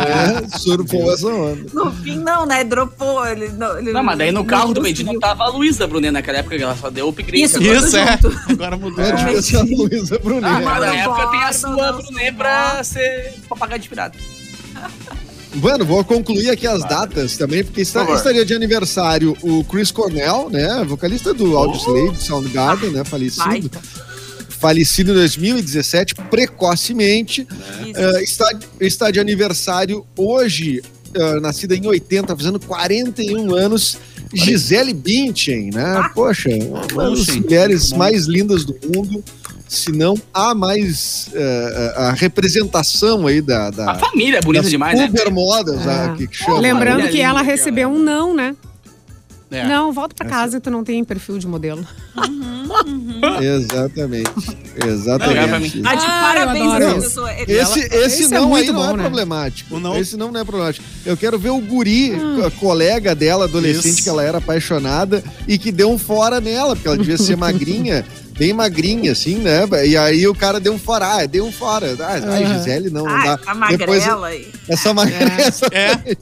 É, 0.03 0.59
surfou 0.59 1.13
essa 1.13 1.27
onda. 1.29 1.67
No 1.73 1.91
fim, 1.93 2.17
não, 2.19 2.47
né? 2.47 2.63
Dropou. 2.65 3.27
Ele, 3.27 3.49
não, 3.49 3.79
ele- 3.79 3.93
Não, 3.93 4.03
mas 4.03 4.19
daí 4.19 4.31
no 4.33 4.45
carro 4.45 4.73
do 4.73 4.81
conseguiu. 4.81 5.07
Medina 5.07 5.21
tava 5.21 5.45
a 5.45 5.49
Luísa 5.49 5.87
Brunet 5.87 6.13
naquela 6.13 6.39
época 6.39 6.57
que 6.57 6.63
ela 6.63 6.77
só 6.77 6.91
deu 6.91 7.09
upgrade. 7.09 7.43
Isso, 7.43 7.59
Agora- 7.59 7.79
Isso, 7.79 7.97
é. 7.97 8.19
Agora 8.51 8.77
mudou. 8.77 9.05
É, 9.05 9.13
devia 9.13 9.43
ser 9.43 9.57
a 9.57 9.63
Luísa 9.63 10.17
Ah, 10.17 10.19
Brunet. 10.19 10.65
mas 10.65 10.81
na 10.81 10.95
época 10.97 11.27
tem 11.29 11.43
a 11.43 11.53
sua 11.53 11.93
Brunet 11.93 12.33
pra 12.37 12.85
ser 12.85 13.35
papagaio 13.49 13.81
de 13.81 13.89
pirata. 13.89 14.19
Mano, 15.55 15.85
vou 15.85 16.03
concluir 16.05 16.51
aqui 16.51 16.67
as 16.67 16.83
datas 16.83 17.37
também, 17.37 17.63
porque 17.63 17.83
está, 17.83 18.05
Por 18.05 18.17
estaria 18.17 18.45
de 18.45 18.55
aniversário 18.55 19.37
o 19.43 19.63
Chris 19.65 19.91
Cornell, 19.91 20.49
né? 20.51 20.85
Vocalista 20.87 21.35
do 21.35 21.57
Audioslave, 21.57 22.21
Soundgarden, 22.21 22.91
né? 22.91 23.05
Falecido. 23.05 23.45
Baita. 23.45 23.81
Falecido 24.49 25.11
em 25.11 25.15
2017, 25.15 26.15
precocemente. 26.31 27.47
Eh, 27.95 28.23
está, 28.23 28.49
está 28.81 29.11
de 29.11 29.19
aniversário 29.19 30.07
hoje, 30.17 30.81
eh, 31.15 31.41
nascida 31.41 31.75
em 31.75 31.87
80, 31.87 32.37
fazendo 32.37 32.61
41 32.61 33.55
anos, 33.55 33.99
Gisele 34.33 34.95
Bündchen, 34.95 35.71
né? 35.73 35.85
Ah. 35.85 36.09
Poxa, 36.15 36.49
uma 36.49 37.11
das 37.11 37.27
mulheres 37.37 37.93
mais 37.93 38.27
lindas 38.27 38.65
do 38.65 38.75
mundo, 38.95 39.23
se 39.75 39.91
não 39.91 40.15
a 40.35 40.55
mais 40.55 41.29
eh, 41.33 41.95
a 41.97 42.13
representação 42.13 43.27
aí 43.27 43.41
da, 43.41 43.71
da 43.71 43.93
A 43.93 43.95
família 43.95 44.39
é 44.39 44.41
bonita 44.43 44.69
demais, 44.69 44.99
né? 44.99 45.07
super 45.07 45.31
modas, 45.31 45.87
É. 45.87 45.91
ah, 45.91 46.15
que, 46.17 46.27
que 46.27 46.37
chama. 46.37 46.59
Lembrando 46.61 47.09
que 47.09 47.21
ela 47.21 47.41
recebeu 47.43 47.89
um 47.89 47.99
não, 47.99 48.35
né? 48.35 48.55
É. 49.51 49.67
Não, 49.67 49.93
volta 49.93 50.15
pra 50.15 50.27
casa 50.27 50.59
tu 50.61 50.71
não 50.71 50.83
tem 50.83 51.05
perfil 51.05 51.39
de 51.39 51.47
modelo. 51.47 51.87
Exatamente. 53.41 54.31
Legal 54.83 55.49
pra 55.49 55.61
mim. 55.61 55.67
Exatamente. 55.67 55.83
Ah, 55.85 55.95
de 55.95 56.05
Ah, 56.07 56.21
parabéns 56.23 56.73
essa 56.75 56.95
pessoa. 57.01 57.33
Esse, 57.35 57.53
esse, 57.81 57.95
esse 57.97 58.25
é 58.25 58.29
não 58.29 58.45
aí 58.55 58.65
muito 58.67 58.73
não 58.73 58.81
bom, 58.81 58.91
é 58.93 58.97
né? 58.97 59.03
problemático. 59.03 59.79
Não- 59.81 59.97
Esse 59.99 60.17
não, 60.17 60.33
não 60.33 60.41
é 60.41 60.45
problemático. 60.45 60.85
Eu 61.05 61.17
quero 61.17 61.39
ver 61.39 61.51
o 61.51 61.61
guri, 61.61 62.13
a 62.47 62.51
colega 62.53 63.15
dela, 63.15 63.45
adolescente, 63.45 63.95
Isso. 63.97 64.03
que 64.03 64.09
ela 64.09 64.23
era 64.25 64.39
apaixonada 64.39 65.23
e 65.47 65.59
que 65.59 65.71
deu 65.71 65.91
um 65.91 65.99
fora 65.99 66.41
nela, 66.41 66.75
porque 66.75 66.89
ela 66.89 66.97
devia 66.99 67.19
ser 67.19 67.37
magrinha, 67.37 68.07
bem 68.37 68.53
magrinha, 68.53 69.13
assim, 69.13 69.37
né? 69.37 69.67
E 69.87 69.97
aí 69.97 70.27
o 70.27 70.35
cara 70.35 70.59
deu 70.61 70.73
um 70.73 70.79
fora. 70.79 71.07
Ah, 71.17 71.27
deu 71.27 71.45
um 71.47 71.53
fora. 71.53 71.97
Ah, 72.01 72.21
ai. 72.33 72.47
Gisele, 72.47 72.91
não, 72.91 73.05
não 73.05 73.11
Ai, 73.15 73.27
dá. 73.29 73.39
tá 73.39 73.55
Depois, 73.69 74.01
magrela 74.05 74.27
aí. 74.29 74.49
essa 74.69 74.93
magreza. 74.95 75.67
É. 75.73 76.17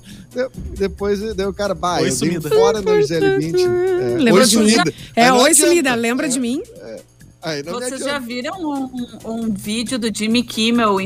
Depois 0.79 1.19
deu 1.35 1.49
o 1.49 1.55
cara, 1.55 1.75
bah, 1.75 1.95
Oi, 1.97 1.99
eu 1.99 2.03
dei 2.05 2.13
um 2.13 2.41
sumida. 2.41 2.49
fora 2.51 2.81
na 2.81 3.01
Gisele 3.01 3.39
Bündchen. 3.39 3.67
É, 3.67 4.17
Lembra 4.19 4.43
oi, 4.43 4.47
de 4.49 4.59
mim? 4.59 4.71
sumida. 4.71 4.95
É, 5.17 5.25
Aí 5.25 5.31
oi, 5.33 5.55
sumida, 5.55 5.95
lembra 5.95 6.29
de 6.29 6.39
mim? 6.39 6.63
Aí 7.43 7.63
não 7.63 7.81
me 7.81 7.81
Vocês 7.87 8.01
já 8.03 8.19
viram 8.19 8.53
um, 8.61 8.91
um 9.25 9.51
vídeo 9.53 9.99
do 9.99 10.15
Jimmy 10.15 10.43
Kimmel, 10.43 10.97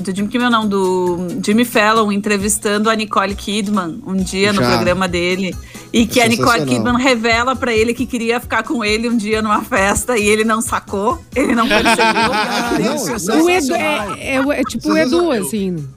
do 0.00 0.14
Jimmy 0.14 0.28
Kimmel 0.28 0.50
não, 0.50 0.66
do 0.68 1.28
Jimmy 1.44 1.64
Fallon 1.64 2.10
entrevistando 2.10 2.90
a 2.90 2.96
Nicole 2.96 3.34
Kidman 3.34 4.02
um 4.04 4.16
dia 4.16 4.52
no 4.52 4.60
Já. 4.60 4.72
programa 4.74 5.06
dele. 5.06 5.54
E 5.94 6.08
que 6.08 6.18
É 6.18 6.24
a 6.24 6.28
Nicole. 6.28 6.66
Kidman 6.66 6.96
revela 6.96 7.54
pra 7.54 7.72
ele 7.72 7.94
que 7.94 8.04
queria 8.04 8.40
ficar 8.40 8.64
com 8.64 8.84
ele 8.84 9.08
um 9.08 9.16
dia 9.16 9.40
numa 9.40 9.62
festa 9.62 10.18
e 10.18 10.26
ele 10.26 10.42
não 10.42 10.60
sacou, 10.60 11.24
ele 11.36 11.54
não 11.54 11.68
percebeu. 11.68 11.94
Não, 13.36 13.44
O 13.44 13.48
Edu, 13.48 13.74
é, 13.76 14.06
é, 14.18 14.60
é 14.60 14.62
tipo 14.64 14.88
o 14.90 14.98
Edu, 14.98 15.30
assim. 15.30 15.88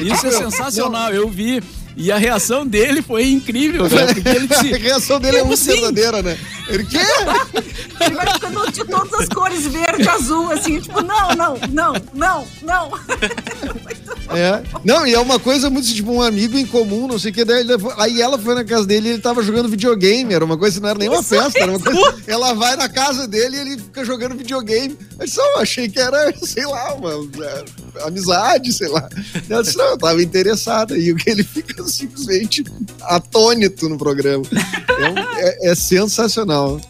Isso 0.00 0.26
é 0.26 0.30
sensacional, 0.32 1.12
eu 1.12 1.28
vi. 1.28 1.62
E 1.96 2.10
a 2.10 2.16
reação 2.16 2.66
dele 2.66 3.02
foi 3.02 3.30
incrível, 3.30 3.88
né? 3.88 4.06
Porque 4.14 4.28
ele 4.28 4.48
A 4.52 4.62
disse, 4.62 4.72
reação 4.78 5.20
dele 5.20 5.38
é 5.38 5.44
muito 5.44 5.54
assim? 5.60 5.72
verdadeira, 5.72 6.22
né? 6.22 6.38
Ele 6.68 6.84
quê? 6.84 6.98
Ele 8.00 8.14
vai 8.16 8.26
ficando 8.34 8.72
de 8.72 8.84
todas 8.84 9.20
as 9.20 9.28
cores, 9.28 9.66
verde, 9.66 10.08
azul, 10.08 10.50
assim, 10.50 10.80
tipo, 10.80 11.00
não, 11.02 11.28
não, 11.36 11.56
não, 11.70 11.94
não, 12.12 12.46
não. 12.62 12.90
É. 14.34 14.62
Não, 14.84 15.06
e 15.06 15.12
é 15.12 15.18
uma 15.18 15.38
coisa 15.38 15.68
muito 15.68 15.92
tipo 15.92 16.10
um 16.10 16.22
amigo 16.22 16.56
em 16.56 16.64
comum, 16.64 17.06
não 17.06 17.18
sei 17.18 17.30
o 17.30 17.34
que. 17.34 17.44
Daí 17.44 17.66
aí 17.98 18.22
ela 18.22 18.38
foi 18.38 18.54
na 18.54 18.64
casa 18.64 18.86
dele 18.86 19.08
e 19.08 19.12
ele 19.12 19.20
tava 19.20 19.42
jogando 19.42 19.68
videogame. 19.68 20.32
Era 20.32 20.44
uma 20.44 20.56
coisa 20.56 20.76
que 20.76 20.82
não 20.82 20.88
era 20.88 20.98
nem 20.98 21.08
uma 21.08 21.22
festa, 21.22 21.58
era 21.58 21.70
uma 21.70 21.80
coisa. 21.80 22.22
Ela 22.26 22.54
vai 22.54 22.74
na 22.76 22.88
casa 22.88 23.26
dele 23.28 23.56
e 23.56 23.60
ele 23.60 23.78
fica 23.78 24.04
jogando 24.04 24.34
videogame. 24.34 24.96
Eu 25.18 25.26
disse, 25.26 25.36
"Não, 25.36 25.58
achei 25.58 25.88
que 25.88 25.98
era, 25.98 26.32
sei 26.42 26.64
lá, 26.64 26.94
uma 26.94 27.10
é, 27.12 27.64
amizade, 28.06 28.72
sei 28.72 28.88
lá. 28.88 29.06
Ela 29.48 29.62
disse, 29.62 29.76
não, 29.76 29.86
eu 29.90 29.98
tava 29.98 30.22
interessada. 30.22 30.96
E 30.96 31.12
o 31.12 31.16
que 31.16 31.28
ele 31.28 31.44
fica 31.44 31.81
simplesmente 31.88 32.64
atônito 33.02 33.88
no 33.88 33.96
programa. 33.98 34.44
É, 34.52 35.08
um- 35.10 35.18
é- 35.38 35.70
é 35.70 35.74
sensacional. 35.74 36.80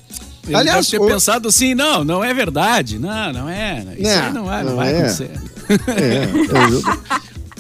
ele 0.46 0.56
Aliás, 0.56 0.86
deve 0.88 0.98
ter 0.98 1.04
o- 1.04 1.14
pensado 1.14 1.48
assim, 1.48 1.74
não, 1.74 2.02
não 2.04 2.22
é 2.24 2.32
verdade. 2.34 2.98
Não, 2.98 3.32
não 3.32 3.48
é. 3.48 3.84
Isso 3.98 4.10
Não, 4.10 4.22
aí 4.26 4.32
não 4.32 4.44
vai, 4.44 4.62
não 4.64 4.70
não 4.70 4.76
vai 4.76 4.92
é. 4.92 4.96
acontecer. 4.98 5.30
É, 5.88 6.24
eu- 6.74 6.82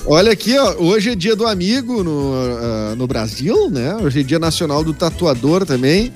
Olha 0.04 0.32
aqui, 0.32 0.58
ó, 0.58 0.74
hoje 0.78 1.10
é 1.10 1.14
dia 1.14 1.36
do 1.36 1.46
amigo 1.46 2.02
no, 2.02 2.32
ah, 2.34 2.94
no 2.96 3.06
Brasil, 3.06 3.70
né? 3.70 3.94
Hoje 3.96 4.18
é 4.20 4.22
dia 4.24 4.38
nacional 4.40 4.82
do 4.82 4.92
tatuador 4.92 5.64
também. 5.64 6.12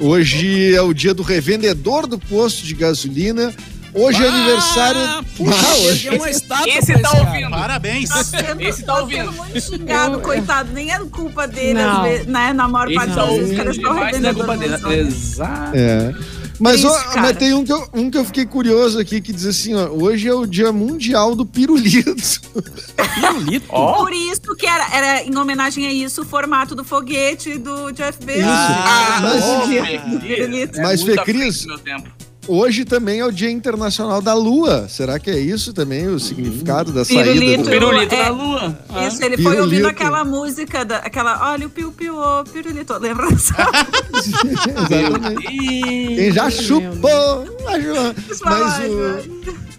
Hoje 0.00 0.74
é 0.74 0.82
o 0.82 0.92
dia 0.92 1.14
do 1.14 1.22
revendedor 1.22 2.08
do 2.08 2.18
posto 2.18 2.64
de 2.64 2.74
gasolina. 2.74 3.54
Hoje 3.92 4.24
é 4.24 4.28
aniversário. 4.28 5.00
Puxa, 5.36 5.54
Ah, 5.58 5.74
hoje- 5.78 6.08
é 6.08 6.12
uma 6.12 6.30
estátua 6.30 6.68
Esse 6.68 6.92
pra 6.92 7.02
tá 7.10 7.18
ouvindo. 7.18 7.50
Parabéns. 7.50 8.08
Tá 8.08 8.22
sendo, 8.24 8.60
Esse 8.62 8.80
tá 8.84 8.92
tá 8.94 9.00
ouvindo. 9.00 9.24
sendo 9.24 9.32
muito 9.32 9.60
xingado, 9.60 10.20
coitado. 10.20 10.72
Nem 10.72 10.92
é 10.92 10.98
culpa 11.00 11.46
dele, 11.48 11.74
Não. 11.74 12.02
às 12.02 12.08
vezes, 12.08 12.26
né? 12.26 12.52
Na 12.52 12.68
maior 12.68 12.86
Esse 12.88 12.94
parte 12.96 13.14
tá 13.14 13.24
das 13.24 13.34
vezes, 13.36 13.54
que 13.54 13.60
eles 13.60 13.76
estão 13.76 13.94
dele. 13.94 14.68
mesmo. 14.68 14.92
Exato. 14.92 15.72
É. 15.76 16.14
Mas, 16.62 16.80
Isso, 16.80 16.88
ó, 16.88 17.16
mas 17.22 17.36
tem 17.38 17.54
um 17.54 17.64
que, 17.64 17.72
eu, 17.72 17.88
um 17.94 18.10
que 18.10 18.18
eu 18.18 18.24
fiquei 18.26 18.44
curioso 18.44 18.98
aqui 19.00 19.18
que 19.22 19.32
diz 19.32 19.46
assim: 19.46 19.74
ó, 19.74 19.86
hoje 19.88 20.28
é 20.28 20.34
o 20.34 20.44
dia 20.44 20.70
mundial 20.70 21.34
do 21.34 21.46
pirulito. 21.46 22.14
Pirulito. 23.14 23.64
Ó, 23.70 23.94
Por 24.04 24.12
isso 24.12 24.54
que 24.58 24.66
era, 24.66 24.86
era 24.94 25.22
em 25.24 25.34
homenagem 25.38 25.86
a 25.86 25.92
isso 25.92 26.20
o 26.20 26.24
formato 26.26 26.74
do 26.74 26.84
foguete 26.84 27.56
do 27.58 27.90
Jeff 27.92 28.22
Bezos. 28.22 28.42
Isso. 28.42 28.50
Ah, 28.50 29.20
Mas- 29.22 29.66
Cris, 29.66 30.20
pirulito. 30.20 30.78
é 30.78 30.82
Mas, 30.82 31.02
Fê 31.02 31.16
Cris. 31.24 31.66
Hoje 32.48 32.84
também 32.84 33.20
é 33.20 33.26
o 33.26 33.30
Dia 33.30 33.50
Internacional 33.50 34.20
da 34.22 34.34
Lua. 34.34 34.88
Será 34.88 35.18
que 35.18 35.30
é 35.30 35.38
isso 35.38 35.72
também 35.72 36.08
o 36.08 36.18
significado 36.18 36.90
da 36.90 37.04
saída? 37.04 37.24
Pirulito. 37.24 37.62
do- 37.64 37.70
Pirulito 37.70 38.14
É. 38.14 38.24
da 38.24 38.30
lua. 38.30 38.78
Ah. 38.88 39.06
Isso, 39.06 39.22
ele 39.22 39.36
foi 39.36 39.60
ouvindo 39.60 39.68
Pirulito. 39.68 39.88
aquela 39.88 40.24
música, 40.24 40.84
da, 40.84 40.96
aquela, 40.98 41.50
olha 41.52 41.66
o 41.66 41.70
piu-piu, 41.70 42.16
ô, 42.18 42.42
pirulito. 42.44 42.94
Lembra? 42.98 43.28
Exatamente. 43.30 45.46
Quem 46.16 46.32
já 46.32 46.50
chupou. 46.50 47.44
Mas 47.64 47.84
o. 47.86 48.14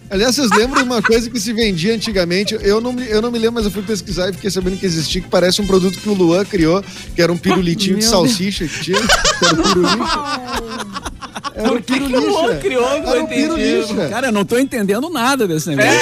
Aliás, 0.09 0.35
vocês 0.35 0.49
lembram 0.51 0.83
de 0.83 0.89
uma 0.89 1.01
coisa 1.01 1.29
que 1.29 1.39
se 1.39 1.53
vendia 1.53 1.95
antigamente? 1.95 2.57
Eu 2.61 2.81
não, 2.81 2.91
me, 2.91 3.07
eu 3.09 3.21
não 3.21 3.31
me 3.31 3.39
lembro, 3.39 3.53
mas 3.55 3.65
eu 3.65 3.71
fui 3.71 3.81
pesquisar 3.81 4.29
e 4.29 4.33
fiquei 4.33 4.51
sabendo 4.51 4.77
que 4.77 4.85
existia, 4.85 5.21
que 5.21 5.29
parece 5.29 5.61
um 5.61 5.67
produto 5.67 5.97
que 5.99 6.09
o 6.09 6.13
Luan 6.13 6.43
criou, 6.43 6.83
que 7.15 7.21
era 7.21 7.31
um 7.31 7.37
pirulitinho 7.37 7.95
de 7.97 8.01
Meu 8.03 8.11
salsicha 8.11 8.67
que 8.67 8.81
tinha. 8.81 8.99
que 8.99 9.45
Era 9.45 9.53
o 9.53 9.63
pirulixa. 9.63 11.10
Era 11.55 11.67
Por 11.69 11.77
o 11.77 11.83
que, 11.83 11.93
que 11.99 12.15
o 12.15 12.29
Luan 12.29 12.57
criou? 12.59 12.87
Era 12.87 13.19
o 13.21 13.23
entendi. 13.23 13.41
pirulixa. 13.41 14.09
Cara, 14.09 14.27
eu 14.27 14.31
não 14.31 14.45
tô 14.45 14.57
entendendo 14.57 15.09
nada 15.09 15.47
desse 15.47 15.69
negócio. 15.75 15.99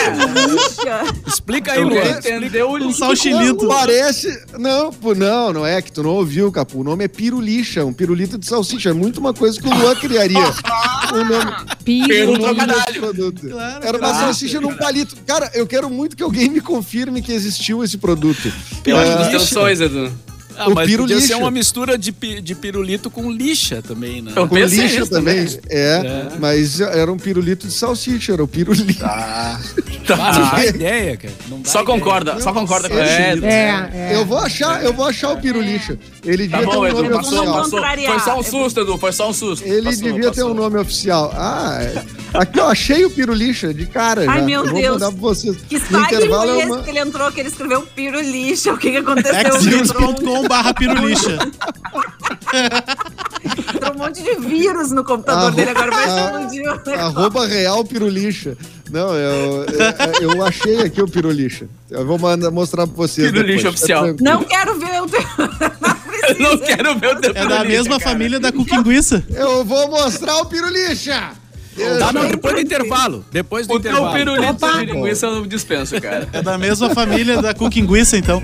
Puxa. 0.50 1.04
Explica 1.28 1.72
aí, 1.74 1.84
Luan. 1.84 2.18
entendeu 2.18 2.70
o 2.72 2.76
Um 2.78 2.94
salchilito. 2.94 3.68
Parece. 3.68 4.44
Não, 4.58 4.92
pô, 4.92 5.14
não, 5.16 5.52
não 5.54 5.66
é 5.66 5.82
que 5.82 5.92
tu 5.92 6.04
não 6.04 6.12
ouviu, 6.12 6.52
Capu. 6.52 6.82
O 6.82 6.84
nome 6.84 7.06
é 7.06 7.08
pirulixa, 7.08 7.84
um 7.86 7.94
pirulito 7.94 8.38
de 8.38 8.46
salsicha. 8.46 8.90
É 8.90 8.94
muito 8.94 9.20
uma 9.20 9.34
coisa 9.34 9.60
que 9.60 9.68
o 9.68 9.74
Luan 9.74 9.96
criaria. 9.96 10.40
o 11.14 11.24
nome, 11.24 11.52
Piro. 11.84 12.08
Pelo 12.08 12.34
o 12.34 12.38
nome 12.38 12.54
desse 12.60 12.68
trocadilho. 12.74 13.02
produto. 13.02 13.50
Claro, 13.50 13.86
Era 13.88 13.98
uma 13.98 14.10
claro. 14.10 14.26
salsicha 14.26 14.62
num 14.62 14.76
palito. 14.76 15.16
Cara, 15.26 15.50
eu 15.54 15.66
quero 15.66 15.90
muito 15.90 16.16
que 16.16 16.24
alguém 16.24 16.50
me 16.50 16.62
confirme 16.62 17.22
que 17.22 17.32
existiu 17.32 17.84
esse 17.84 17.98
produto. 17.98 18.48
Acho 18.48 18.96
Ah, 18.96 19.16
dos 19.16 19.28
teus 19.30 19.44
sonhos, 19.50 19.82
Edu. 19.82 20.12
Ah, 20.60 20.68
O 20.70 20.76
mas 20.76 20.88
piro 20.88 21.04
podia 21.04 21.22
ser 21.22 21.36
uma 21.36 21.50
mistura 21.50 21.98
de, 21.98 22.12
de 22.12 22.54
pirulito 22.56 23.10
com 23.10 23.32
lixa 23.32 23.82
também, 23.82 24.22
né? 24.22 24.34
Eu 24.36 24.48
com 24.48 24.58
lixa 24.58 25.06
também. 25.08 25.46
também. 25.46 25.60
É, 25.70 26.28
mas 26.40 26.82
era 26.82 27.12
um 27.12 27.18
pirulito 27.18 27.66
de 27.66 27.74
salsicha, 27.74 28.34
era 28.34 28.44
o 28.44 28.48
pirulito. 28.48 29.04
Ah, 29.06 29.58
não 30.10 30.52
dá 30.52 30.66
ideia, 30.66 31.18
cara. 31.18 31.34
Não 31.48 31.62
dá 31.62 31.70
Só 31.70 31.82
ideia. 31.82 31.98
concorda, 31.98 32.42
só 32.42 32.52
concorda 32.54 32.90
com 32.90 32.96
Sim. 32.96 33.02
é, 33.02 33.40
É, 33.44 33.90
é. 33.94 34.16
Eu 34.16 34.26
vou 34.26 34.38
achar, 34.38 34.84
eu 34.84 34.92
vou 34.94 35.06
achar 35.08 35.32
o 35.32 35.38
pirulixa. 35.38 35.98
Ele 36.26 36.48
Tá 36.50 36.58
devia 36.58 36.72
ter 36.72 36.76
bom, 36.78 36.82
um 36.84 36.88
Edu, 36.88 36.96
nome 37.04 37.10
passou, 37.10 37.40
oficial. 37.40 37.56
Passou. 37.64 37.80
Foi 38.10 38.20
só 38.20 38.40
um 38.40 38.44
susto, 38.44 38.80
Edu, 38.82 38.98
foi 38.98 39.12
só 39.14 39.30
um 39.30 39.34
susto. 39.34 39.66
Ele 39.66 39.84
Passou, 39.84 40.04
devia 40.04 40.32
ter 40.32 40.44
um 40.44 40.54
nome 40.54 40.78
oficial. 40.78 41.32
Ah, 41.36 41.78
é. 41.82 42.04
aqui 42.34 42.60
eu 42.60 42.68
achei 42.68 43.06
o 43.06 43.10
pirulixa 43.10 43.74
de 43.74 43.86
cara. 43.86 44.30
Ai, 44.30 44.40
já. 44.40 44.46
meu 44.46 44.66
eu 44.66 44.72
vou 44.72 44.82
Deus. 44.82 44.94
mandar 44.96 45.12
pra 45.12 45.20
vocês. 45.22 45.56
Que 45.70 45.80
site 45.80 46.28
foi 46.28 46.50
é 46.50 46.66
esse 46.66 46.84
que 46.84 46.90
ele 46.90 47.00
entrou, 47.00 47.32
que 47.32 47.40
ele 47.40 47.50
escreveu 47.50 47.82
pirulixa? 47.84 48.74
O 48.74 48.78
que 48.78 48.92
que 48.92 48.98
aconteceu? 48.98 49.56
Ele 49.62 49.76
entrou, 49.78 50.14
barra 50.50 50.74
pirulixa. 50.74 51.38
entrou 53.74 53.94
um 53.94 53.98
monte 53.98 54.22
de 54.24 54.36
vírus 54.36 54.92
no 54.92 55.04
computador 55.04 55.46
Arro- 55.48 55.56
dele, 55.56 55.70
agora 55.70 55.92
vai 55.92 56.08
explodir 56.08 56.64
o. 56.68 57.00
Arroba 57.00 57.48
real 57.48 57.86
pirulixa. 57.86 58.58
Não, 58.92 59.14
eu, 59.14 59.66
eu, 60.22 60.32
eu 60.32 60.44
achei 60.44 60.82
aqui 60.82 61.02
o 61.02 61.08
pirulixa. 61.08 61.68
Eu 61.92 62.06
vou 62.06 62.18
mandar, 62.18 62.50
mostrar 62.50 62.88
pra 62.88 62.96
vocês. 62.96 63.32
Pirulixa 63.32 63.58
depois. 63.70 63.76
oficial. 63.76 64.08
É. 64.08 64.16
Não 64.20 64.44
quero 64.44 64.80
ver 64.80 65.02
o 65.02 65.08
teu... 65.08 65.22
Não 66.40 66.50
não 66.52 66.58
quero 66.60 67.00
ver 67.00 67.16
o 67.16 67.22
teu 67.22 67.32
É 67.34 67.48
da 67.48 67.64
mesma 67.64 67.98
cara. 67.98 68.12
família 68.12 68.40
da 68.40 68.52
Cuquinguiça. 68.52 69.24
Eu 69.34 69.64
vou 69.66 69.90
mostrar 69.90 70.38
o 70.38 70.46
pirulixa. 70.46 71.32
Tá, 71.98 72.12
não, 72.12 72.28
depois 72.28 72.54
do 72.56 72.60
intervalo. 72.62 73.26
Depois 73.32 73.66
do 73.66 73.74
O 73.74 73.78
intervalo. 73.78 74.14
pirulito 74.14 74.68
de 74.80 74.86
linguiça 74.86 75.26
eu 75.28 75.36
não 75.36 75.48
dispenso, 75.48 76.00
cara. 76.02 76.28
É 76.34 76.42
da 76.42 76.58
mesma 76.58 76.90
família 76.94 77.42
da 77.42 77.54
Cuquinguiça, 77.54 78.18
então. 78.18 78.44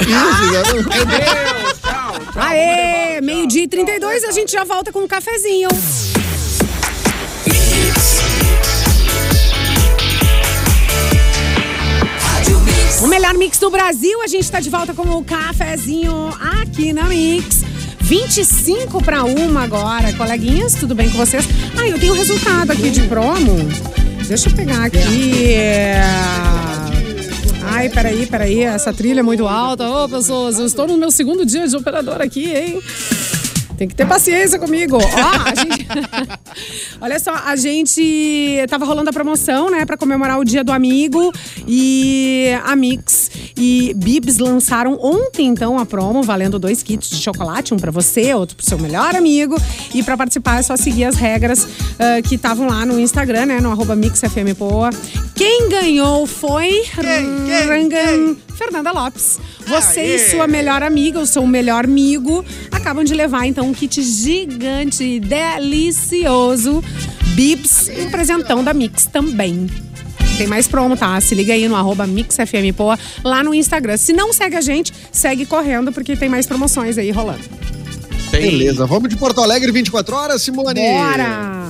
Isso, 0.00 0.44
exatamente. 0.44 0.88
Meu 0.88 1.06
Deus, 1.06 1.80
tchau, 1.80 2.12
tchau. 2.32 2.42
Aê, 2.42 3.20
meio-dia 3.20 3.64
e 3.64 3.68
32, 3.68 4.24
a 4.24 4.32
gente 4.32 4.52
já 4.52 4.64
volta 4.64 4.92
com 4.92 5.00
um 5.00 5.08
cafezinho. 5.08 5.68
O 13.02 13.06
melhor 13.06 13.34
mix 13.34 13.58
do 13.58 13.70
Brasil, 13.70 14.22
a 14.22 14.26
gente 14.26 14.50
tá 14.50 14.60
de 14.60 14.70
volta 14.70 14.94
com 14.94 15.02
o 15.02 15.22
cafezinho 15.22 16.30
aqui 16.60 16.92
na 16.92 17.04
Mix. 17.04 17.62
25 18.00 19.02
para 19.02 19.24
uma 19.24 19.62
agora. 19.62 20.12
Coleguinhas, 20.14 20.74
tudo 20.74 20.94
bem 20.94 21.10
com 21.10 21.18
vocês? 21.18 21.46
Ah, 21.78 21.86
eu 21.86 21.98
tenho 21.98 22.14
o 22.14 22.16
resultado 22.16 22.70
aqui 22.70 22.90
de 22.90 23.02
promo. 23.02 23.56
Deixa 24.26 24.48
eu 24.48 24.54
pegar 24.54 24.84
aqui. 24.84 25.54
Ai, 27.76 27.88
peraí, 27.88 28.24
peraí, 28.24 28.62
essa 28.62 28.92
trilha 28.92 29.18
é 29.18 29.22
muito 29.22 29.48
alta. 29.48 29.90
Ô, 29.90 30.08
pessoas, 30.08 30.60
eu 30.60 30.64
estou 30.64 30.86
no 30.86 30.96
meu 30.96 31.10
segundo 31.10 31.44
dia 31.44 31.66
de 31.66 31.76
operador 31.76 32.22
aqui, 32.22 32.48
hein? 32.54 32.80
Tem 33.76 33.88
que 33.88 33.96
ter 33.96 34.06
paciência 34.06 34.60
comigo. 34.60 34.96
Ó, 34.96 35.00
a 35.00 35.52
gente... 35.60 35.84
Olha 37.00 37.18
só, 37.18 37.34
a 37.34 37.56
gente 37.56 38.64
tava 38.68 38.84
rolando 38.84 39.10
a 39.10 39.12
promoção, 39.12 39.70
né, 39.70 39.84
Pra 39.84 39.96
comemorar 39.96 40.38
o 40.38 40.44
Dia 40.44 40.62
do 40.62 40.70
Amigo 40.70 41.32
e 41.66 42.56
a 42.64 42.76
Mix 42.76 43.23
e 43.56 43.92
Bibs 43.94 44.38
lançaram 44.38 44.98
ontem 45.00 45.46
então 45.46 45.78
a 45.78 45.86
promo 45.86 46.22
valendo 46.22 46.58
dois 46.58 46.82
kits 46.82 47.10
de 47.10 47.16
chocolate, 47.16 47.74
um 47.74 47.76
pra 47.76 47.90
você, 47.90 48.34
outro 48.34 48.56
pro 48.56 48.64
seu 48.64 48.78
melhor 48.78 49.14
amigo. 49.14 49.56
E 49.94 50.02
pra 50.02 50.16
participar 50.16 50.58
é 50.58 50.62
só 50.62 50.76
seguir 50.76 51.04
as 51.04 51.16
regras 51.16 51.66
ah, 51.98 52.22
que 52.22 52.34
estavam 52.34 52.68
lá 52.68 52.84
no 52.84 52.98
Instagram, 52.98 53.46
né, 53.46 53.60
no 53.60 53.70
arroba 53.70 53.94
MixFMPoa. 53.94 54.90
Quem 55.34 55.68
ganhou 55.68 56.26
foi 56.26 56.84
Rangan 56.94 58.36
Fernanda 58.54 58.92
Lopes. 58.92 59.38
Você 59.66 60.16
e 60.16 60.18
sua 60.30 60.46
melhor 60.46 60.82
amiga, 60.82 61.18
ou 61.18 61.26
seu 61.26 61.46
melhor 61.46 61.84
amigo, 61.84 62.44
acabam 62.70 63.04
de 63.04 63.14
levar 63.14 63.46
então 63.46 63.68
um 63.68 63.74
kit 63.74 64.02
gigante 64.02 65.02
e 65.04 65.20
delicioso. 65.20 66.82
Bibs, 67.34 67.90
um 67.98 68.10
presentão 68.10 68.62
da 68.62 68.72
Mix 68.72 69.06
também. 69.06 69.68
Tem 70.36 70.46
mais 70.46 70.66
promo, 70.66 70.96
tá? 70.96 71.20
Se 71.20 71.34
liga 71.34 71.52
aí 71.52 71.68
no 71.68 71.76
arroba 71.76 72.06
MixFMPoa 72.06 72.98
lá 73.22 73.42
no 73.42 73.54
Instagram. 73.54 73.96
Se 73.96 74.12
não 74.12 74.32
segue 74.32 74.56
a 74.56 74.60
gente, 74.60 74.92
segue 75.12 75.46
correndo, 75.46 75.92
porque 75.92 76.16
tem 76.16 76.28
mais 76.28 76.46
promoções 76.46 76.98
aí 76.98 77.10
rolando. 77.10 77.44
Beleza, 78.30 78.84
vamos 78.84 79.08
de 79.08 79.16
Porto 79.16 79.40
Alegre 79.40 79.70
24 79.70 80.16
horas, 80.16 80.42
Simone. 80.42 80.80
Bora! 80.80 81.68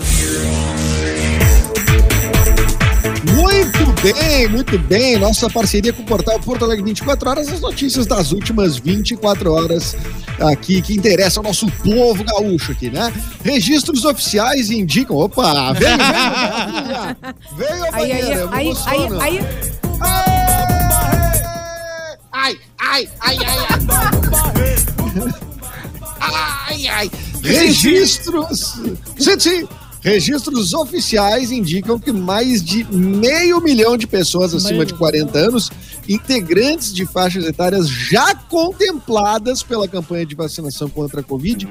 Muito 3.44 4.02
bem, 4.02 4.48
muito 4.48 4.78
bem. 4.78 5.18
Nossa 5.18 5.50
parceria 5.50 5.92
com 5.92 6.00
o 6.00 6.06
portal 6.06 6.40
Porto 6.40 6.64
Alegre 6.64 6.82
24 6.82 7.28
horas, 7.28 7.48
as 7.48 7.60
notícias 7.60 8.06
das 8.06 8.32
últimas 8.32 8.78
24 8.78 9.52
horas 9.52 9.94
aqui 10.40 10.80
que 10.80 10.94
interessa 10.94 11.40
ao 11.40 11.44
nosso 11.44 11.70
povo 11.82 12.24
gaúcho 12.24 12.72
aqui, 12.72 12.88
né? 12.88 13.12
Registros 13.44 14.06
oficiais 14.06 14.70
indicam. 14.70 15.16
Opa, 15.16 15.74
veio 15.74 15.94
a 16.00 17.16
Aí, 17.92 18.12
aí, 18.12 18.22
banheira, 18.22 18.48
aí, 18.50 18.72
aí, 18.86 19.08
aí, 19.20 19.40
Ai, 22.32 22.58
ai, 22.80 23.08
ai, 23.20 23.38
ai, 23.44 23.58
ai. 23.60 23.80
Ai, 26.20 26.88
ai. 26.88 27.10
Registros. 27.42 28.80
Sim. 29.38 29.68
Registros 30.04 30.74
oficiais 30.74 31.50
indicam 31.50 31.98
que 31.98 32.12
mais 32.12 32.62
de 32.62 32.84
meio 32.94 33.58
milhão 33.62 33.96
de 33.96 34.06
pessoas 34.06 34.52
acima 34.52 34.84
de 34.84 34.92
40 34.92 35.38
anos, 35.38 35.70
integrantes 36.06 36.92
de 36.92 37.06
faixas 37.06 37.46
etárias 37.46 37.88
já 37.88 38.34
contempladas 38.34 39.62
pela 39.62 39.88
campanha 39.88 40.26
de 40.26 40.34
vacinação 40.34 40.90
contra 40.90 41.20
a 41.20 41.24
Covid, 41.24 41.66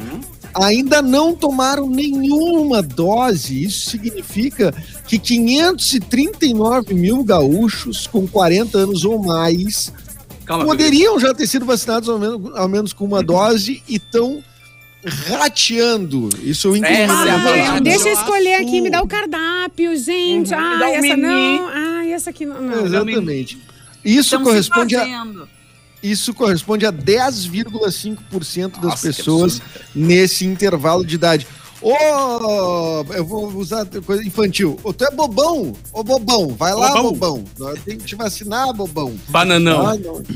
ainda 0.51 0.99
não 0.99 1.35
tomaram 1.35 1.87
nenhuma 1.87 2.81
dose. 2.81 3.65
Isso 3.65 3.91
significa 3.91 4.73
que 5.07 5.19
539 5.19 6.95
mil 6.95 7.23
gaúchos 7.23 8.07
com 8.07 8.27
40 8.27 8.79
anos 8.79 9.05
ou 9.05 9.23
mais 9.23 9.93
Calma, 10.43 10.65
poderiam 10.65 11.19
já 11.19 11.35
ter 11.35 11.45
sido 11.45 11.67
vacinados 11.67 12.09
ao 12.09 12.17
menos, 12.17 12.55
ao 12.55 12.67
menos 12.67 12.93
com 12.93 13.05
uma 13.05 13.21
dose 13.23 13.83
e 13.87 13.97
estão 13.97 14.43
rateando. 15.05 16.29
Isso 16.41 16.67
eu 16.67 16.77
inclusive. 16.77 17.01
É 17.01 17.67
Ah, 17.67 17.79
deixa 17.79 18.09
eu 18.09 18.13
escolher 18.13 18.55
aqui, 18.55 18.81
me 18.81 18.89
dá 18.89 19.01
o 19.01 19.07
cardápio, 19.07 19.95
gente. 19.97 20.53
Uhum, 20.53 20.79
dá 20.79 20.87
um 20.87 20.93
essa 20.95 21.01
mini. 21.01 21.21
não. 21.21 21.67
Ai, 21.69 22.13
essa 22.13 22.29
aqui 22.29 22.45
não. 22.45 22.61
não. 22.61 22.85
Exatamente. 22.85 23.57
Isso 24.03 24.35
Estão 24.35 24.43
corresponde, 24.43 24.95
a, 24.97 25.33
isso 26.01 26.33
corresponde 26.33 26.85
a 26.85 26.91
10,5% 26.91 28.71
das 28.73 28.81
Nossa, 28.81 29.07
pessoas 29.07 29.61
nesse 29.95 30.45
intervalo 30.45 31.05
de 31.05 31.15
idade. 31.15 31.47
Ô, 31.83 33.13
eu 33.13 33.25
vou 33.25 33.47
usar 33.55 33.85
coisa 34.05 34.23
infantil. 34.23 34.79
Ô, 34.83 34.93
tu 34.93 35.05
é 35.05 35.11
bobão. 35.11 35.73
Ô, 35.91 36.03
bobão. 36.03 36.55
Vai 36.57 36.73
lá, 36.73 36.93
Bobão. 37.01 37.43
bobão. 37.43 37.75
Tem 37.85 37.97
que 37.97 38.05
te 38.05 38.15
vacinar, 38.15 38.73
bobão. 38.73 39.13
Bananão. 39.27 39.87
Ah. 39.87 39.95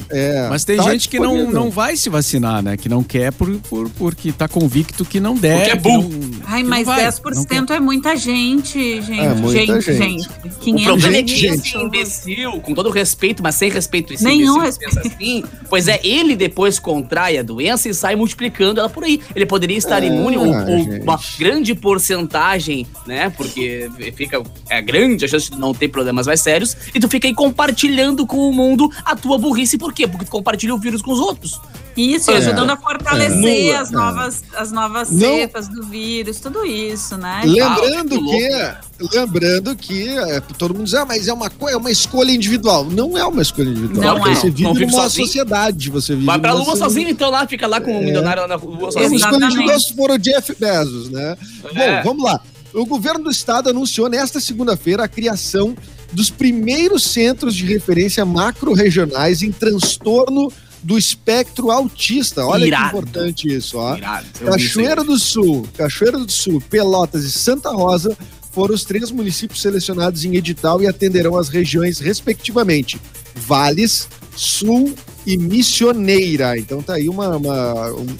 É, 0.09 0.49
Mas 0.49 0.65
tem 0.65 0.77
tá 0.77 0.83
gente 0.83 1.07
que 1.07 1.19
não, 1.19 1.49
não 1.49 1.69
vai 1.69 1.95
se 1.95 2.09
vacinar, 2.09 2.61
né? 2.61 2.75
Que 2.75 2.89
não 2.89 3.03
quer 3.03 3.31
por, 3.31 3.49
por, 3.61 3.89
porque 3.91 4.31
tá 4.31 4.47
convicto 4.47 5.05
que 5.05 5.19
não 5.19 5.35
deve. 5.35 5.57
Porque 5.57 5.71
é 5.71 5.75
burro. 5.75 6.09
Ai, 6.45 6.63
mas 6.63 6.85
não 6.85 6.95
vai, 6.95 7.05
não 7.05 7.11
10% 7.11 7.69
é 7.71 7.79
muita 7.79 8.15
gente, 8.15 9.01
gente. 9.01 9.19
É 9.19 9.33
muita 9.33 9.65
gente, 9.65 9.93
gente. 9.93 9.97
gente. 9.97 10.29
O 10.45 10.49
500 10.59 10.85
problema 10.85 11.15
é 11.15 11.19
gente, 11.19 11.33
que 11.33 11.39
gente. 11.39 11.67
esse 11.67 11.77
imbecil, 11.77 12.61
com 12.61 12.73
todo 12.73 12.89
respeito, 12.89 13.41
mas 13.41 13.55
sem 13.55 13.69
respeito, 13.71 14.13
esse 14.13 14.23
Nenhum 14.23 14.57
imbecil 14.57 14.79
pensa 14.79 14.99
assim, 15.01 15.43
pois 15.69 15.87
é, 15.87 15.99
ele 16.03 16.35
depois 16.35 16.79
contrai 16.79 17.37
a 17.37 17.43
doença 17.43 17.87
e 17.87 17.93
sai 17.93 18.15
multiplicando 18.15 18.79
ela 18.79 18.89
por 18.89 19.03
aí. 19.03 19.21
Ele 19.35 19.45
poderia 19.45 19.77
estar 19.77 20.03
É, 20.03 20.07
imune 20.07 20.37
ou, 20.37 20.45
ou 20.47 21.01
uma 21.03 21.17
grande 21.37 21.73
porcentagem, 21.75 22.87
né? 23.05 23.29
Porque 23.29 23.89
fica 24.15 24.41
é 24.69 24.81
grande 24.81 25.25
a 25.25 25.27
chance 25.27 25.49
de 25.51 25.57
não 25.57 25.73
ter 25.73 25.87
problemas 25.89 26.27
mais 26.27 26.41
sérios 26.41 26.75
e 26.93 26.99
tu 26.99 27.07
fica 27.07 27.27
aí 27.27 27.33
compartilhando 27.33 28.25
com 28.25 28.49
o 28.49 28.53
mundo 28.53 28.89
a 29.05 29.15
tua 29.15 29.37
burrice. 29.37 29.77
Por 29.77 29.93
quê? 29.93 30.07
Porque 30.07 30.25
tu 30.25 30.31
compartilha 30.31 30.73
o 30.73 30.77
vírus 30.77 31.01
com 31.01 31.11
os 31.11 31.19
outros. 31.19 31.59
Isso, 31.95 32.29
e 32.29 32.35
É. 32.35 32.37
ajudando 32.37 32.69
a 32.69 32.77
fortalecer 32.77 33.65
Nula. 33.65 33.79
as 33.79 33.91
novas, 33.91 34.43
as 34.55 34.71
novas 34.71 35.09
Não. 35.11 35.19
cepas 35.35 35.67
do 35.67 35.83
vírus, 35.83 36.39
tudo 36.39 36.63
isso, 36.65 37.17
né? 37.17 37.41
Lembrando 37.43 38.15
Ah, 38.15 38.19
que 38.19 38.37
que, 38.37 38.86
lembrando 39.13 39.75
que 39.75 40.07
é, 40.09 40.39
todo 40.57 40.73
mundo 40.73 40.85
diz, 40.85 40.93
ah, 40.93 41.05
mas 41.05 41.27
é 41.27 41.33
uma, 41.33 41.51
é 41.69 41.75
uma 41.77 41.91
escolha 41.91 42.31
individual. 42.31 42.85
Não 42.85 43.17
é 43.17 43.25
uma 43.25 43.41
escolha 43.41 43.69
individual. 43.69 44.17
Não 44.19 44.27
é. 44.27 44.35
Você 44.35 44.49
vive 44.49 44.63
Não 44.63 44.73
vive 44.73 44.85
numa 44.91 45.03
sozinho. 45.03 45.25
sociedade, 45.27 45.89
você 45.89 46.13
vive 46.15 46.25
Vai 46.25 46.39
pra 46.39 46.53
lua 46.53 46.65
so- 46.75 46.77
sozinho, 46.77 47.09
então 47.09 47.29
lá, 47.29 47.47
fica 47.47 47.67
lá 47.67 47.79
com 47.81 47.97
o 47.99 48.03
milionário 48.03 48.41
lá 48.43 48.47
na 48.47 48.55
lua 48.55 48.91
sozinho. 48.91 49.03
escolha 49.05 49.15
Exatamente. 49.15 49.45
individual 49.53 49.79
se 49.79 49.93
for 49.95 50.11
o 50.11 50.17
Jeff 50.17 50.55
Bezos, 50.59 51.09
né? 51.09 51.37
É. 51.75 51.97
Bom, 51.97 52.09
vamos 52.09 52.23
lá. 52.23 52.39
O 52.73 52.85
governo 52.85 53.23
do 53.25 53.31
estado 53.31 53.69
anunciou 53.69 54.09
nesta 54.09 54.39
segunda-feira 54.39 55.03
a 55.03 55.07
criação 55.07 55.75
dos 56.11 56.29
primeiros 56.29 57.03
centros 57.03 57.55
de 57.55 57.65
referência 57.65 58.23
macro-regionais 58.25 59.41
em 59.41 59.51
transtorno 59.51 60.51
do 60.83 60.97
espectro 60.97 61.71
autista. 61.71 62.45
Olha 62.45 62.65
Irado. 62.65 62.83
que 62.83 62.97
importante 62.97 63.47
isso, 63.53 63.77
ó. 63.77 63.95
Irado. 63.97 64.25
Cachoeira 64.45 65.03
do 65.03 65.17
Sul, 65.17 65.67
Cachoeira 65.75 66.17
do 66.19 66.31
Sul, 66.31 66.61
Pelotas 66.69 67.23
e 67.23 67.31
Santa 67.31 67.69
Rosa 67.71 68.15
foram 68.57 68.73
os 68.73 68.83
três 68.83 69.11
municípios 69.11 69.61
selecionados 69.61 70.25
em 70.25 70.35
edital 70.35 70.81
e 70.81 70.87
atenderão 70.87 71.37
as 71.37 71.47
regiões 71.47 71.99
respectivamente 71.99 72.99
Vales, 73.35 74.09
Sul 74.35 74.95
e 75.27 75.37
Missioneira. 75.37 76.57
Então 76.57 76.81
tá 76.81 76.95
aí 76.95 77.07
uma, 77.07 77.37
uma, 77.37 77.91
um- 77.91 78.17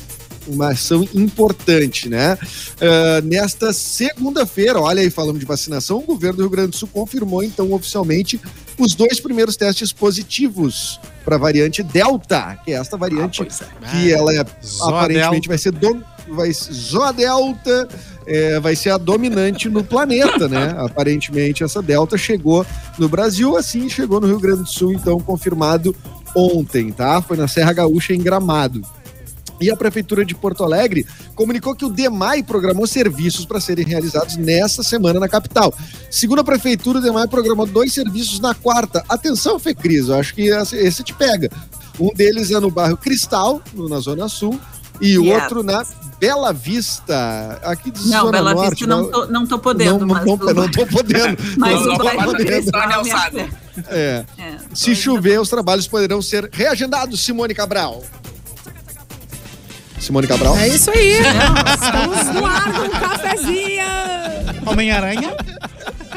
uma 0.49 0.69
ação 0.69 1.01
importante, 1.13 2.07
né? 2.07 2.37
Ah, 2.79 3.19
nesta 3.23 3.73
segunda-feira, 3.73 4.79
olha 4.79 5.01
aí, 5.01 5.09
falando 5.09 5.39
de 5.39 5.45
vacinação, 5.45 5.97
o 5.97 6.01
governo 6.03 6.37
do 6.37 6.43
Rio 6.43 6.49
Grande 6.51 6.69
do 6.69 6.77
Sul 6.77 6.87
confirmou 6.93 7.41
então 7.43 7.73
oficialmente 7.73 8.39
os 8.77 8.93
dois 8.93 9.19
primeiros 9.19 9.57
testes 9.57 9.91
positivos 9.91 10.99
para 11.25 11.35
a 11.35 11.39
variante 11.39 11.81
Delta, 11.81 12.59
que 12.63 12.71
é 12.73 12.75
esta 12.75 12.95
variante 12.95 13.41
Ah, 13.41 13.47
é. 13.81 13.89
que 14.03 14.13
ela 14.13 14.31
é 14.33 14.45
aparentemente 14.83 15.47
vai 15.47 15.57
ser 15.57 15.71
dom, 15.71 15.99
vai 16.29 16.51
Zó 16.53 17.11
Delta 17.11 17.87
é, 18.27 18.59
vai 18.59 18.75
ser 18.75 18.89
a 18.89 18.97
dominante 18.97 19.69
no 19.69 19.83
planeta, 19.83 20.47
né? 20.47 20.75
Aparentemente 20.77 21.63
essa 21.63 21.81
Delta 21.81 22.17
chegou 22.17 22.65
no 22.99 23.07
Brasil, 23.07 23.55
assim 23.55 23.89
chegou 23.89 24.19
no 24.19 24.27
Rio 24.27 24.39
Grande 24.39 24.63
do 24.63 24.69
Sul, 24.69 24.93
então 24.93 25.19
confirmado 25.19 25.95
ontem, 26.35 26.91
tá? 26.91 27.21
Foi 27.21 27.37
na 27.37 27.47
Serra 27.47 27.73
Gaúcha 27.73 28.13
em 28.13 28.21
Gramado. 28.21 28.81
E 29.59 29.71
a 29.71 29.75
Prefeitura 29.75 30.23
de 30.23 30.35
Porto 30.35 30.63
Alegre 30.63 31.05
comunicou 31.33 31.73
que 31.73 31.85
o 31.85 31.89
DEMAI 31.89 32.43
programou 32.43 32.85
serviços 32.85 33.45
para 33.45 33.59
serem 33.59 33.85
realizados 33.85 34.37
nessa 34.37 34.83
semana 34.83 35.19
na 35.19 35.27
capital. 35.27 35.73
Segundo 36.11 36.39
a 36.39 36.43
Prefeitura, 36.43 36.99
o 36.99 37.01
DEMAI 37.01 37.27
programou 37.27 37.65
dois 37.65 37.91
serviços 37.91 38.39
na 38.39 38.53
quarta. 38.53 39.03
Atenção, 39.09 39.57
Fecris, 39.57 40.09
eu 40.09 40.15
acho 40.15 40.35
que 40.35 40.49
esse 40.49 41.03
te 41.03 41.13
pega. 41.13 41.49
Um 41.99 42.13
deles 42.13 42.51
é 42.51 42.59
no 42.59 42.69
bairro 42.69 42.97
Cristal, 42.97 43.59
na 43.73 43.99
Zona 43.99 44.29
Sul, 44.29 44.59
e 45.01 45.15
Yes. 45.17 45.41
outro 45.43 45.63
na 45.63 45.83
Bela 46.19 46.51
Vista, 46.53 47.59
aqui 47.63 47.91
de 47.91 48.07
Não, 48.07 48.19
Zona 48.21 48.31
Bela 48.31 48.53
Norte. 48.53 48.69
Vista 48.71 48.87
não 48.87 49.09
tô, 49.11 49.25
não 49.27 49.45
tô 49.47 49.59
podendo, 49.59 50.05
não, 50.05 50.07
mas. 50.15 50.25
não, 50.25 50.33
o- 50.33 50.53
não 50.53 50.69
tô 50.71 50.85
podendo. 50.87 51.37
Mas 51.57 51.73
Não, 51.73 51.81
o 51.81 51.85
não, 51.85 51.97
bairro 51.97 52.25
não, 52.33 52.33
Cristal 52.35 52.81
não, 52.81 52.91
é 52.91 52.95
não, 52.95 53.03
não. 53.03 53.49
É. 53.89 54.25
É, 54.39 54.55
Se 54.73 54.95
tô 54.95 54.95
chover, 54.95 55.39
os 55.39 55.49
trabalhos 55.49 55.87
poderão 55.87 56.21
ser 56.21 56.49
reagendados, 56.51 57.19
Simone 57.23 57.53
Cabral. 57.53 58.03
Simone 59.99 60.27
Cabral? 60.27 60.55
É 60.57 60.67
isso 60.67 60.91
aí. 60.91 61.13
Estamos 61.19 62.25
no 62.35 62.45
ar 62.45 62.71
com 62.71 62.89
cafezinho. 62.89 63.83
Homem-Aranha. 64.65 65.35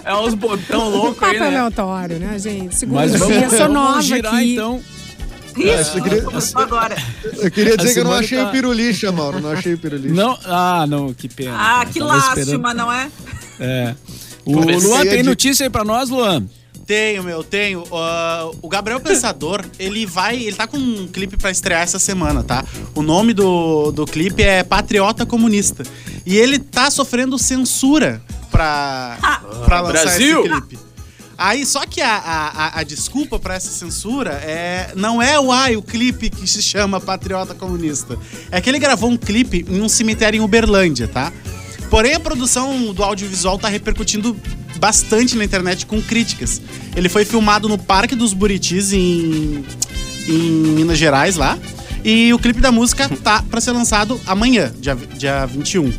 É 0.05 0.15
uns 0.15 0.35
botão 0.35 0.89
louco 0.89 1.25
aí, 1.25 1.33
Papo 1.39 1.51
né? 1.51 1.59
aleatório, 1.59 2.19
né, 2.19 2.39
gente? 2.39 2.75
Segunda 2.75 3.01
Mas 3.03 3.13
vamos, 3.19 3.37
dia, 3.37 3.51
sou 3.51 3.69
nova 3.69 4.01
girar 4.03 4.35
aqui. 4.35 4.53
então. 4.55 4.81
Isso, 5.63 5.99
eu 5.99 6.03
queria- 6.03 6.23
começou 6.23 6.61
agora. 6.63 6.97
Eu 7.25 7.51
queria 7.51 7.77
dizer 7.77 7.95
que 7.95 8.01
eu 8.01 8.05
não 8.05 8.13
achei 8.13 8.39
tá- 8.39 8.49
o 8.49 8.51
pirulixa, 8.51 9.13
Mauro. 9.13 9.41
Não 9.41 9.51
achei 9.53 9.75
o 9.75 9.79
pirulixa. 9.79 10.15
Não, 10.15 10.39
ah, 10.45 10.87
não, 10.89 11.13
que 11.15 11.29
pena. 11.29 11.55
Ah, 11.55 11.79
cara. 11.79 11.87
que 11.91 12.01
lástima, 12.01 12.41
esperando. 12.41 12.75
não 12.77 12.93
é? 12.93 13.11
É. 13.61 13.95
O 14.45 14.63
se 14.81 14.87
Luan 14.87 15.03
tem 15.03 15.19
de- 15.19 15.23
notícia 15.29 15.65
aí 15.67 15.71
pra 15.71 15.85
nós, 15.85 16.09
Luan? 16.09 16.45
Tenho, 16.87 17.23
meu, 17.23 17.45
tenho. 17.45 17.85
Ah, 17.93 18.51
o 18.61 18.69
Gabriel 18.69 18.99
Pensador, 18.99 19.65
ele 19.79 20.05
vai. 20.07 20.43
Ele 20.43 20.57
tá 20.57 20.67
com 20.67 20.77
um 20.77 21.07
clipe 21.07 21.37
pra 21.37 21.51
estrear 21.51 21.83
essa 21.83 21.99
semana, 22.01 22.43
tá? 22.43 22.65
O 22.97 23.03
nome 23.03 23.33
do, 23.33 23.93
do 23.93 24.05
clipe 24.07 24.43
é 24.43 24.65
Patriota 24.65 25.25
Comunista. 25.25 25.85
E 26.27 26.37
ele 26.37 26.59
tá 26.59 26.91
sofrendo 26.91 27.39
censura 27.39 28.21
pra, 28.51 29.17
pra 29.65 29.81
lançar 29.83 30.03
Brasil! 30.03 30.41
esse 30.41 30.49
clipe. 30.51 30.79
Aí, 31.43 31.65
só 31.65 31.87
que 31.87 32.03
a, 32.03 32.17
a, 32.19 32.81
a- 32.81 32.83
desculpa 32.83 33.39
pra 33.39 33.55
essa 33.55 33.71
censura 33.71 34.33
é 34.33 34.93
não 34.95 35.23
é 35.23 35.41
o 35.41 35.51
ai, 35.51 35.75
o 35.75 35.81
clipe 35.81 36.29
que 36.29 36.47
se 36.47 36.63
chama 36.63 37.01
Patriota 37.01 37.55
Comunista. 37.55 38.19
É 38.51 38.61
que 38.61 38.69
ele 38.69 38.79
gravou 38.79 39.09
um 39.11 39.17
clipe 39.17 39.65
em 39.67 39.81
um 39.81 39.89
cemitério 39.89 40.37
em 40.37 40.45
Uberlândia, 40.45 41.09
tá? 41.09 41.33
Porém, 41.89 42.13
a 42.15 42.21
produção 42.21 42.93
do 42.93 43.03
audiovisual 43.03 43.59
tá 43.59 43.69
repercutindo 43.69 44.37
bastante 44.77 45.35
na 45.35 45.43
internet 45.43 45.87
com 45.87 46.01
críticas. 46.03 46.61
Ele 46.95 47.09
foi 47.09 47.25
filmado 47.25 47.71
no 47.71 47.79
Parque 47.79 48.15
dos 48.15 48.35
Buritis, 48.35 48.93
em, 48.93 49.65
em 50.29 50.33
Minas 50.77 50.99
Gerais, 50.99 51.37
lá. 51.37 51.59
E 52.05 52.33
o 52.35 52.39
clipe 52.39 52.61
da 52.61 52.71
música 52.71 53.09
tá 53.25 53.43
pra 53.43 53.61
ser 53.63 53.73
lançado 53.73 54.21
amanhã, 54.27 54.71
dia, 54.79 54.95
dia 55.17 55.47
21. 55.47 55.91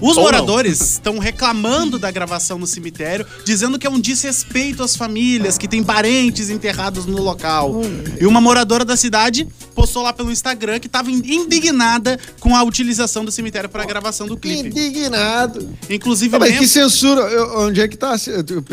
Os 0.00 0.10
Ou 0.10 0.14
não. 0.16 0.22
moradores 0.24 0.80
estão 0.92 1.18
reclamando 1.18 1.98
da 1.98 2.10
gravação 2.10 2.58
no 2.58 2.66
cemitério, 2.66 3.26
dizendo 3.44 3.78
que 3.78 3.86
é 3.86 3.90
um 3.90 3.98
desrespeito 4.00 4.82
às 4.82 4.96
famílias, 4.96 5.56
que 5.58 5.66
tem 5.68 5.82
parentes 5.82 6.50
enterrados 6.50 7.06
no 7.06 7.20
local. 7.22 7.80
E 8.20 8.26
uma 8.26 8.40
moradora 8.40 8.84
da 8.84 8.96
cidade 8.96 9.46
postou 9.74 10.02
lá 10.02 10.12
pelo 10.12 10.30
Instagram 10.30 10.78
que 10.78 10.86
estava 10.86 11.10
indignada 11.10 12.18
com 12.40 12.54
a 12.56 12.62
utilização 12.62 13.24
do 13.24 13.30
cemitério 13.30 13.68
para 13.68 13.82
a 13.82 13.86
gravação 13.86 14.26
do 14.26 14.36
clipe. 14.36 14.68
Indignado. 14.68 15.68
Inclusive, 15.88 16.34
Ah, 16.36 16.38
mas 16.38 16.48
lembra- 16.50 16.64
que 16.64 16.68
censura? 16.68 17.20
Eu- 17.22 17.46
Onde 17.66 17.80
é 17.80 17.88
que 17.88 17.96
tá? 17.96 18.14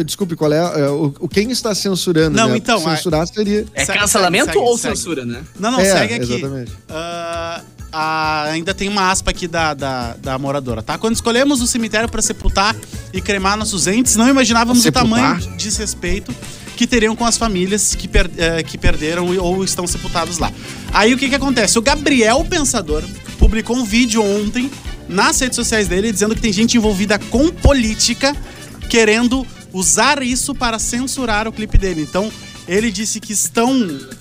Desculpe, 0.06 0.36
qual 0.36 0.52
é? 0.52 0.58
é, 0.82 0.90
o, 0.90 1.12
quem 1.30 1.52
está 1.52 1.74
censurando? 1.76 2.36
Não, 2.36 2.50
né? 2.50 2.58
então, 2.58 2.80
Censurar 2.80 3.28
seria. 3.28 3.66
É 3.74 3.86
Segue, 3.86 4.00
cancelamento 4.00 4.46
segue, 4.48 4.58
ou 4.58 4.78
segue. 4.78 4.96
censura, 4.96 5.26
né? 5.26 5.42
Não, 5.60 5.72
não, 5.72 5.80
É, 5.80 5.86
segue 5.92 6.14
aqui. 6.16 6.34
exatamente. 6.34 6.72
Ah, 6.90 7.62
ah, 7.94 8.46
ainda 8.46 8.74
tem 8.74 8.90
uma 8.90 9.12
aspa 9.12 9.30
aqui 9.32 9.48
da, 9.48 9.74
da, 9.74 10.16
da 10.16 10.40
moradora, 10.40 10.82
tá? 10.82 10.98
Quando 10.98 11.14
escolhemos 11.16 11.62
o 11.62 11.68
cemitério 11.68 12.10
para 12.10 12.22
sepultar 12.22 12.76
e 13.14 13.22
cremar 13.22 13.56
nossos 13.56 13.86
entes, 13.88 14.16
não 14.16 14.28
imaginávamos 14.28 14.82
Sepultar? 14.84 15.06
o 15.06 15.10
tamanho 15.16 15.40
de 15.40 15.58
desrespeito 15.58 16.36
que 16.76 16.88
teriam 16.88 17.16
com 17.16 17.24
as 17.24 17.38
famílias 17.38 17.94
que, 17.94 18.08
per- 18.08 18.32
eh, 18.36 18.64
que 18.64 18.80
perderam 18.80 19.28
ou 19.38 19.64
estão 19.64 19.86
sepultados 19.86 20.40
lá. 20.40 20.52
Aí 20.92 21.14
o 21.14 21.18
que 21.18 21.30
que 21.30 21.36
acontece? 21.36 21.78
O 21.78 21.82
Gabriel 21.84 22.44
Pensador 22.50 23.04
publicou 23.38 23.78
um 23.78 23.84
vídeo 23.86 24.24
ontem 24.24 24.72
nas 25.08 25.40
redes 25.40 25.56
sociais 25.56 25.88
dele 25.88 26.12
dizendo 26.12 26.34
que 26.34 26.42
tem 26.42 26.52
gente 26.52 26.76
envolvida 26.76 27.20
com 27.20 27.50
política 27.50 28.36
querendo 28.90 29.46
usar 29.72 30.24
isso 30.24 30.56
para 30.56 30.80
censurar 30.80 31.48
o 31.48 31.52
clipe 31.52 31.78
dele. 31.78 32.02
Então, 32.02 32.32
ele 32.68 32.92
disse 32.92 33.20
que 33.20 33.34
estão 33.34 33.72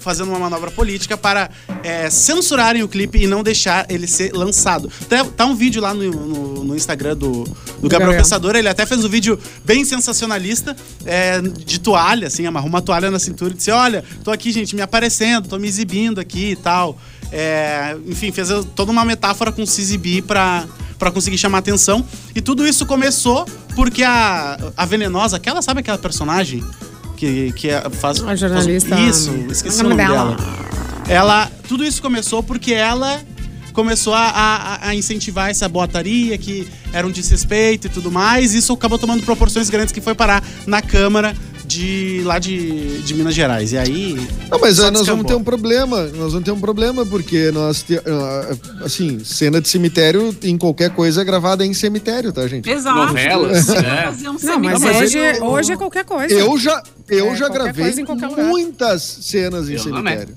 fazendo 0.00 0.28
uma 0.30 0.38
manobra 0.38 0.70
política 0.70 1.16
para 1.16 1.50
é, 1.82 2.10
censurarem 2.10 2.82
o 2.82 2.88
clipe 2.88 3.18
e 3.22 3.26
não 3.26 3.42
deixar 3.42 3.86
ele 3.88 4.06
ser 4.06 4.32
lançado. 4.32 4.90
Tá, 5.08 5.24
tá 5.24 5.44
um 5.46 5.54
vídeo 5.54 5.80
lá 5.80 5.92
no, 5.94 6.10
no- 6.10 6.64
no 6.64 6.76
Instagram 6.76 7.16
do, 7.16 7.44
do 7.80 7.88
Gabriel. 7.88 8.16
Pensador. 8.16 8.56
Ele 8.56 8.68
até 8.68 8.84
fez 8.86 9.04
um 9.04 9.08
vídeo 9.08 9.38
bem 9.64 9.84
sensacionalista 9.84 10.76
é, 11.04 11.40
de 11.40 11.78
toalha, 11.80 12.26
assim, 12.28 12.46
amarrou 12.46 12.68
uma 12.68 12.80
toalha 12.82 13.10
na 13.10 13.18
cintura 13.18 13.52
e 13.52 13.56
disse: 13.56 13.70
Olha, 13.70 14.04
tô 14.24 14.30
aqui, 14.30 14.50
gente, 14.52 14.74
me 14.74 14.82
aparecendo, 14.82 15.48
tô 15.48 15.58
me 15.58 15.68
exibindo 15.68 16.20
aqui 16.20 16.50
e 16.52 16.56
tal. 16.56 16.98
É, 17.30 17.96
enfim, 18.06 18.30
fez 18.30 18.48
toda 18.76 18.90
uma 18.92 19.04
metáfora 19.04 19.50
com 19.50 19.64
se 19.64 19.80
exibir 19.80 20.22
pra, 20.22 20.66
pra 20.98 21.10
conseguir 21.10 21.38
chamar 21.38 21.58
atenção. 21.58 22.04
E 22.34 22.40
tudo 22.42 22.66
isso 22.66 22.84
começou 22.86 23.46
porque 23.74 24.02
a, 24.02 24.58
a 24.76 24.84
Venenosa, 24.84 25.36
aquela, 25.36 25.62
sabe 25.62 25.80
aquela 25.80 25.96
personagem 25.98 26.62
que, 27.22 27.52
que 27.52 27.68
é- 27.70 27.88
faz. 27.90 28.20
A 28.24 28.34
jornalista- 28.34 28.96
faz- 28.96 29.16
isso, 29.16 29.30
esqueci 29.48 29.80
o 29.80 29.84
nome 29.84 29.94
dela. 29.96 30.36
Ela. 31.08 31.50
Tudo 31.68 31.84
isso 31.84 32.02
começou 32.02 32.42
porque 32.42 32.72
ela 32.72 33.20
começou 33.72 34.12
a, 34.12 34.28
a- 34.28 34.88
a 34.88 34.94
incentivar 34.94 35.48
essa 35.48 35.68
boataria, 35.68 36.36
que 36.36 36.66
era 36.92 37.06
um 37.06 37.10
desrespeito 37.12 37.86
e 37.86 37.90
tudo 37.90 38.10
mais. 38.10 38.54
Isso 38.54 38.72
acabou 38.72 38.98
tomando 38.98 39.22
proporções 39.24 39.70
grandes 39.70 39.92
que 39.92 40.00
foi 40.00 40.14
parar 40.16 40.42
na 40.66 40.82
Câmara 40.82 41.32
de 41.72 42.22
lá 42.24 42.38
de, 42.38 42.98
de 43.02 43.14
Minas 43.14 43.34
Gerais. 43.34 43.72
E 43.72 43.78
aí. 43.78 44.16
Não, 44.50 44.58
mas 44.60 44.78
aí 44.78 44.90
nós 44.90 45.06
vamos 45.06 45.26
ter 45.26 45.34
um 45.34 45.42
problema. 45.42 46.02
Nós 46.08 46.32
vamos 46.32 46.44
ter 46.44 46.50
um 46.50 46.60
problema, 46.60 47.04
porque 47.06 47.50
nós, 47.50 47.82
te- 47.82 47.98
ah, 48.06 48.56
assim, 48.84 49.20
cena 49.24 49.60
de 49.60 49.68
cemitério 49.68 50.36
em 50.42 50.58
qualquer 50.58 50.90
coisa 50.90 51.22
é 51.22 51.24
gravada 51.24 51.64
em 51.64 51.72
cemitério, 51.72 52.32
tá, 52.32 52.46
gente? 52.46 52.68
Exato. 52.68 52.98
Novelas, 52.98 53.66
né? 53.68 54.02
Fazer 54.06 54.28
um 54.28 54.36
Não, 54.42 54.58
mas, 54.60 54.82
hoje, 54.82 55.18
hoje 55.40 55.72
é 55.72 55.76
qualquer 55.76 56.04
coisa. 56.04 56.32
Eu 56.34 56.58
já, 56.58 56.82
eu 57.08 57.30
É, 57.32 57.36
já 57.36 57.48
gravei 57.48 57.94
muitas 58.48 59.02
cenas 59.02 59.68
em 59.68 59.74
Eu 59.74 59.78
cemitério. 59.78 60.34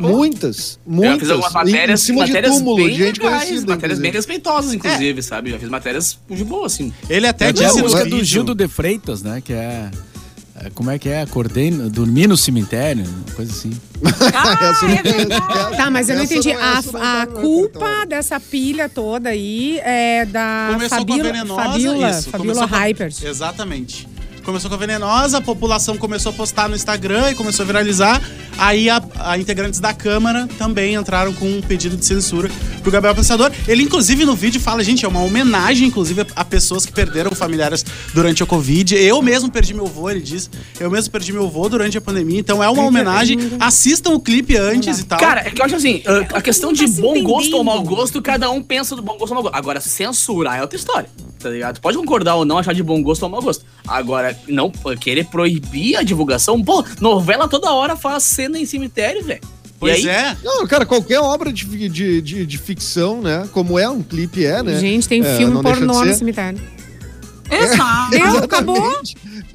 Bom. 0.00 0.10
Muitas, 0.10 0.78
Eu 0.86 0.92
muitas. 0.92 1.12
já 1.14 1.18
fiz 1.18 1.30
algumas 1.30 1.52
matérias, 1.52 2.00
em 2.00 2.04
cima 2.04 2.20
matérias 2.20 2.52
de 2.52 2.58
túmulo, 2.58 2.76
bem 2.76 2.88
de 2.88 2.94
gente 3.04 3.20
legais, 3.20 3.44
conhecida. 3.48 3.74
matérias 3.74 3.98
bem 3.98 4.08
inclusive. 4.10 4.32
respeitosas, 4.36 4.72
inclusive, 4.74 5.22
sabe? 5.22 5.50
Já 5.50 5.58
fiz 5.58 5.68
matérias 5.68 6.18
de 6.30 6.44
boa, 6.44 6.66
assim. 6.66 6.92
Ele 7.10 7.26
até 7.26 7.48
É, 7.48 7.52
disse 7.52 7.76
no 7.78 7.82
música 7.82 8.04
vídeo- 8.04 8.18
do 8.18 8.24
Gildo 8.24 8.54
de 8.54 8.68
Freitas, 8.68 9.22
né? 9.24 9.42
Que 9.44 9.52
é. 9.54 9.90
É, 10.64 10.70
Como 10.70 10.90
é 10.90 10.98
que 10.98 11.08
é? 11.08 11.22
Acordei, 11.22 11.70
dormi 11.70 12.26
no 12.26 12.36
cemitério, 12.36 13.04
uma 13.04 13.34
coisa 13.34 13.52
assim. 13.52 13.72
Ah, 14.34 14.68
é. 15.72 15.76
Tá, 15.76 15.90
mas 15.90 16.08
eu 16.08 16.16
não 16.16 16.24
entendi. 16.24 16.52
não- 16.52 16.60
A, 16.60 16.82
não 16.82 17.02
a 17.02 17.26
no 17.26 17.40
culpa 17.40 18.06
dessa 18.06 18.38
pilha 18.40 18.88
toda 18.88 19.30
aí 19.30 19.78
é 19.82 20.24
da 20.24 20.70
Começou 20.72 20.88
com 20.88 20.94
a 20.94 20.98
Fabiola, 21.16 21.22
venenosa, 21.32 21.62
Fabiola, 21.62 22.10
isso. 22.10 22.30
Começou 22.30 22.68
com 22.68 22.74
Hypers. 22.76 23.22
Exatamente. 23.22 24.08
Começou 24.44 24.70
com 24.70 24.76
a 24.76 24.78
venenosa, 24.78 25.38
a 25.38 25.40
população 25.42 25.98
começou 25.98 26.30
a 26.30 26.34
postar 26.34 26.68
no 26.70 26.74
Instagram 26.74 27.30
e 27.30 27.34
começou 27.34 27.64
a 27.64 27.66
viralizar. 27.66 28.22
Aí 28.56 28.88
a, 28.88 28.96
a 29.18 29.36
integrantes 29.38 29.80
da 29.80 29.92
Câmara 29.92 30.48
também 30.58 30.94
entraram 30.94 31.32
com 31.32 31.46
um 31.48 31.60
pedido 31.60 31.96
de 31.96 32.04
censura 32.04 32.48
pro 32.82 32.90
Gabriel 32.90 33.14
Pensador. 33.14 33.50
Ele, 33.66 33.82
inclusive, 33.82 34.24
no 34.24 34.34
vídeo 34.34 34.60
fala, 34.60 34.82
gente, 34.84 35.04
é 35.04 35.08
uma 35.08 35.22
homenagem, 35.22 35.88
inclusive, 35.88 36.26
a 36.34 36.44
pessoas 36.44 36.86
que 36.86 36.92
perderam 36.92 37.30
familiares 37.32 37.84
durante 38.14 38.42
a 38.42 38.46
Covid. 38.46 38.94
Eu 38.96 39.20
mesmo 39.22 39.50
perdi 39.50 39.74
meu 39.74 39.86
avô, 39.86 40.08
ele 40.10 40.20
diz. 40.20 40.50
Eu 40.78 40.90
mesmo 40.90 41.10
perdi 41.10 41.32
meu 41.32 41.46
avô 41.46 41.68
durante 41.68 41.98
a 41.98 42.00
pandemia. 42.00 42.38
Então 42.40 42.62
é 42.62 42.68
uma 42.68 42.82
homenagem. 42.84 43.38
Assistam 43.60 44.10
o 44.10 44.20
clipe 44.20 44.56
antes 44.56 44.98
e 45.00 45.04
tal. 45.04 45.18
Cara, 45.18 45.40
é 45.40 45.50
que 45.50 45.60
eu 45.60 45.64
acho 45.64 45.74
assim, 45.76 46.02
a- 46.06 46.38
a 46.38 46.42
questão 46.42 46.72
de 46.72 46.86
bom 46.86 47.22
gosto 47.22 47.56
ou 47.56 47.64
mau 47.64 47.82
gosto, 47.82 48.20
cada 48.22 48.50
um 48.50 48.62
pensa 48.62 48.94
do 48.96 49.02
bom 49.02 49.16
gosto 49.18 49.30
ou 49.30 49.34
mau 49.34 49.42
gosto. 49.42 49.54
Agora, 49.56 49.80
censurar 49.80 50.58
é 50.58 50.62
outra 50.62 50.76
história, 50.78 51.08
tá 51.38 51.48
ligado? 51.50 51.76
Tu 51.76 51.80
pode 51.80 51.96
concordar 51.96 52.34
ou 52.36 52.44
não, 52.44 52.58
achar 52.58 52.74
de 52.74 52.82
bom 52.82 53.02
gosto 53.02 53.22
ou 53.22 53.28
mau 53.28 53.42
gosto. 53.42 53.64
Agora, 53.86 54.38
não 54.46 54.70
querer 55.00 55.24
proibir 55.26 55.96
a 55.96 56.02
divulgação, 56.02 56.62
pô, 56.62 56.84
novela 57.00 57.48
toda 57.48 57.72
hora 57.72 57.96
faz 57.96 58.22
cena 58.24 58.58
em 58.58 58.66
cemitério, 58.66 59.07
velho. 59.22 59.40
pois 59.78 60.04
e 60.04 60.08
aí, 60.10 60.16
é. 60.16 60.36
Não, 60.42 60.66
cara, 60.66 60.84
qualquer 60.86 61.20
obra 61.20 61.52
de, 61.52 61.64
de, 61.88 62.20
de, 62.22 62.46
de 62.46 62.58
ficção, 62.58 63.20
né? 63.22 63.48
Como 63.52 63.78
é 63.78 63.88
um 63.88 64.02
clipe, 64.02 64.44
é, 64.44 64.62
né? 64.62 64.78
Gente, 64.78 65.08
tem 65.08 65.24
É, 65.24 65.36
filme 65.36 65.62
pornô 65.62 66.04
no 66.04 66.14
cemitério. 66.14 66.60
Exato. 67.50 68.10
Deu, 68.16 68.38
acabou. 68.38 69.00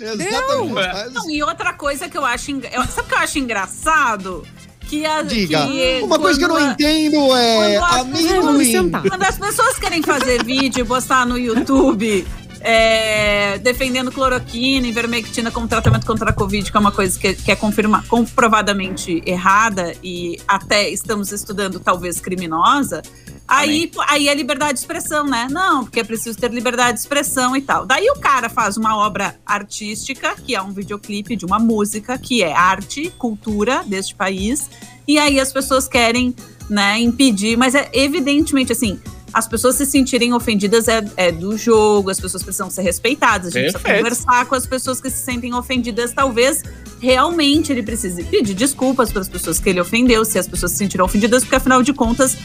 Exatamente. 0.02 0.74
Mas- 0.74 1.14
Não, 1.14 1.30
e 1.30 1.44
outra 1.44 1.74
coisa 1.74 2.10
que 2.10 2.18
eu 2.18 2.26
acho. 2.26 2.52
eu- 2.52 2.60
Sabe 2.88 3.02
o 3.02 3.04
que 3.04 3.14
eu 3.14 3.18
acho 3.20 3.40
engraçado? 3.40 4.44
Que 4.90 5.06
a, 5.06 5.22
Diga. 5.24 5.66
que 5.66 6.02
Uma 6.04 6.20
coisa 6.20 6.38
que 6.38 6.46
eu 6.46 6.50
não 6.50 6.58
a- 6.58 6.62
entendo 6.72 7.36
é 7.36 7.80
quando 7.80 8.14
as 8.16 8.26
amendoim. 8.26 8.92
Quando 9.10 9.24
as 9.24 9.38
pessoas 9.40 9.80
querem 9.80 10.02
fazer 10.04 10.44
vídeo 10.44 10.82
e 10.82 10.86
postar 10.86 11.26
no 11.26 11.38
YouTube 11.38 12.26
é, 12.64 13.58
defendendo 13.60 14.12
cloroquina 14.12 14.88
e 14.88 14.92
vermectina 14.92 15.52
como 15.52 15.68
tratamento 15.68 16.06
contra 16.06 16.30
a 16.30 16.34
Covid, 16.34 16.72
que 16.72 16.78
é 16.78 16.80
uma 16.80 16.92
coisa 16.92 17.20
que, 17.20 17.34
que 17.34 17.52
é 17.52 17.56
confirma, 17.56 18.04
comprovadamente 18.08 19.22
errada 19.26 19.94
e 20.02 20.40
até 20.48 20.90
estamos 20.90 21.32
estudando 21.32 21.80
talvez 21.80 22.22
criminosa, 22.22 23.02
Aí, 23.46 23.92
aí 24.08 24.30
é 24.30 24.34
liberdade 24.34 24.74
de 24.74 24.80
expressão, 24.80 25.28
né? 25.28 25.48
Não, 25.52 25.84
porque 25.84 26.00
é 26.00 26.04
preciso 26.04 26.38
ter 26.40 26.52
liberdade 26.52 26.94
de 26.94 27.00
expressão 27.02 27.56
e 27.56 27.62
tal. 27.62 27.86
Daí 27.86 28.10
o 28.10 28.16
cara 28.16 28.50
faz 28.50 28.78
uma 28.78 28.98
obra 28.98 29.36
artística, 29.46 30.34
que 30.36 30.56
é 30.56 30.62
um 30.62 30.72
videoclipe 30.72 31.36
de 31.36 31.46
uma 31.46 31.60
música, 31.60 32.18
que 32.18 32.42
é 32.42 32.54
arte, 32.54 33.14
cultura 33.18 33.84
deste 33.86 34.16
país, 34.16 34.70
e 35.08 35.20
aí 35.20 35.40
as 35.40 35.52
pessoas 35.52 35.88
querem, 35.88 36.34
né, 36.70 36.98
impedir, 37.00 37.58
mas 37.58 37.76
é 37.76 37.90
evidentemente 37.94 38.72
assim. 38.72 39.00
As 39.34 39.48
pessoas 39.48 39.76
se 39.76 39.86
sentirem 39.86 40.34
ofendidas 40.34 40.88
é, 40.88 41.04
é 41.18 41.32
do 41.32 41.58
jogo, 41.58 42.10
as 42.12 42.20
pessoas 42.20 42.44
precisam 42.44 42.70
ser 42.70 42.84
respeitadas. 42.84 43.48
A 43.56 43.60
gente 43.60 43.72
precisa 43.72 43.80
Perfeito. 43.80 44.04
conversar 44.04 44.46
com 44.46 44.56
as 44.56 44.66
pessoas 44.68 45.02
que 45.02 45.10
se 45.10 45.18
sentem 45.24 45.54
ofendidas. 45.54 46.12
Talvez 46.14 46.62
realmente 47.00 47.72
ele 47.72 47.82
precise 47.82 48.24
pedir 48.24 48.54
desculpas 48.54 49.12
para 49.12 49.22
as 49.22 49.28
pessoas 49.30 49.60
que 49.60 49.70
ele 49.70 49.82
ofendeu, 49.82 50.24
se 50.24 50.38
as 50.38 50.48
pessoas 50.48 50.72
se 50.72 50.78
sentiram 50.78 51.06
ofendidas, 51.06 51.44
porque 51.44 51.56
afinal 51.56 51.82
de 51.82 51.92
contas, 51.94 52.38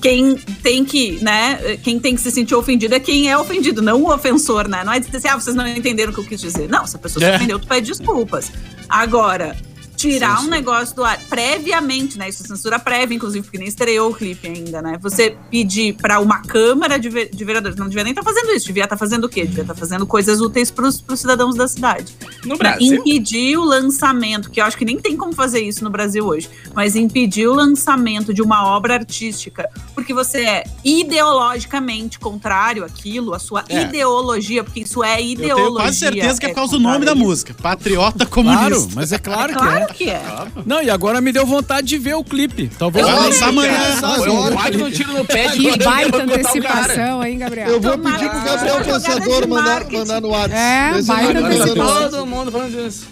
quem 0.00 0.34
tem 0.62 0.82
que, 0.82 1.22
né, 1.22 1.76
quem 1.82 2.00
tem 2.00 2.14
que 2.14 2.20
se 2.22 2.30
sentir 2.30 2.54
ofendido 2.54 2.94
é 2.94 3.00
quem 3.00 3.30
é 3.30 3.36
ofendido, 3.36 3.82
não 3.82 4.02
o 4.02 4.12
ofensor, 4.12 4.66
né? 4.66 4.82
Não 4.82 4.92
é 4.94 4.98
dizer 4.98 5.18
assim, 5.18 5.28
ah, 5.28 5.34
vocês 5.38 5.54
não 5.54 5.66
entenderam 5.68 6.10
o 6.10 6.14
que 6.14 6.20
eu 6.22 6.24
quis 6.24 6.40
dizer. 6.40 6.68
Não, 6.70 6.86
se 6.86 6.96
a 6.96 6.98
pessoa 6.98 7.22
se 7.22 7.30
É. 7.30 7.36
ofendeu, 7.36 7.58
tu 7.58 7.66
pede 7.66 7.86
desculpas. 7.88 8.50
Agora, 8.88 9.54
tirar 10.00 10.40
um 10.42 10.46
negócio 10.48 10.94
do 10.96 11.04
ar 11.04 11.18
previamente, 11.28 12.18
né? 12.18 12.28
Isso 12.28 12.42
é 12.42 12.46
censura 12.46 12.78
prévia, 12.78 13.14
inclusive, 13.14 13.42
porque 13.44 13.58
nem 13.58 13.68
estreou 13.68 14.10
o 14.10 14.14
clipe 14.14 14.46
ainda, 14.48 14.80
né? 14.82 14.98
Você 15.02 15.36
pedir 15.50 15.94
para 15.94 16.18
uma 16.20 16.40
Câmara 16.42 16.98
de, 16.98 17.08
ve- 17.08 17.30
de 17.32 17.44
Vereadores, 17.44 17.76
não 17.76 17.86
devia 17.88 18.02
nem 18.04 18.12
estar 18.12 18.22
fazendo 18.22 18.50
isso, 18.52 18.66
devia 18.66 18.84
estar 18.84 18.96
fazendo 18.96 19.24
o 19.24 19.28
quê? 19.28 19.44
Devia 19.44 19.62
estar 19.62 19.74
fazendo 19.74 20.06
coisas 20.06 20.40
úteis 20.40 20.70
para 20.70 20.86
os 20.86 21.02
cidadãos 21.16 21.54
da 21.54 21.68
cidade. 21.68 22.14
No 22.44 22.56
Brasil. 22.56 22.94
impedir 22.96 23.56
o 23.56 23.64
lançamento, 23.64 24.50
que 24.50 24.60
eu 24.60 24.64
acho 24.64 24.76
que 24.76 24.84
nem 24.84 24.98
tem 24.98 25.16
como 25.16 25.32
fazer 25.32 25.60
isso 25.60 25.84
no 25.84 25.90
Brasil 25.90 26.24
hoje, 26.26 26.48
mas 26.74 26.96
impedir 26.96 27.46
o 27.46 27.54
lançamento 27.54 28.32
de 28.34 28.42
uma 28.42 28.66
obra 28.66 28.94
artística, 28.94 29.68
porque 29.94 30.12
você 30.14 30.38
é 30.44 30.64
ideologicamente 30.84 32.18
contrário 32.18 32.84
àquilo, 32.84 33.34
a 33.34 33.38
sua 33.38 33.64
É. 33.68 33.82
ideologia, 33.82 34.64
porque 34.64 34.80
isso 34.80 35.02
é 35.04 35.20
Eu 35.20 35.26
ideologia. 35.26 35.64
tenho 35.64 35.74
quase 35.76 35.98
certeza 35.98 36.40
que 36.40 36.46
é 36.46 36.48
por 36.48 36.54
causa 36.56 36.72
do 36.72 36.80
nome 36.80 37.04
da 37.04 37.14
música. 37.14 37.54
Patriota 37.54 38.26
comunista. 38.26 38.68
Claro, 38.70 38.88
mas 38.94 39.12
é 39.12 39.18
claro, 39.18 39.52
Claro 39.54 39.86
que 39.86 39.89
que 39.94 40.10
é. 40.10 40.14
é. 40.14 40.46
Não, 40.64 40.82
e 40.82 40.90
agora 40.90 41.20
me 41.20 41.32
deu 41.32 41.46
vontade 41.46 41.86
de 41.86 41.98
ver 41.98 42.14
o 42.14 42.24
clipe. 42.24 42.70
Talvez 42.78 43.06
Vai 43.06 43.16
eu 43.16 43.22
lançar 43.22 43.52
nem- 43.52 43.66
amanhã. 43.66 44.00
Cara, 44.00 44.16
Foi 44.16 44.82
um 44.82 44.90
tiro 44.90 45.12
no 45.12 45.24
pé 45.24 45.48
de 45.48 45.58
Que 45.58 45.78
baita 45.78 46.16
eu 46.16 46.22
antecipação, 46.22 47.24
hein, 47.24 47.38
Gabriel? 47.38 47.68
Eu 47.68 47.80
vou 47.80 47.98
pedir 47.98 48.30
pro 48.30 48.42
Gabriel 48.42 48.80
Pensador 48.84 49.48
mandar, 49.48 49.84
no 50.20 50.28
WhatsApp. 50.28 50.54
É, 50.54 51.02
baita 51.02 51.40
no 51.40 51.46
antecipação. 51.46 52.10
Todo 52.10 52.26
mundo 52.26 52.52
falando 52.52 52.84
disso. 52.84 53.06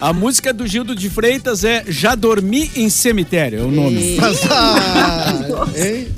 A 0.00 0.12
música 0.12 0.52
do 0.52 0.66
Gildo 0.66 0.94
de 0.94 1.08
Freitas 1.08 1.64
é 1.64 1.84
Já 1.86 2.14
Dormi 2.14 2.70
em 2.76 2.90
Cemitério, 2.90 3.60
é 3.60 3.62
o 3.62 3.70
nome. 3.70 4.18
Ah, 4.50 5.66
hein? 5.76 6.08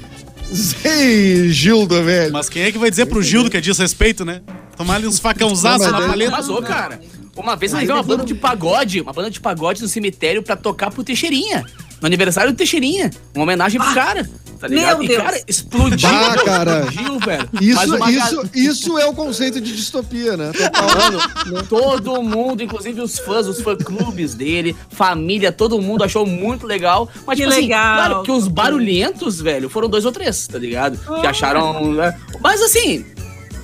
Sei, 0.53 1.51
Gildo, 1.51 2.03
velho. 2.03 2.33
Mas 2.33 2.49
quem 2.49 2.63
é 2.63 2.73
que 2.73 2.79
vai 2.79 2.91
dizer 2.91 3.07
pro 3.07 3.23
Gildo 3.23 3.51
que 3.51 3.57
é 3.57 3.61
desrespeito, 3.61 4.25
né? 4.25 4.41
Tomar 4.77 4.97
ali 4.97 5.07
uns 5.07 5.19
facãozaços 5.19 5.87
na 5.91 5.99
mas 5.99 6.07
paleta. 6.07 6.31
Mas, 6.31 6.49
ô, 6.49 6.63
cara, 6.63 7.01
uma 7.37 7.57
vez 7.57 7.73
eu 7.73 7.79
levei 7.79 7.95
uma 7.95 8.03
banda 8.03 8.25
de 8.25 8.35
pagode, 8.35 9.01
uma 9.01 9.13
banda 9.13 9.31
de 9.31 9.41
pagode 9.41 9.83
no 9.83 9.89
cemitério 9.89 10.43
pra 10.43 10.57
tocar 10.57 10.91
pro 10.91 11.05
Teixeirinha. 11.05 11.65
No 12.01 12.07
aniversário 12.07 12.53
do 12.53 12.57
Teixeirinha. 12.57 13.11
Uma 13.35 13.45
homenagem 13.45 13.81
pro 13.81 13.95
cara. 13.95 14.29
Tá 14.59 14.69
ligado? 14.69 14.97
Meu 15.01 15.05
e, 15.05 15.09
Deus. 15.09 15.23
cara, 15.23 15.41
explodiu. 15.47 16.09
Bah, 16.09 16.31
meu, 16.35 16.45
cara. 16.47 16.81
Explodiu, 16.89 17.19
velho. 17.21 17.49
Isso, 17.61 17.97
uma 17.97 18.11
isso, 18.11 18.43
ga- 18.43 18.49
isso 18.55 18.99
é 18.99 19.05
o 19.05 19.13
conceito 19.13 19.61
de 19.61 19.77
distopia, 19.77 20.35
né? 20.35 20.51
Total. 20.53 20.87
Mano, 20.97 21.63
todo 21.69 22.23
mundo, 22.23 22.63
inclusive 22.63 22.99
os 23.03 23.19
fãs, 23.19 23.47
os 23.47 23.61
fã-clubes 23.61 24.35
dele, 24.35 24.75
família, 24.91 25.53
todo 25.53 25.79
mundo 25.81 26.05
achou 26.05 26.25
muito 26.25 26.67
legal. 26.67 27.07
Mas, 27.27 27.37
Que 27.37 27.43
tipo 27.45 27.53
assim, 27.55 27.63
legal. 27.67 27.97
claro 27.97 28.23
que 28.23 28.31
os 28.31 28.49
barulhentos, 28.49 29.41
velho, 29.43 29.69
foram 29.69 29.91
dois 29.91 30.07
ou 30.07 30.13
três, 30.13 30.47
tá 30.47 30.59
ligado? 30.59 30.99
Que 31.21 31.27
acharam. 31.27 31.93
né? 31.93 32.19
Mas 32.41 32.63
assim, 32.63 33.05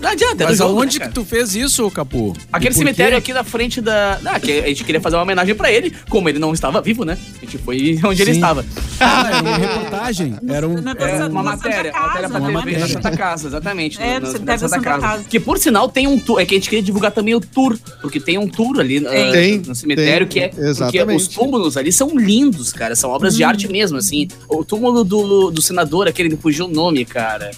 não 0.02 0.10
adianta. 0.10 0.42
era 0.42 0.50
Mas 0.50 0.58
jogo, 0.58 0.78
aonde 0.78 0.98
né, 0.98 1.06
que 1.06 1.14
tu 1.14 1.24
fez 1.24 1.54
isso, 1.54 1.90
Capu? 1.90 2.34
Aquele 2.52 2.74
cemitério 2.74 3.16
aqui 3.16 3.32
na 3.32 3.44
frente 3.44 3.80
da. 3.80 4.18
Ah, 4.24 4.40
que 4.40 4.52
a 4.60 4.66
gente 4.68 4.84
queria 4.84 5.00
fazer 5.00 5.16
uma 5.16 5.22
homenagem 5.22 5.54
pra 5.54 5.70
ele, 5.70 5.94
como 6.08 6.28
ele 6.28 6.38
não 6.38 6.52
estava 6.52 6.80
vivo, 6.82 7.04
né? 7.04 7.16
A 7.38 7.44
gente 7.44 7.58
foi 7.58 7.98
onde 8.04 8.20
ele 8.22 8.32
Sim. 8.32 8.38
estava. 8.40 8.64
Ah, 9.00 9.28
era 9.32 9.42
uma 9.42 9.56
reportagem. 9.56 10.36
Era 10.48 10.68
um. 10.68 10.80
Na- 10.80 10.92
É, 10.92 10.94
uma 10.94 11.18
Santa 11.18 11.30
matéria, 11.42 11.92
Casa, 11.92 12.08
uma 12.08 12.12
matéria 12.12 12.28
pra 12.28 12.40
né? 12.40 12.62
TV 12.62 12.78
na 12.78 12.88
Santa 12.88 13.16
Casa, 13.16 13.48
exatamente. 13.48 14.00
É, 14.02 14.20
no- 14.20 14.26
no 14.32 14.38
na- 14.40 14.44
da 14.56 14.58
Santa 14.68 14.80
Casa. 14.80 15.24
Que 15.24 15.40
por 15.40 15.58
sinal 15.58 15.88
tem 15.88 16.06
um 16.06 16.18
tour, 16.18 16.40
é 16.40 16.44
que 16.44 16.54
a 16.54 16.58
gente 16.58 16.68
queria 16.68 16.82
divulgar 16.82 17.12
também 17.12 17.34
o 17.34 17.40
tour, 17.40 17.78
porque 18.00 18.18
tem 18.20 18.38
um 18.38 18.48
tour 18.48 18.80
ali 18.80 19.06
ah, 19.06 19.32
Tem, 19.32 19.58
no 19.58 19.74
cemitério 19.74 20.26
tem, 20.26 20.50
que 20.50 20.60
é. 20.60 20.68
exatamente. 20.68 20.98
Porque 21.04 21.16
os 21.16 21.28
túmulos 21.28 21.76
ali 21.76 21.92
são 21.92 22.16
lindos, 22.16 22.72
cara, 22.72 22.94
são 22.96 23.10
obras 23.10 23.36
de 23.36 23.44
arte 23.44 23.68
mesmo, 23.68 23.96
assim. 23.98 24.28
O 24.48 24.64
túmulo 24.64 25.04
do, 25.04 25.50
do 25.50 25.62
senador, 25.62 26.08
aquele 26.08 26.28
que 26.30 26.36
fugiu 26.36 26.66
o 26.66 26.68
nome, 26.68 27.04
cara. 27.04 27.50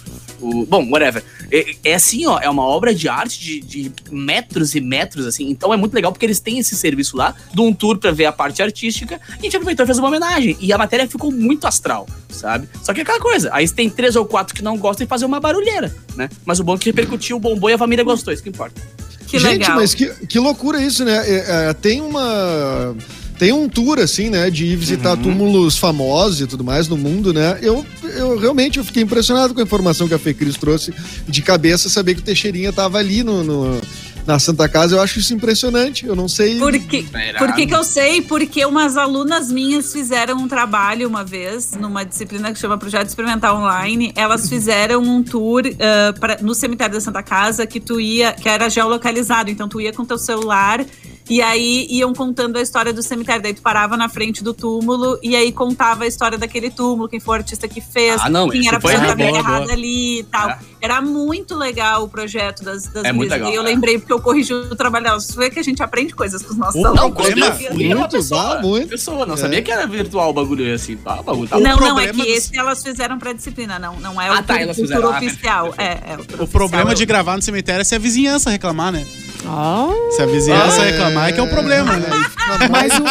O, 0.45 0.65
bom, 0.65 0.87
whatever. 0.89 1.23
É, 1.51 1.75
é 1.83 1.95
assim, 1.95 2.25
ó, 2.25 2.39
é 2.39 2.49
uma 2.49 2.63
obra 2.63 2.93
de 2.93 3.09
arte 3.09 3.39
de, 3.39 3.59
de 3.59 3.91
metros 4.11 4.75
e 4.75 4.81
metros, 4.81 5.25
assim. 5.25 5.49
Então 5.49 5.73
é 5.73 5.77
muito 5.77 5.93
legal 5.93 6.11
porque 6.11 6.25
eles 6.25 6.39
têm 6.39 6.59
esse 6.59 6.75
serviço 6.75 7.17
lá, 7.17 7.35
de 7.53 7.61
um 7.61 7.73
tour 7.73 7.97
pra 7.97 8.11
ver 8.11 8.25
a 8.25 8.31
parte 8.31 8.61
artística, 8.61 9.19
e 9.29 9.39
a 9.39 9.41
gente 9.41 9.55
aproveitou 9.55 9.83
e 9.83 9.87
fez 9.87 9.97
uma 9.97 10.07
homenagem. 10.07 10.55
E 10.59 10.71
a 10.71 10.77
matéria 10.77 11.07
ficou 11.07 11.31
muito 11.31 11.65
astral, 11.65 12.07
sabe? 12.29 12.69
Só 12.83 12.93
que 12.93 12.99
é 12.99 13.03
aquela 13.03 13.19
coisa, 13.19 13.49
aí 13.51 13.67
tem 13.67 13.89
três 13.89 14.15
ou 14.15 14.25
quatro 14.25 14.53
que 14.53 14.63
não 14.63 14.77
gostam 14.77 15.05
e 15.05 15.07
fazem 15.07 15.27
uma 15.27 15.39
barulheira, 15.39 15.95
né? 16.15 16.29
Mas 16.45 16.59
o 16.59 16.63
bom 16.63 16.75
é 16.75 16.77
que 16.77 16.85
repercutiu, 16.85 17.39
bombou 17.39 17.69
e 17.69 17.73
a 17.73 17.77
família 17.77 18.03
gostou, 18.03 18.33
isso 18.33 18.43
que 18.43 18.49
importa. 18.49 18.79
Que 19.27 19.39
Gente, 19.39 19.59
legal. 19.59 19.75
mas 19.77 19.93
que, 19.93 20.07
que 20.27 20.39
loucura 20.39 20.81
isso, 20.81 21.03
né? 21.03 21.17
É, 21.27 21.69
é, 21.69 21.73
tem 21.73 21.99
uma. 21.99 22.95
Tem 23.37 23.51
um 23.51 23.67
tour, 23.67 23.99
assim, 23.99 24.29
né? 24.29 24.49
De 24.49 24.65
ir 24.65 24.75
visitar 24.77 25.15
túmulos 25.17 25.77
famosos 25.77 26.39
e 26.41 26.47
tudo 26.47 26.63
mais 26.63 26.87
no 26.87 26.95
mundo, 26.95 27.33
né? 27.33 27.59
Eu, 27.61 27.85
eu 28.03 28.37
realmente 28.39 28.79
eu 28.79 28.85
fiquei 28.85 29.03
impressionado 29.03 29.53
com 29.53 29.59
a 29.59 29.63
informação 29.63 30.07
que 30.07 30.13
a 30.13 30.19
Fê 30.19 30.33
Cris 30.33 30.55
trouxe 30.55 30.93
de 31.27 31.41
cabeça, 31.41 31.89
saber 31.89 32.15
que 32.15 32.21
o 32.21 32.23
Teixeirinha 32.23 32.71
tava 32.71 32.97
ali 32.97 33.23
no, 33.23 33.43
no- 33.43 33.81
na 34.25 34.39
Santa 34.39 34.67
Casa. 34.67 34.95
Eu 34.95 35.01
acho 35.01 35.19
isso 35.19 35.33
impressionante. 35.33 36.05
Eu 36.05 36.15
não 36.15 36.27
sei. 36.27 36.57
Por 36.57 36.71
que, 36.77 37.07
por 37.37 37.53
que, 37.53 37.67
que 37.67 37.75
eu 37.75 37.83
sei? 37.83 38.21
Porque 38.21 38.65
umas 38.65 38.97
alunas 38.97 39.51
minhas 39.51 39.91
fizeram 39.91 40.37
um 40.37 40.47
trabalho 40.47 41.07
uma 41.07 41.23
vez, 41.23 41.71
numa 41.73 42.03
disciplina 42.03 42.51
que 42.51 42.59
chama 42.59 42.77
Projeto 42.77 43.07
Experimental 43.07 43.57
Online. 43.57 44.11
Elas 44.15 44.49
fizeram 44.49 45.01
um 45.01 45.23
tour 45.23 45.63
ah, 45.79 46.13
pra- 46.19 46.37
no 46.41 46.55
cemitério 46.55 46.93
da 46.95 47.01
Santa 47.01 47.21
Casa 47.23 47.65
que 47.67 47.79
tu 47.79 47.99
ia, 47.99 48.33
que 48.33 48.49
era 48.49 48.69
geolocalizado. 48.69 49.49
Então 49.49 49.67
tu 49.67 49.79
ia 49.79 49.93
com 49.93 50.03
teu 50.05 50.17
celular 50.17 50.83
e 51.29 51.41
aí 51.41 51.87
iam 51.89 52.13
contando 52.13 52.57
a 52.57 52.61
história 52.61 52.93
do 52.93 53.01
cemitério. 53.01 53.41
Daí 53.41 53.53
tu 53.53 53.61
parava 53.61 53.95
na 53.97 54.07
frente 54.09 54.43
do 54.43 54.53
túmulo 54.53 55.17
e 55.23 55.35
aí 55.35 55.51
contava 55.51 56.03
a 56.03 56.07
história 56.07 56.37
daquele 56.37 56.69
túmulo, 56.69 57.07
quem 57.09 57.19
foi 57.19 57.35
o 57.35 57.37
artista 57.39 57.67
que 57.67 57.81
fez, 57.81 58.21
Ah, 58.23 58.29
não, 58.29 58.49
quem 58.49 58.67
era 58.67 58.77
a 58.77 58.81
foi 58.81 58.91
pessoa 58.91 59.15
que 59.15 59.21
estava 59.21 59.37
enterrada 59.39 59.73
ali 59.73 60.19
e 60.19 60.23
tal. 60.23 60.49
É. 60.49 60.59
Era 60.85 61.01
muito 61.01 61.55
legal 61.55 62.03
o 62.03 62.07
projeto 62.07 62.63
das, 62.63 62.83
das 62.87 63.03
É 63.05 63.11
muito 63.11 63.31
legal, 63.31 63.49
E 63.51 63.55
eu 63.55 63.63
é. 63.63 63.65
lembrei 63.65 63.97
porque 63.97 64.13
eu 64.13 64.21
corrigi 64.21 64.53
o 64.53 64.75
trabalho 64.75 65.03
delas. 65.05 65.25
Você 65.25 65.35
vê 65.35 65.49
que 65.49 65.57
a 65.59 65.63
gente 65.63 65.81
aprende 65.81 66.13
coisas 66.13 66.43
com 66.43 66.51
os 66.51 66.57
nossos 66.57 66.75
Opa, 66.79 66.89
alunos. 66.89 67.03
Não, 67.05 67.11
problema- 67.11 67.45
era 67.47 67.73
uma 67.73 67.95
muito, 67.97 68.09
pessoa. 68.11 68.61
muito. 68.61 68.87
Pessoa, 68.89 69.25
não 69.25 69.33
É. 69.33 69.37
sabia 69.37 69.61
que 69.63 69.71
era 69.71 69.87
virtual 69.87 70.29
o 70.29 70.33
bagulho 70.33 70.73
assim. 70.75 70.95
Ah, 71.03 71.21
o 71.21 71.23
bagulho 71.23 71.47
tá 71.49 71.57
O 71.57 71.59
não, 71.59 71.75
não, 71.77 71.99
é 71.99 72.07
que 72.07 72.13
dos- 72.13 72.27
esse 72.27 72.55
elas 72.57 72.83
fizeram 72.83 73.17
pra 73.17 73.33
disciplina, 73.33 73.79
não. 73.79 73.99
Não 73.99 74.21
é 74.21 74.27
Ah, 74.27 74.33
o 74.33 74.35
tá, 74.43 74.53
tour, 74.53 74.57
elas 74.61 74.77
o 74.77 74.81
tour 74.81 74.87
fizeram. 74.89 75.11
Ah, 75.13 75.17
oficial. 75.17 75.73
perfeito, 75.73 76.03
É, 76.07 76.13
é, 76.13 76.17
o 76.17 76.43
O 76.43 76.47
problema 76.47 76.83
oficial. 76.83 76.95
de 76.95 77.05
gravar 77.07 77.35
no 77.35 77.41
cemitério 77.41 77.81
é 77.81 77.83
se 77.83 77.95
a 77.95 77.99
vizinhança 77.99 78.49
reclamar, 78.51 78.91
né? 78.91 79.03
Oh. 79.47 80.11
Se 80.11 80.21
a 80.21 80.25
vizinhança 80.27 80.83
reclamar 80.83 81.29
é 81.29 81.31
que 81.31 81.39
é 81.39 81.43
o 81.43 81.49
problema, 81.49 81.93
né? 81.97 82.07
Mas 82.69 82.91
o, 82.93 83.03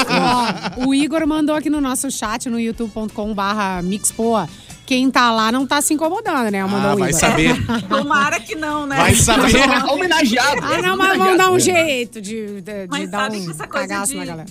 ó, 0.83 0.87
o 0.87 0.95
Igor 0.95 1.27
mandou 1.27 1.55
aqui 1.55 1.69
no 1.71 1.81
nosso 1.81 2.11
chat 2.11 2.49
no 2.49 2.59
youtube.com/barra 2.59 3.83
mixpoa. 3.83 4.49
Quem 4.87 5.11
tá 5.11 5.31
lá 5.33 5.51
não 5.51 5.67
tá 5.67 5.81
se 5.81 5.95
incomodando, 5.95 6.51
né? 6.51 6.63
Mandou 6.65 6.91
Ah, 6.91 6.95
vai 6.97 7.09
Igor. 7.09 7.21
saber. 7.21 7.57
Tomara 7.89 8.39
que 8.39 8.55
não, 8.55 8.87
né? 8.87 8.97
Vai 8.97 9.15
saber. 9.15 9.57
Homenageado. 9.91 10.61
Ah, 10.63 10.83
não, 10.83 10.97
mas 10.97 11.17
vamos 11.17 11.39
dar 11.39 11.51
um 11.51 11.59
jeito 11.59 12.21
de, 12.21 12.61
de, 12.61 12.61
de 12.61 12.87
Mas 12.91 13.09
dar 13.11 13.19
sabe 13.25 13.39
um 13.39 13.45
que 13.47 13.51
essa 13.51 13.67
coisa 13.67 13.89
cagaço 13.89 14.13
de- 14.13 14.19
na 14.19 14.25
galera. 14.27 14.47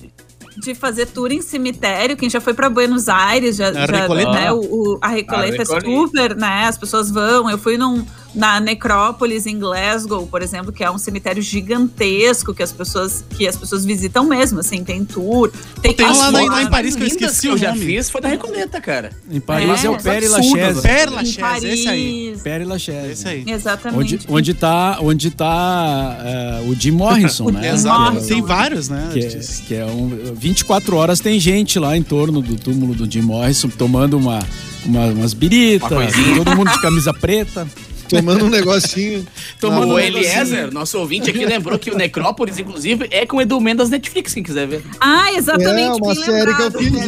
de 0.58 0.74
fazer 0.76 1.06
tour 1.08 1.32
em 1.32 1.42
cemitério, 1.42 2.18
quem 2.18 2.30
já 2.30 2.42
foi 2.42 2.54
pra 2.56 2.68
Buenos 2.70 3.10
Aires, 3.10 3.56
já, 3.58 3.72
já 3.74 3.86
Recoleta. 3.86 4.32
né, 4.32 4.52
o, 4.52 4.60
o- 4.60 5.00
a 5.02 5.08
Recoleta 5.10 5.62
é 5.62 5.66
super, 5.66 6.36
né? 6.36 6.66
As 6.68 6.78
pessoas 6.80 7.12
vão. 7.12 7.48
Eu 7.50 7.58
fui 7.60 7.78
num, 7.78 8.04
na 8.36 8.60
Necrópolis 8.60 9.46
em 9.46 9.60
Glasgow, 9.60 10.26
por 10.28 10.42
exemplo, 10.42 10.72
que 10.72 10.84
é 10.84 10.90
um 10.90 10.98
cemitério 10.98 11.42
gigantesco 11.42 12.54
que 12.54 12.64
as 12.64 12.72
pessoas 12.72 13.24
que 13.30 13.48
as 13.48 13.56
pessoas 13.56 13.86
visitam 13.86 14.26
mesmo, 14.26 14.60
assim, 14.60 14.84
tem 14.84 15.04
tour, 15.06 15.52
tem 15.82 15.94
Tem 15.94 16.06
lá, 16.06 16.12
as 16.28 16.32
lá 16.32 16.64
em 16.64 16.70
Paris 16.70 16.96
que 16.96 17.04
eu 17.04 17.08
esqueci 17.08 17.48
eu 17.48 17.54
o 17.54 17.58
já 17.58 17.74
nome. 17.74 17.86
fiz 17.86 18.10
foi 18.10 18.22
da 18.22 18.28
Recoleta, 18.30 18.82
cara. 18.82 19.12
Em 19.30 19.40
Paris 19.40 19.84
é, 19.84 19.88
É, 19.88 19.90
o 19.90 19.98
Père 19.98 20.28
Lachaise. 20.28 20.82
Père 20.82 21.12
Lachaise, 21.12 21.68
esse 21.68 21.88
aí. 21.88 22.36
Père 22.44 22.66
Lachaise. 22.66 23.12
Esse 23.12 23.28
aí. 23.28 23.44
Exatamente. 23.48 24.00
Onde, 24.16 24.20
onde 24.28 24.54
tá, 24.54 24.98
onde 25.02 25.30
tá 25.32 26.18
é, 26.24 26.64
o 26.68 26.74
Jim 26.76 26.92
Morrison, 26.92 27.52
né? 27.52 27.70
Exato. 27.74 28.22
Tem 28.26 28.42
vários, 28.42 28.90
né? 28.90 29.10
Que 29.14 29.20
é, 29.20 29.40
que 29.68 29.76
é 29.76 29.86
um, 29.86 30.34
24 30.36 30.96
horas 30.96 31.20
tem 31.20 31.40
gente 31.40 31.78
lá 31.80 31.96
em 31.96 32.04
torno 32.04 32.42
do 32.42 32.56
túmulo 32.56 32.94
do 32.96 33.10
Jim 33.10 33.22
Morrison 33.22 33.70
tomando 33.70 34.18
uma, 34.18 34.40
uma- 34.86 35.06
umas 35.08 35.34
biritas, 35.34 35.92
Uma 35.92 36.36
todo 36.44 36.56
mundo 36.56 36.72
de 36.72 36.82
camisa 36.82 37.14
preta. 37.14 37.68
Tomando 38.10 38.46
um 38.46 38.50
negocinho. 38.50 39.26
Tomando 39.60 39.92
O 39.92 39.96
um 39.96 40.00
Eliezer, 40.00 40.72
nosso 40.74 41.00
ouvinte 41.00 41.30
aqui, 41.30 41.46
lembrou 41.46 41.78
que 41.80 41.90
o 41.90 41.98
Necrópolis, 41.98 42.60
inclusive, 42.60 43.08
é 43.12 43.26
com 43.26 43.38
o 43.38 43.42
Edu 43.42 43.60
Mendes 43.60 43.90
Netflix, 43.90 44.34
quem 44.34 44.44
quiser 44.44 44.68
ver. 44.68 44.84
Ah, 45.00 45.32
É 45.32 45.38
exatamente. 45.38 46.02
uma 46.02 46.14
bem 46.14 46.24
série 46.24 46.54
que 46.56 46.62
eu 46.62 46.66
lembrado. 46.66 46.78
fiz. 46.80 46.94
É. 46.94 47.04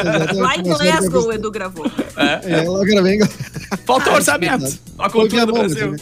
Exatamente, 0.00 0.34
Lá 0.40 0.56
em 0.56 0.62
uma 0.62 0.72
eu 0.74 0.78
Glasgow, 0.78 1.26
o. 1.26 1.32
Edu 1.32 1.50
gravou. 1.50 1.86
É, 2.16 2.60
ela 2.64 2.84
gravei 2.84 3.16
em 3.16 3.20
Faltou 3.86 4.12
orçamento. 4.14 4.78
A 4.98 5.08
Foi 5.10 5.20
cultura 5.22 5.46
do 5.46 5.52
mão, 5.52 5.62
Brasil. 5.62 5.90
mas, 5.92 6.00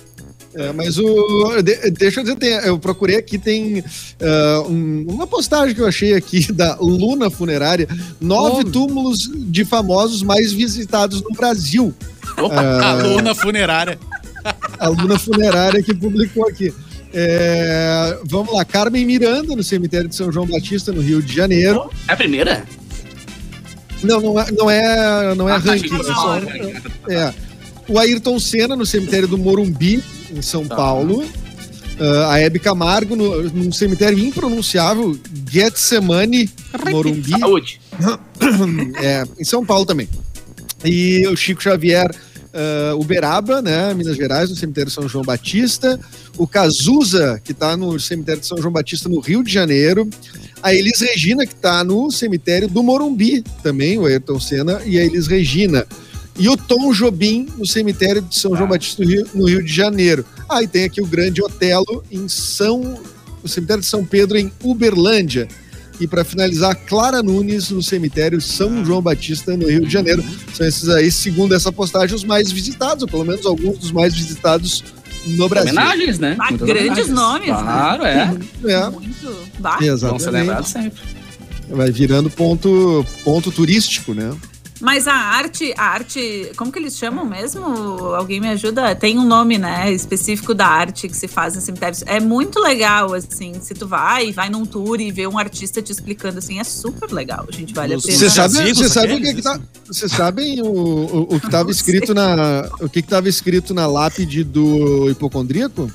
é, 0.54 0.72
mas 0.72 0.98
o. 0.98 1.62
de- 1.62 1.90
deixa 1.92 2.20
eu 2.20 2.24
dizer, 2.24 2.36
tem- 2.36 2.50
eu 2.66 2.78
procurei 2.78 3.16
aqui, 3.16 3.38
tem 3.38 3.82
ah, 4.20 4.62
um- 4.68 5.06
uma 5.08 5.26
postagem 5.26 5.74
que 5.74 5.80
eu 5.80 5.86
achei 5.86 6.14
aqui 6.14 6.50
da 6.52 6.76
Luna 6.80 7.30
Funerária: 7.30 7.86
nove 8.20 8.62
Como? 8.62 8.70
túmulos 8.72 9.30
de 9.34 9.64
famosos 9.64 10.22
mais 10.22 10.52
visitados 10.52 11.22
no 11.22 11.30
Brasil. 11.30 11.94
Opa, 12.36 12.54
Ah, 12.54 12.62
funerária. 12.62 12.88
a 12.88 13.06
Luna 13.06 13.34
Funerária 13.34 13.98
que 15.82 15.94
publicou 15.94 16.46
aqui. 16.49 16.72
É, 17.12 18.18
vamos 18.24 18.53
lá, 18.55 18.64
Carmen 18.64 19.05
Miranda, 19.07 19.57
no 19.57 19.62
cemitério 19.62 20.09
de 20.09 20.14
São 20.14 20.30
João 20.30 20.46
Batista, 20.46 20.92
no 20.92 21.01
Rio 21.01 21.22
de 21.22 21.34
Janeiro. 21.34 21.90
é 22.07 22.12
a 22.12 22.16
primeira? 22.16 22.64
Não, 24.03 24.20
não 24.20 24.38
é, 24.40 24.51
não 24.53 24.70
é, 24.70 25.34
não 25.34 25.49
é 25.49 25.53
Ah, 25.55 25.61
tá, 25.61 25.70
ranking. 25.72 25.86
achei 25.86 25.88
que 25.88 26.11
é 26.11 26.14
só- 26.14 26.40
fosse- 26.40 27.12
É. 27.12 27.34
O 27.88 27.99
Ayrton 27.99 28.38
Senna 28.38 28.76
no 28.76 28.84
cemitério 28.86 29.26
do 29.26 29.38
Morumbi, 29.38 30.03
em 30.30 30.42
São 30.42 30.66
Tá. 30.66 30.76
Paulo. 30.76 31.24
Ah, 31.99 32.34
a 32.34 32.38
Hebe 32.40 32.59
Camargo 32.61 33.16
no, 33.16 33.42
num 33.51 33.72
cemitério 33.72 34.18
impronunciável, 34.18 35.18
Getsemane, 35.51 36.49
Morumbi, 36.90 37.30
Saúde. 37.40 37.80
é, 39.03 39.24
em 39.40 39.44
São 39.44 39.64
Paulo 39.64 39.84
também. 39.86 40.09
E 40.84 41.26
o 41.26 41.34
Chico 41.36 41.61
Xavier, 41.62 42.14
ah, 42.59 42.96
Uberaba, 42.96 43.62
né, 43.62 43.94
Minas 43.94 44.16
Gerais, 44.16 44.50
no 44.50 44.56
cemitério 44.56 44.90
São 44.90 45.09
João 45.09 45.24
Batista. 45.24 45.98
O 46.36 46.46
Cazuza, 46.46 47.40
que 47.44 47.52
está 47.52 47.76
no 47.76 48.00
cemitério 48.00 48.40
de 48.40 48.48
São 48.48 48.59
João 48.59 48.72
Batista, 48.72 49.09
no 49.09 49.20
Rio 49.20 49.44
de 49.44 49.52
Janeiro. 49.52 50.09
A 50.61 50.74
Elis 50.74 51.00
Regina, 51.00 51.46
que 51.46 51.54
está 51.54 51.84
no 51.84 52.11
cemitério 52.11 52.66
do 52.66 52.82
Morumbi, 52.82 53.44
também, 53.62 53.96
o 53.96 54.06
Ayrton 54.06 54.40
Senna 54.40 54.82
e 54.84 54.98
a 54.98 55.04
Elis 55.04 55.28
Regina. 55.28 55.86
E 56.36 56.48
o 56.48 56.56
Tom 56.56 56.92
Jobim, 56.92 57.48
no 57.56 57.66
cemitério 57.66 58.22
de 58.22 58.36
São 58.36 58.56
João 58.56 58.68
Batista, 58.68 59.04
no 59.04 59.09
Rio, 59.09 59.26
no 59.34 59.46
Rio 59.46 59.62
de 59.62 59.72
Janeiro. 59.72 60.24
Aí 60.48 60.66
tem 60.66 60.84
aqui 60.84 61.00
o 61.00 61.06
Grande 61.06 61.40
Otelo, 61.40 62.02
em 62.11 62.28
São. 62.28 62.98
O 63.40 63.48
cemitério 63.48 63.82
de 63.82 63.88
São 63.88 64.04
Pedro, 64.04 64.36
em 64.36 64.52
Uberlândia. 64.64 65.46
E 66.01 66.07
para 66.07 66.24
finalizar, 66.24 66.76
Clara 66.86 67.22
Nunes, 67.22 67.70
no 67.70 67.82
cemitério 67.82 68.40
São 68.40 68.84
João 68.84 69.03
Batista, 69.03 69.57
no 69.57 69.68
Rio 69.68 69.84
de 69.84 69.92
Janeiro. 69.92 70.24
São 70.55 70.66
esses 70.66 70.88
aí, 70.88 71.11
segundo 71.11 71.55
essa 71.55 71.72
postagem, 71.72 72.14
os 72.14 72.24
mais 72.24 72.53
visitados, 72.53 73.03
ou 73.03 73.09
pelo 73.09 73.24
menos 73.24 73.44
alguns 73.44 73.78
dos 73.78 73.90
mais 73.90 74.14
visitados 74.14 74.84
no 75.26 75.49
Brasil. 75.49 75.72
Homenagens, 75.72 76.18
né? 76.18 76.36
Ah, 76.38 76.53
grandes 76.53 77.09
homenagens. 77.09 77.09
nomes, 77.09 77.49
né? 77.49 77.55
Claro, 77.55 78.05
é. 78.05 78.36
É, 78.64 78.90
Muito. 78.90 79.49
Bah. 79.59 79.70
Vão 79.70 79.80
ser 79.80 79.92
exatamente. 79.92 80.30
lembrados 80.30 80.68
sempre. 80.70 81.03
Vai 81.68 81.90
virando 81.90 82.30
ponto, 82.30 83.05
ponto 83.24 83.51
turístico, 83.51 84.14
né? 84.14 84.34
Mas 84.81 85.09
a 85.09 85.14
arte, 85.14 85.74
a 85.76 85.83
arte, 85.85 86.53
como 86.57 86.70
que 86.70 86.79
eles 86.79 86.97
chamam 86.97 87.24
mesmo? 87.24 87.64
Alguém 88.14 88.41
me 88.41 88.49
ajuda? 88.49 88.95
Tem 88.95 89.18
um 89.18 89.24
nome, 89.24 89.59
né, 89.59 89.91
específico 89.93 90.55
da 90.55 90.66
arte 90.66 91.09
que 91.09 91.16
se 91.16 91.26
faz 91.26 91.57
em 91.57 91.61
cemitérios. 91.61 92.05
É 92.07 92.20
muito 92.20 92.61
legal, 92.61 93.12
assim, 93.12 93.55
se 93.61 93.74
tu 93.74 93.89
vai, 93.89 94.33
vai 94.33 94.49
num 94.49 94.64
tour 94.64 95.01
e 95.01 95.11
vê 95.11 95.26
um 95.26 95.37
artista 95.37 95.83
te 95.83 95.91
explicando, 95.91 96.39
assim, 96.39 96.61
é 96.61 96.64
super 96.64 97.11
legal, 97.11 97.45
a 97.49 97.53
gente 97.53 97.74
vale 97.74 97.95
a 97.95 97.99
pena. 97.99 98.16
Você 98.16 98.31
sabe, 98.31 98.74
você 98.74 98.89
sabe 98.89 99.14
o 99.14 99.20
que, 99.20 99.35
que 99.35 99.43
tá. 99.43 99.59
Vocês 99.87 100.12
sabem 100.12 100.62
o, 100.62 100.66
o, 100.66 101.22
o 101.35 101.41
que 101.41 101.47
estava 101.47 101.70
escrito 101.70 102.14
na. 102.14 102.68
O 102.81 102.89
que 102.89 103.01
estava 103.01 103.29
escrito 103.29 103.74
na 103.74 103.87
lápide 103.87 104.45
do 104.45 105.11
hipocondríaco? 105.11 105.91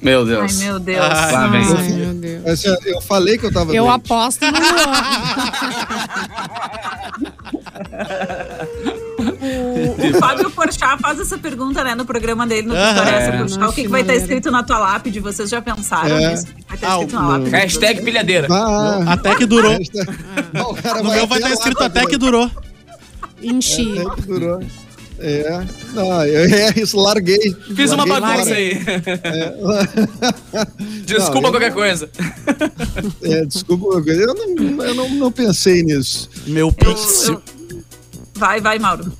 Meu 0.00 0.20
Ai, 0.20 0.26
Deus. 0.26 0.56
meu 0.58 0.78
Deus. 0.78 1.00
Ah, 1.00 1.30
Lá 1.32 1.46
vem. 1.48 1.62
Ai, 1.62 1.88
meu 1.92 2.14
Deus. 2.14 2.64
Eu 2.84 3.00
falei 3.00 3.36
que 3.36 3.46
eu 3.46 3.52
tava 3.52 3.74
Eu 3.74 3.84
doente. 3.84 3.96
aposto 3.96 4.40
no. 4.44 4.52
O, 9.18 10.16
o 10.16 10.20
Fábio 10.20 10.50
Porchat 10.50 11.00
faz 11.00 11.18
essa 11.20 11.38
pergunta, 11.38 11.82
né, 11.82 11.94
no 11.94 12.04
programa 12.04 12.46
dele, 12.46 12.66
no 12.68 12.74
Aham. 12.74 12.90
Vitória 12.94 13.10
É. 13.10 13.66
O 13.66 13.72
que, 13.72 13.82
que 13.82 13.88
vai 13.88 14.00
estar 14.02 14.14
escrito 14.14 14.50
na 14.50 14.62
tua 14.62 14.78
lápide? 14.78 15.20
Vocês 15.20 15.48
já 15.48 15.60
pensaram 15.62 16.16
É. 16.16 16.30
nisso? 16.30 16.44
O 16.44 16.46
que 16.54 16.64
vai 16.66 16.74
estar 16.76 16.88
Ah, 16.88 16.94
escrito 16.94 17.14
na 17.14 17.28
lápide? 17.28 17.50
de 17.50 17.56
Hashtag 17.56 18.02
pilhadeira. 18.02 18.46
Ah, 18.50 19.04
Até 19.12 19.34
que 19.36 19.46
durou. 19.46 19.72
Cara 20.82 21.02
No 21.02 21.10
meu 21.10 21.26
vai 21.26 21.38
estar 21.38 21.50
escrito 21.52 21.82
até 21.82 22.06
que 22.06 22.16
durou. 22.18 22.50
Enchi. 23.42 23.98
Até 23.98 24.14
que 24.22 24.22
durou. 24.28 24.60
É, 25.18 25.64
não, 25.94 26.12
é 26.22 26.74
isso, 26.76 26.98
larguei. 26.98 27.56
Fiz 27.74 27.90
uma 27.92 28.04
Larguei 28.04 28.20
bagunça 28.20 28.44
fora. 28.44 28.56
aí. 28.58 28.78
Desculpa 31.06 31.40
Não, 31.40 31.46
eu- 31.48 31.50
qualquer 31.52 31.72
coisa. 31.72 32.10
É, 33.22 33.44
desculpa, 33.46 34.02
eu, 34.10 34.34
não, 34.34 34.84
eu 34.84 34.94
não, 34.94 35.08
não 35.08 35.32
pensei 35.32 35.82
nisso. 35.82 36.28
Meu 36.46 36.68
Eu- 36.84 36.90
eu- 37.32 37.42
Vai, 38.36 38.60
vai, 38.60 38.78
Mauro. 38.78 39.12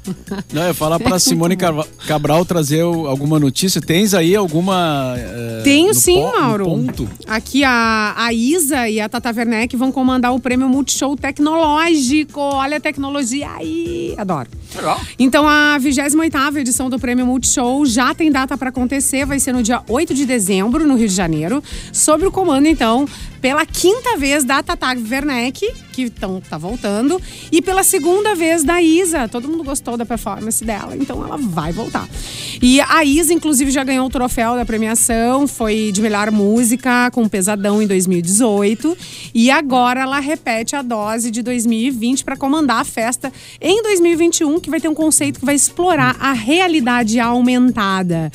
Não, 0.52 0.62
eu 0.62 0.68
ia 0.68 0.74
falar 0.74 1.00
pra 1.00 1.18
Simone 1.20 1.56
Carva- 1.56 1.86
Cabral 2.06 2.44
trazer 2.44 2.82
alguma 2.82 3.38
notícia. 3.40 3.80
Tens 3.80 4.12
aí 4.14 4.36
alguma. 4.36 5.14
eh, 5.16 5.60
Tenho 5.64 5.88
no 5.88 5.94
sim, 5.94 6.20
po- 6.20 6.32
no 6.32 6.40
Mauro. 6.40 6.64
ponto? 6.66 7.08
Aqui 7.26 7.64
a, 7.64 8.14
a 8.16 8.32
Isa 8.32 8.88
e 8.88 9.00
a 9.00 9.08
Tata 9.08 9.32
Werneck 9.34 9.74
vão 9.76 9.90
comandar 9.90 10.34
o 10.34 10.38
prêmio 10.40 10.68
Multishow 10.68 11.16
Tecnológico. 11.16 12.40
Olha 12.40 12.76
a 12.76 12.80
tecnologia 12.80 13.48
aí. 13.50 14.14
Adoro. 14.18 14.48
Então, 15.18 15.46
a 15.48 15.78
28ª 15.80 16.56
edição 16.56 16.90
do 16.90 16.98
Prêmio 16.98 17.26
Multishow 17.26 17.84
já 17.86 18.14
tem 18.14 18.30
data 18.30 18.56
para 18.56 18.70
acontecer, 18.70 19.24
vai 19.24 19.38
ser 19.38 19.52
no 19.52 19.62
dia 19.62 19.82
8 19.88 20.14
de 20.14 20.26
dezembro, 20.26 20.86
no 20.86 20.96
Rio 20.96 21.08
de 21.08 21.14
Janeiro, 21.14 21.62
sob 21.92 22.26
o 22.26 22.30
comando, 22.30 22.66
então, 22.66 23.06
pela 23.40 23.64
quinta 23.64 24.16
vez 24.16 24.44
da 24.44 24.62
Tata 24.62 24.86
Werneck, 24.88 25.72
que 25.92 26.10
tão, 26.10 26.40
tá 26.40 26.58
voltando, 26.58 27.20
e 27.50 27.62
pela 27.62 27.82
segunda 27.82 28.34
vez 28.34 28.62
da 28.62 28.82
Isa. 28.82 29.28
Todo 29.28 29.48
mundo 29.48 29.64
gostou 29.64 29.96
da 29.96 30.04
performance 30.04 30.64
dela, 30.64 30.94
então 30.96 31.24
ela 31.24 31.38
vai 31.38 31.72
voltar. 31.72 32.08
E 32.60 32.80
a 32.80 33.04
Isa, 33.04 33.32
inclusive, 33.32 33.70
já 33.70 33.84
ganhou 33.84 34.06
o 34.06 34.10
troféu 34.10 34.56
da 34.56 34.64
premiação, 34.64 35.46
foi 35.46 35.90
de 35.92 36.02
melhor 36.02 36.30
música 36.30 37.10
com 37.12 37.28
Pesadão 37.28 37.80
em 37.80 37.86
2018, 37.86 38.96
e 39.34 39.50
agora 39.50 40.00
ela 40.00 40.18
repete 40.18 40.76
a 40.76 40.82
dose 40.82 41.30
de 41.30 41.42
2020 41.42 42.24
para 42.24 42.36
comandar 42.36 42.80
a 42.80 42.84
festa 42.84 43.32
em 43.60 43.82
2021, 43.82 44.55
que 44.60 44.70
vai 44.70 44.80
ter 44.80 44.88
um 44.88 44.94
conceito 44.94 45.40
que 45.40 45.46
vai 45.46 45.54
explorar 45.54 46.16
a 46.20 46.32
realidade 46.32 47.18
aumentada. 47.20 48.30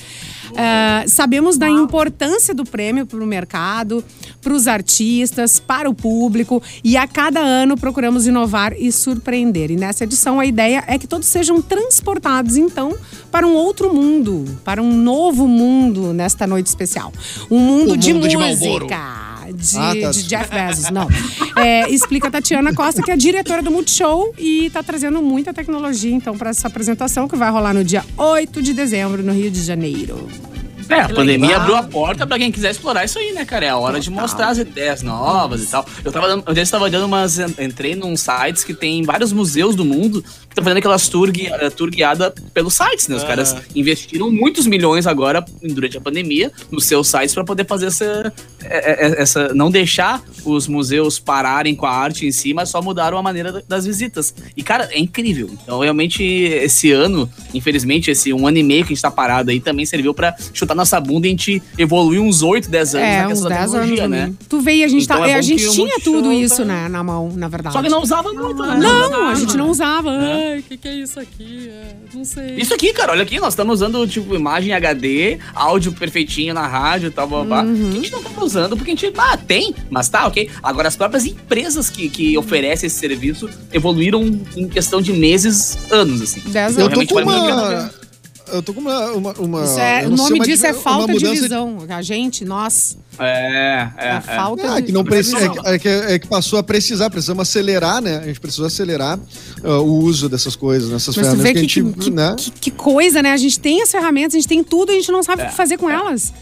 Ah, 0.56 1.04
sabemos 1.08 1.58
da 1.58 1.70
importância 1.70 2.54
do 2.54 2.64
prêmio 2.64 3.06
para 3.06 3.24
o 3.24 3.26
mercado, 3.26 4.04
para 4.42 4.54
os 4.54 4.68
artistas, 4.68 5.60
para 5.60 5.90
o 5.90 5.94
público 5.94 6.62
e 6.84 6.98
a 6.98 7.08
cada 7.08 7.40
ano 7.40 7.78
procuramos 7.78 8.28
inovar 8.28 8.74
e 8.78 8.92
surpreender. 8.92 9.72
E 9.72 9.76
nessa 9.76 10.04
edição 10.04 10.40
a 10.40 10.46
ideia 10.46 10.84
é 10.88 10.98
que 10.98 11.08
todos 11.08 11.28
sejam 11.28 11.62
transportados 11.62 12.58
então 12.58 12.96
para 13.32 13.48
um 13.48 13.54
outro 13.54 13.94
mundo, 13.94 14.46
para 14.64 14.82
um 14.82 14.94
novo 14.94 15.48
mundo 15.48 16.14
nesta 16.14 16.46
noite 16.46 16.68
especial. 16.68 17.14
Um 17.50 17.60
mundo, 17.60 17.94
O 17.94 17.98
de 17.98 18.14
mundo 18.14 18.28
de 18.28 18.38
música. 18.38 19.26
De, 19.26 19.31
Ah, 19.76 19.94
tá. 20.02 20.12
de 20.12 20.24
Jeff 20.24 20.50
Bezos, 20.50 20.90
não. 20.90 21.08
É, 21.56 21.90
explica 21.90 22.28
a 22.28 22.32
Tatiana 22.32 22.74
Costa, 22.74 23.02
que 23.02 23.12
é 23.12 23.14
a 23.14 23.18
diretora 23.18 23.62
do 23.62 23.72
Multishow 23.72 24.34
e 24.38 24.66
está 24.66 24.82
trazendo 24.82 25.22
muita 25.22 25.54
tecnologia, 25.54 26.14
então, 26.14 26.38
para 26.38 26.50
essa 26.50 26.68
apresentação 26.68 27.28
que 27.28 27.36
vai 27.36 27.50
rolar 27.52 27.74
no 27.74 27.84
dia 27.84 28.04
8 28.18 28.62
de 28.62 28.74
dezembro, 28.74 29.24
no 29.24 29.34
Rio 29.34 29.52
de 29.52 29.64
Janeiro. 29.64 30.28
É, 30.90 31.02
a 31.02 31.10
pandemia 31.10 31.56
abriu 31.56 31.76
a 31.76 31.84
porta 31.84 32.28
pra 32.28 32.38
quem 32.38 32.52
quiser 32.52 32.72
explorar 32.72 33.06
isso 33.06 33.18
aí, 33.18 33.32
né, 33.32 33.46
cara? 33.46 33.66
É 33.66 33.70
a 33.70 33.78
hora 33.78 34.00
de 34.00 34.12
mostrar 34.12 34.50
as 34.50 34.58
ideias 34.58 35.02
novas 35.02 35.64
e 35.64 35.68
tal. 35.68 35.86
Eu 36.04 36.12
tava 36.12 36.28
dando, 36.28 36.44
eu 36.46 36.62
estava 36.62 36.90
dando 36.90 37.06
umas. 37.06 37.40
Entrei 37.40 37.96
num 37.96 38.18
sites 38.18 38.64
que 38.64 38.74
tem 38.74 39.02
vários 39.04 39.32
museus 39.32 39.74
do 39.74 39.86
mundo 39.86 40.24
estão 40.52 40.64
fazendo 40.64 40.78
aquelas 40.78 41.08
tour, 41.10 41.32
gui- 41.32 41.48
eh, 41.48 41.70
tour 41.70 41.90
guiada 41.90 42.34
pelos 42.54 42.74
sites, 42.76 43.08
né? 43.08 43.16
Os 43.16 43.24
Ah. 43.24 43.28
caras 43.28 43.56
investiram 43.76 44.30
muitos 44.32 44.68
milhões 44.68 45.08
agora, 45.08 45.44
durante 45.62 45.98
a 45.98 46.02
pandemia, 46.02 46.52
nos 46.70 46.86
seus 46.86 47.08
sites 47.08 47.34
pra 47.34 47.44
poder 47.44 47.66
fazer 47.66 47.88
essa, 47.88 48.34
eh, 48.64 49.16
eh, 49.18 49.22
essa. 49.22 49.54
Não 49.54 49.72
deixar 49.72 50.22
os 50.46 50.68
museus 50.68 51.18
pararem 51.20 51.74
com 51.76 51.86
a 51.86 51.92
arte 51.92 52.26
em 52.26 52.32
si, 52.32 52.54
mas 52.54 52.70
só 52.70 52.82
mudaram 52.82 53.18
a 53.18 53.24
maneira 53.24 53.52
da- 53.52 53.62
das 53.68 53.86
visitas. 53.86 54.34
E, 54.56 54.62
cara, 54.62 54.90
é 54.92 55.00
incrível. 55.00 55.50
Então, 55.64 55.80
realmente, 55.80 56.24
esse 56.24 56.92
ano, 56.92 57.30
infelizmente, 57.54 58.12
esse 58.12 58.34
um 58.34 58.46
ano 58.48 58.58
e 58.58 58.64
meio 58.64 58.84
que 58.86 58.92
a 58.94 58.96
gente 58.96 59.02
tá 59.02 59.12
parado 59.12 59.52
aí, 59.52 59.60
também 59.60 59.86
serviu 59.86 60.14
pra 60.14 60.36
chutar 60.54 60.76
nossa 60.76 61.00
bunda 61.00 61.28
e 61.28 61.30
a 61.30 61.32
gente 61.32 61.62
evoluir 61.78 62.22
uns 62.22 62.42
8, 62.44 62.70
10 62.70 62.94
anos 62.96 63.08
É, 63.08 63.18
na 63.22 63.26
uns 63.26 63.30
questão 63.32 63.50
da 63.50 63.56
10 63.56 63.74
anos 63.74 63.90
tecnologia, 63.90 64.04
também. 64.04 64.32
né? 64.32 64.34
Tu 64.50 64.60
veio, 64.62 64.86
a 64.86 64.88
gente, 64.88 65.04
Então 65.04 65.20
tá, 65.20 65.28
é 65.30 65.36
a 65.36 65.42
gente 65.42 65.70
tinha 65.70 66.00
tudo 66.04 66.30
tá- 66.30 66.34
isso, 66.36 66.66
né, 66.66 66.88
na 66.90 67.04
mão, 67.04 67.32
na 67.36 67.48
verdade. 67.48 67.74
Só 67.74 67.82
que 67.82 67.90
não 67.90 68.02
usava 68.02 68.34
muito, 68.34 68.62
né? 68.62 68.78
Não, 68.78 69.28
a 69.30 69.36
gente 69.36 69.56
não 69.56 69.70
usava. 69.70 70.12
É. 70.12 70.41
Ai, 70.42 70.60
o 70.60 70.64
que, 70.64 70.78
que 70.78 70.88
é 70.88 70.94
isso 70.96 71.20
aqui? 71.20 71.70
É, 71.70 71.96
não 72.14 72.24
sei. 72.26 72.56
Isso 72.56 72.74
aqui, 72.74 72.94
cara, 72.94 73.12
olha 73.12 73.24
aqui, 73.24 73.40
nós 73.40 73.54
estamos 73.54 73.76
usando, 73.76 74.08
tipo, 74.08 74.36
imagem 74.36 74.74
HD, 74.74 75.38
áudio 75.54 75.92
perfeitinho 75.94 76.54
na 76.54 76.68
rádio 76.68 77.08
e 77.08 77.12
tal, 77.12 77.28
blá, 77.28 77.44
blá. 77.44 77.64
Uhum. 77.64 77.90
A 77.90 77.94
gente 77.94 78.12
não 78.12 78.24
tá 78.24 78.44
usando 78.44 78.76
porque 78.76 78.92
a 78.92 78.96
gente, 78.96 79.14
ah, 79.18 79.38
tem, 79.38 79.74
mas 79.90 80.10
tá, 80.10 80.28
ok. 80.28 80.50
Agora, 80.64 80.88
as 80.88 80.96
próprias 80.96 81.26
empresas 81.26 81.90
que, 81.90 82.10
que 82.10 82.38
oferecem 82.38 82.88
esse 82.88 82.98
serviço 82.98 83.50
evoluíram 83.72 84.24
em 84.56 84.68
questão 84.68 85.02
de 85.02 85.14
meses, 85.14 85.78
anos, 85.92 86.22
assim. 86.22 86.42
10 86.42 86.56
Eu 86.56 86.62
anos. 86.62 86.76
tô 86.76 86.88
realmente 86.88 87.14
com 87.14 87.22
uma. 87.22 88.01
Eu 88.54 88.62
tô 88.62 88.74
com 88.74 88.82
uma. 88.82 89.12
uma, 89.12 89.34
uma 89.34 89.64
Isso 89.64 89.80
é, 89.80 90.06
o 90.08 90.10
nome 90.12 90.40
disso 90.42 90.66
é 90.66 90.72
diver- 90.72 90.74
uma 90.74 90.82
falta 90.82 91.14
de 91.14 91.26
visão. 91.30 91.78
A 91.90 92.02
gente, 92.02 92.44
nós, 92.46 92.98
É, 93.20 93.88
é, 93.98 94.12
a 94.12 94.16
é. 94.16 94.22
falta 94.22 94.74
Ah, 94.74 94.80
de 94.80 94.88
que 94.88 94.92
não 94.92 95.04
precisa, 95.04 95.38
é, 95.38 95.40
visão. 95.50 95.56
que, 95.64 95.68
é, 95.70 95.80
que, 95.80 95.88
é 95.88 96.20
que 96.20 96.28
passou 96.28 96.58
a 96.60 96.64
precisar, 96.64 97.10
precisamos 97.10 97.42
acelerar, 97.48 98.02
né? 98.02 98.18
A 98.20 98.26
gente 98.28 98.40
precisou 98.40 98.66
acelerar 98.66 99.20
ah, 99.64 99.80
o 99.80 99.94
uso 100.00 100.28
dessas 100.30 100.56
coisas, 100.56 100.90
nessas 100.90 101.16
Mas 101.16 101.26
ferramentas 101.28 101.44
vê 101.44 101.54
que 101.54 101.60
a 101.60 101.68
que, 101.68 101.82
gente, 101.90 101.98
que, 102.00 102.12
né? 102.12 102.36
que- 102.38 102.52
que 102.52 102.72
coisa, 102.72 103.22
né? 103.22 103.32
A 103.34 103.38
gente 103.38 103.60
tem 103.60 103.82
as 103.82 103.92
ferramentas, 103.92 104.36
a 104.36 104.38
gente 104.38 104.48
tem 104.48 104.64
tudo, 104.64 104.92
a 104.92 104.96
gente 104.96 105.12
não 105.12 105.24
sabe 105.24 105.44
o 105.44 105.46
que 105.48 105.54
fazer 105.56 105.78
com 105.78 105.90
elas. 105.90 106.34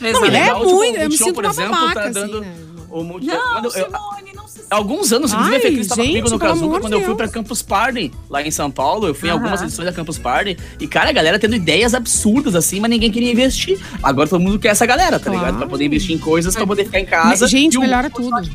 Não, 0.00 0.24
é 0.24 0.30
legal, 0.30 0.60
tipo, 0.60 0.72
muito, 0.74 0.96
o 0.98 1.02
eu 1.02 1.08
me 1.08 1.16
sinto 1.18 1.34
por 1.34 1.44
uma 1.44 1.52
exemplo, 1.52 1.72
babaca, 1.72 1.94
tá 1.94 2.02
assim, 2.08 2.12
dando- 2.12 2.40
né? 2.40 2.54
O 2.90 3.02
Multishow- 3.04 3.36
Não, 3.62 3.70
Simone, 3.70 4.27
Alguns 4.70 5.12
anos, 5.12 5.32
Ai, 5.32 5.38
inclusive, 5.38 5.56
a 5.56 5.60
Fê 5.60 5.68
Cris 5.72 5.80
estava 5.86 6.02
gente, 6.02 6.10
comigo 6.22 6.28
no 6.30 6.46
amor 6.50 6.80
quando 6.80 6.92
de 6.94 7.00
eu 7.00 7.04
fui 7.06 7.14
pra 7.14 7.24
Deus. 7.26 7.34
Campus 7.34 7.62
Party, 7.62 8.12
lá 8.28 8.42
em 8.42 8.50
São 8.50 8.70
Paulo. 8.70 9.06
Eu 9.06 9.14
fui 9.14 9.28
em 9.28 9.32
Aham. 9.32 9.40
algumas 9.40 9.62
edições 9.62 9.86
da 9.86 9.92
Campus 9.92 10.18
Party. 10.18 10.58
E, 10.78 10.86
cara, 10.86 11.08
a 11.08 11.12
galera 11.12 11.38
tendo 11.38 11.54
ideias 11.56 11.94
absurdas 11.94 12.54
assim, 12.54 12.78
mas 12.80 12.90
ninguém 12.90 13.10
queria 13.10 13.32
investir. 13.32 13.78
Agora 14.02 14.28
todo 14.28 14.40
mundo 14.40 14.58
quer 14.58 14.68
essa 14.68 14.84
galera, 14.84 15.18
tá 15.18 15.24
Claro. 15.30 15.38
ligado? 15.38 15.56
Pra 15.58 15.66
poder 15.66 15.84
investir 15.86 16.14
em 16.14 16.18
coisas, 16.18 16.54
pra 16.54 16.66
poder 16.66 16.84
ficar 16.84 17.00
em 17.00 17.06
casa. 17.06 17.46
Gente, 17.48 17.74
E 17.74 17.78
o- 17.78 17.80
melhora 17.80 18.10
tudo. 18.10 18.28
Então, 18.28 18.52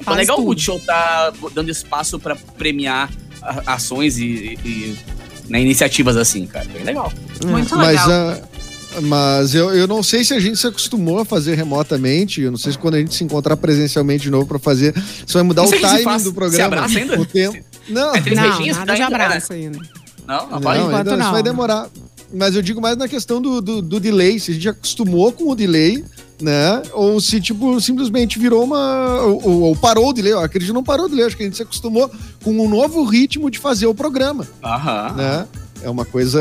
Faz 0.00 0.16
legal 0.16 0.36
o 0.36 0.38
tudo. 0.38 0.46
Multishow 0.46 0.80
tá 0.80 1.32
dando 1.52 1.70
espaço 1.70 2.18
pra 2.18 2.34
premiar 2.56 3.10
a- 3.42 3.74
ações 3.74 4.16
e, 4.18 4.24
e- 4.64 4.96
né, 5.48 5.60
iniciativas 5.60 6.16
assim, 6.16 6.46
cara. 6.46 6.66
Bem 6.72 6.82
legal. 6.82 7.12
Muito 7.44 7.76
Mas, 7.76 7.88
legal. 8.06 8.10
ah, 8.10 8.40
mas 9.02 9.54
eu, 9.54 9.70
eu 9.74 9.86
não 9.86 10.02
sei 10.02 10.24
se 10.24 10.32
a 10.34 10.40
gente 10.40 10.58
se 10.58 10.66
acostumou 10.66 11.18
a 11.18 11.24
fazer 11.24 11.54
remotamente. 11.54 12.40
Eu 12.40 12.50
não 12.50 12.58
sei 12.58 12.72
se 12.72 12.78
quando 12.78 12.94
a 12.94 12.98
gente 12.98 13.14
se 13.14 13.24
encontrar 13.24 13.56
presencialmente 13.56 14.22
de 14.24 14.30
novo 14.30 14.46
pra 14.46 14.58
fazer, 14.58 14.94
isso 14.96 15.34
vai 15.34 15.42
mudar 15.42 15.62
Não 15.62 15.68
o 15.68 15.72
se 15.72 15.80
timing 15.80 16.02
faz. 16.04 16.22
do 16.24 16.28
Se 16.30 16.34
programa. 16.34 16.64
abraça 16.76 16.98
ainda? 16.98 17.20
O 17.20 17.26
tempo. 17.26 17.58
Não, 17.88 18.14
É 18.14 18.20
Não, 18.20 18.22
beijinhos, 18.42 18.76
nada 18.78 18.94
de 18.94 19.02
abraço 19.02 19.52
ainda. 19.52 19.78
Não, 20.26 20.50
não, 20.50 20.60
não, 20.60 20.76
enquanto 20.76 20.94
ainda, 20.94 21.10
isso 21.10 21.18
não. 21.18 21.32
vai 21.32 21.42
demorar. 21.42 21.88
Mas 22.34 22.56
eu 22.56 22.62
digo 22.62 22.80
mais 22.80 22.96
na 22.96 23.06
questão 23.06 23.40
do, 23.40 23.60
do, 23.60 23.80
do 23.80 24.00
delay, 24.00 24.40
se 24.40 24.50
a 24.50 24.54
gente 24.54 24.68
acostumou 24.68 25.30
com 25.30 25.48
o 25.48 25.54
delay, 25.54 26.04
né? 26.42 26.82
Ou 26.92 27.20
se, 27.20 27.40
tipo, 27.40 27.80
simplesmente 27.80 28.36
virou 28.36 28.64
uma. 28.64 29.20
Ou, 29.22 29.40
ou- 29.44 29.60
ou 29.62 29.76
parou 29.76 30.08
o 30.08 30.12
delay. 30.12 30.32
Eu 30.32 30.40
acredito 30.40 30.68
que 30.70 30.74
não 30.74 30.82
parou 30.82 31.06
o 31.06 31.08
delay, 31.08 31.24
acho 31.26 31.36
que 31.36 31.44
a 31.44 31.46
gente 31.46 31.56
se 31.56 31.62
acostumou 31.62 32.10
com 32.42 32.50
um 32.50 32.68
novo 32.68 33.04
ritmo 33.04 33.48
de 33.48 33.60
fazer 33.60 33.86
o 33.86 33.94
programa, 33.94 34.44
Aham. 34.64 35.12
né? 35.16 35.46
É 35.82 35.90
uma 35.90 36.04
coisa. 36.04 36.40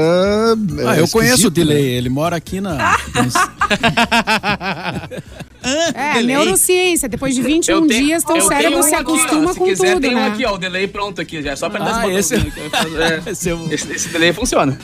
Ah, 0.87 0.95
é, 0.97 1.01
eu 1.01 1.07
conheço 1.07 1.47
o 1.47 1.49
né? 1.49 1.55
Delay, 1.55 1.83
ele 1.83 2.09
mora 2.09 2.35
aqui 2.35 2.59
na. 2.61 2.97
É, 5.95 6.21
neurociência. 6.21 7.09
Depois 7.09 7.33
de 7.33 7.41
21 7.41 7.73
Eu 7.75 7.87
tenho- 7.87 8.05
dias, 8.05 8.23
teu 8.23 8.35
eu 8.35 8.47
cérebro 8.47 8.83
se 8.83 8.91
um 8.91 8.93
aqui, 8.93 8.95
ó. 8.95 8.99
acostuma 9.15 9.53
Se 9.53 9.59
com 9.59 9.65
quiser, 9.65 9.93
tudo, 9.95 10.01
tem 10.01 10.11
um 10.15 10.19
né? 10.19 10.27
aqui, 10.27 10.45
ó, 10.45 10.53
o 10.53 10.57
delay 10.59 10.87
pronto 10.87 11.19
aqui, 11.21 11.41
já 11.41 11.51
é 11.51 11.55
só 11.55 11.65
apertar 11.65 12.01
Ah, 12.03 12.07
esse 12.13 12.35
esse- 12.35 12.45
botãozinho. 12.51 13.01
É. 13.01 13.21
Esse 13.31 13.49
é 13.49 13.55
o- 13.55 13.73
Esse, 13.73 13.91
esse 13.93 14.09
delay 14.09 14.31
funciona. 14.31 14.77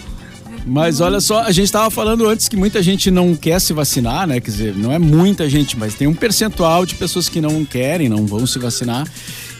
Mas 0.65 0.99
olha 1.01 1.19
só, 1.19 1.41
a 1.43 1.51
gente 1.51 1.65
estava 1.65 1.89
falando 1.89 2.27
antes 2.27 2.47
que 2.47 2.55
muita 2.55 2.81
gente 2.83 3.09
não 3.11 3.35
quer 3.35 3.59
se 3.59 3.73
vacinar, 3.73 4.27
né? 4.27 4.39
Quer 4.39 4.51
dizer, 4.51 4.75
não 4.75 4.91
é 4.91 4.99
muita 4.99 5.49
gente, 5.49 5.77
mas 5.77 5.93
tem 5.95 6.07
um 6.07 6.13
percentual 6.13 6.85
de 6.85 6.95
pessoas 6.95 7.27
que 7.29 7.41
não 7.41 7.63
querem, 7.65 8.07
não 8.09 8.25
vão 8.27 8.45
se 8.45 8.57
vacinar. 8.59 9.07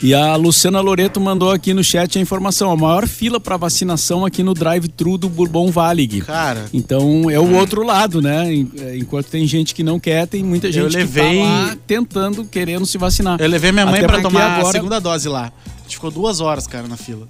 E 0.03 0.15
a 0.15 0.35
Luciana 0.35 0.81
Loreto 0.81 1.21
mandou 1.21 1.51
aqui 1.51 1.73
no 1.75 1.83
chat 1.83 2.17
a 2.17 2.21
informação: 2.21 2.71
a 2.71 2.75
maior 2.75 3.07
fila 3.07 3.39
para 3.39 3.55
vacinação 3.55 4.25
aqui 4.25 4.41
no 4.41 4.53
drive-thru 4.55 5.15
do 5.17 5.29
Bourbon 5.29 5.69
Valley. 5.69 6.21
Cara, 6.21 6.65
Então 6.73 7.29
é 7.29 7.39
o 7.39 7.53
outro 7.55 7.83
lado, 7.83 8.19
né? 8.21 8.47
É, 8.79 8.97
Enquanto 8.97 9.27
tem 9.27 9.45
gente 9.45 9.75
que 9.75 9.83
não 9.83 9.99
quer, 9.99 10.25
tem 10.25 10.43
muita 10.43 10.71
gente 10.71 10.91
levei- 10.95 11.37
que 11.37 11.37
tá 11.37 11.43
lá 11.43 11.77
tentando, 11.85 12.43
querendo 12.45 12.85
se 12.85 12.97
vacinar. 12.97 13.39
eu 13.39 13.47
levei 13.47 13.71
minha 13.71 13.85
mãe 13.85 14.01
porque 14.01 14.21
tomar 14.23 14.41
a 14.43 14.55
agora- 14.57 14.71
segunda 14.71 14.99
dose 14.99 15.29
lá. 15.29 15.51
A 15.65 15.83
gente 15.83 15.95
ficou 15.95 16.09
duas 16.09 16.39
horas, 16.39 16.65
cara, 16.65 16.87
na 16.87 16.97
fila. 16.97 17.27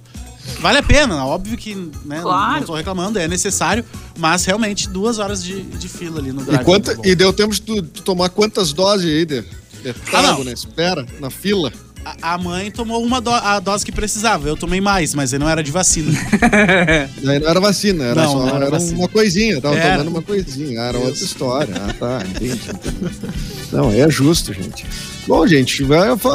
Vale 0.60 0.78
a 0.80 0.84
pena, 0.84 1.26
óbvio 1.26 1.58
que 1.58 1.76
né, 2.06 2.20
Claro. 2.22 2.60
não 2.62 2.64
tô 2.68 2.74
reclamando, 2.76 3.20
é 3.20 3.28
necessário, 3.28 3.84
mas 4.18 4.44
realmente 4.46 4.88
duas 4.90 5.20
horas 5.20 5.44
de, 5.44 5.62
de 5.62 5.88
fila 5.88 6.20
ali 6.20 6.32
no 6.32 6.42
E, 6.42 6.46
drive. 6.46 6.64
quanta, 6.66 6.92
muito 6.94 7.04
bom. 7.04 7.10
e 7.10 7.16
deu 7.16 7.32
tempo 7.34 7.54
de 7.54 7.62
tu, 7.62 7.82
tu 7.84 8.02
tomar 8.02 8.30
quantas 8.30 8.74
doses 8.74 9.06
aí 9.08 9.26
de, 9.26 9.42
de 9.42 9.90
Ah, 9.90 9.94
não. 10.14 10.22
trago, 10.22 10.44
né? 10.44 10.52
Espera, 10.54 11.06
na 11.20 11.30
fila. 11.30 11.72
A, 12.22 12.38
mãe 12.38 12.72
tomou 12.72 13.04
uma 13.04 13.22
do- 13.22 13.30
a 13.30 13.60
dose 13.60 13.86
que 13.86 13.92
precisava, 13.92 14.48
eu 14.48 14.58
tomei 14.58 14.82
mais, 14.82 15.14
mas 15.14 15.34
aí 15.34 15.40
não 15.40 15.48
era 15.50 15.64
de 15.64 15.72
vacina. 15.72 16.12
Daí 17.24 17.40
não 17.40 17.48
era 17.50 17.60
vacina, 17.60 18.04
era 18.06 18.24
Não, 18.24 18.32
só 18.32 18.40
não 18.40 18.48
era 18.56 18.58
era 18.66 18.70
vacina. 18.72 18.98
uma 18.98 19.08
coisinha, 19.08 19.62
tava 19.62 19.76
Era. 19.76 19.92
tomando 19.98 20.08
uma 20.10 20.22
coisinha, 20.22 20.80
era 20.82 20.98
outra 20.98 21.24
história. 21.24 21.74
Ah, 21.78 21.94
tá, 21.94 22.24
entendi. 22.28 22.60
Não, 23.72 23.92
é 23.92 24.10
justo, 24.10 24.52
gente. 24.54 24.86
Bom, 25.28 25.46
gente, 25.46 25.84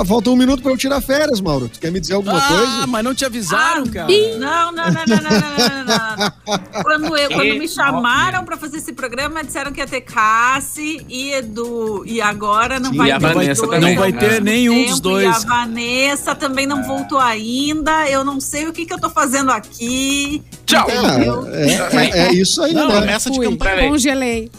falta 0.07 0.31
um 0.31 0.37
minuto 0.37 0.63
pra 0.63 0.73
eu 0.73 0.77
tirar 0.77 1.01
férias, 1.01 1.41
Mauro. 1.41 1.69
Tu 1.69 1.81
quer 1.81 1.91
me 1.91 1.99
dizer 1.99 2.15
alguma 2.15 2.39
ah, 2.39 2.49
coisa? 2.49 2.83
Ah, 2.83 2.87
mas 2.87 3.05
não 3.05 3.15
te 3.15 3.25
avisaram, 3.25 3.85
ah, 3.85 3.93
cara. 3.93 4.09
Não, 4.39 4.73
não, 4.73 4.85
não, 4.85 4.93
não, 4.93 5.17
não, 5.17 5.85
não, 5.85 6.27
não, 6.47 6.83
Quando, 6.83 7.17
eu, 7.17 7.29
quando 7.31 7.47
é, 7.47 7.59
me 7.59 7.69
chamaram 7.69 8.45
pra 8.45 8.57
fazer 8.57 8.79
esse 8.79 8.93
programa, 8.93 9.43
disseram 9.43 9.73
que 9.73 9.81
ia 9.81 9.87
ter 9.87 10.03
Cassi 10.03 11.05
e 11.09 11.33
Edu. 11.33 12.05
E 12.07 12.21
agora 12.21 12.79
não 12.79 12.93
Sim, 12.93 12.99
vai 12.99 13.13
ter. 13.13 13.19
Vanessa 13.19 13.67
dois, 13.67 13.81
não 13.81 13.95
vai 13.97 14.13
ter 14.13 14.41
nenhum 14.41 14.87
dos 14.87 15.01
dois. 15.01 15.25
E 15.25 15.47
a 15.47 15.49
Vanessa 15.49 16.35
também 16.35 16.67
não 16.67 16.79
ah. 16.79 16.83
voltou 16.83 17.19
ainda. 17.19 18.09
Eu 18.09 18.25
não 18.25 18.41
sei 18.41 18.67
o 18.67 18.73
que, 18.73 18.87
que 18.87 18.95
eu 18.95 19.01
tô 19.01 19.11
fazendo 19.11 19.51
aqui. 19.51 20.43
Tchau! 20.65 20.87
É, 20.89 21.75
é, 21.97 22.19
é, 22.27 22.33
isso 22.33 22.63
aí, 22.63 22.73
não, 22.73 22.89
né? 22.89 22.97
Promessa 22.97 23.31
de 23.31 23.41
campanha. 23.41 23.89
Congelei. 23.89 24.51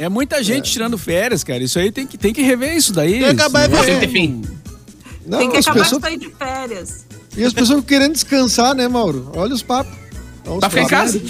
É 0.00 0.08
muita 0.08 0.42
gente 0.42 0.70
tirando 0.72 0.96
férias, 0.96 1.44
cara. 1.44 1.62
Isso 1.62 1.78
aí 1.78 1.92
tem 1.92 2.06
que, 2.06 2.16
tem 2.16 2.32
que 2.32 2.40
rever 2.42 2.74
isso 2.76 2.92
daí. 2.92 3.12
Tem 3.12 3.20
que 3.20 3.26
acabar 3.42 3.60
Esse 3.62 3.70
negócio 3.70 3.98
de 3.98 4.04
é- 4.04 4.08
fim. 4.08 4.42
Não, 5.26 5.38
Tem 5.38 5.50
que 5.50 5.58
acabar 5.58 5.80
pessoas, 5.82 6.00
de 6.02 6.08
sair 6.08 6.16
de 6.18 6.28
férias. 6.30 7.06
e 7.36 7.44
as 7.44 7.52
pessoas 7.52 7.84
querendo 7.84 8.12
descansar, 8.14 8.74
né, 8.74 8.88
Mauro? 8.88 9.30
Olha 9.36 9.54
os 9.54 9.62
papos. 9.62 9.92
Olha 10.46 10.54
os 10.54 10.60
Pra 10.60 10.70
ficar 10.70 10.82
em 10.82 10.88
papos. 10.88 11.12
casa. 11.12 11.22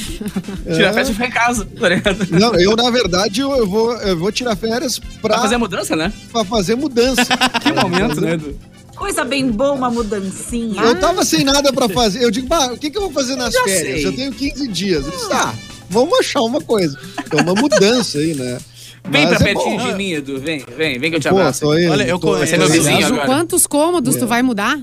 É. 0.67 0.73
Tira 0.75 0.91
a 0.91 0.93
festa 0.93 1.11
e 1.11 1.15
ficar 1.15 1.27
em 1.27 1.31
casa, 1.33 1.65
tá 1.79 1.89
ligado? 1.89 2.27
Não, 2.31 2.55
eu, 2.55 2.77
na 2.77 2.89
verdade, 2.91 3.41
eu, 3.41 3.51
eu 3.57 3.67
vou, 3.67 3.93
eu 3.95 4.17
vou 4.17 4.31
tirar 4.31 4.55
férias 4.57 4.99
pra, 4.99 5.31
Pra 5.35 5.39
fazer 5.41 5.57
a 5.57 5.59
mudança, 5.59 5.97
né? 5.97 6.13
pra 6.33 6.45
fazer 6.45 6.77
mudança. 6.77 7.23
Que 7.61 7.73
momento, 7.73 8.21
né? 8.21 8.35
Edu? 8.35 8.57
Coisa 8.97 9.25
bem 9.25 9.51
boa, 9.51 9.73
uma 9.73 9.91
mudancinha. 9.91 10.81
Eu 10.81 10.99
tava 11.01 11.25
sem 11.25 11.43
nada 11.43 11.73
pra 11.73 11.89
fazer. 11.89 12.23
Eu 12.23 12.31
digo, 12.31 12.47
bah, 12.47 12.67
o 12.73 12.79
que, 12.79 12.89
que 12.91 12.97
eu 12.97 13.03
vou 13.03 13.11
fazer 13.11 13.35
nas 13.35 13.53
Já 13.53 13.65
férias? 13.65 13.97
sei. 14.03 14.07
Eu 14.07 14.13
tenho 14.15 14.33
15 14.33 14.69
dias. 14.69 15.05
Eu 15.05 15.11
disse, 15.11 15.33
ah, 15.33 15.53
vamos 15.91 16.19
achar 16.21 16.41
uma 16.41 16.61
coisa. 16.63 16.99
Então, 17.27 17.41
uma 17.41 17.55
mudança 17.55 18.17
aí, 18.19 18.35
né? 18.35 18.59
Vem 19.11 19.27
Mas 19.27 19.39
pra 19.39 19.49
é 19.51 19.55
pertinho 19.55 19.79
bom. 19.79 19.87
de 19.89 19.95
mim, 19.95 20.11
Edu. 20.13 20.39
Vem, 20.41 20.65
vem, 20.77 20.99
vem 20.99 21.11
que 21.11 21.17
eu 21.17 21.21
te 21.21 21.29
Pô, 21.29 21.37
abraço. 21.39 21.61
tô 21.61 21.77
indo, 21.79 21.91
Olha, 21.93 22.05
eu 22.05 22.19
tô- 22.19 22.29
conheço- 22.33 22.47
Você 22.51 22.55
é 22.55 22.59
meu 22.59 22.69
vizinho 22.69 23.07
agora. 23.07 23.27
Quantos 23.27 23.67
cômodos 23.67 24.17
tu 24.17 24.25
É. 24.25 24.27
vai 24.27 24.43
mudar? 24.43 24.81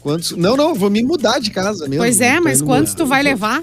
Quantos? 0.00 0.32
Não, 0.32 0.56
não, 0.56 0.74
vou 0.74 0.90
me 0.90 1.02
mudar 1.02 1.38
de 1.38 1.50
casa 1.50 1.86
mesmo. 1.88 2.02
Pois 2.02 2.20
é, 2.20 2.36
Tô 2.36 2.42
mas 2.44 2.60
indo 2.60 2.66
quantos 2.66 2.92
mudar. 2.92 3.04
tu 3.04 3.08
vai 3.08 3.22
levar? 3.22 3.62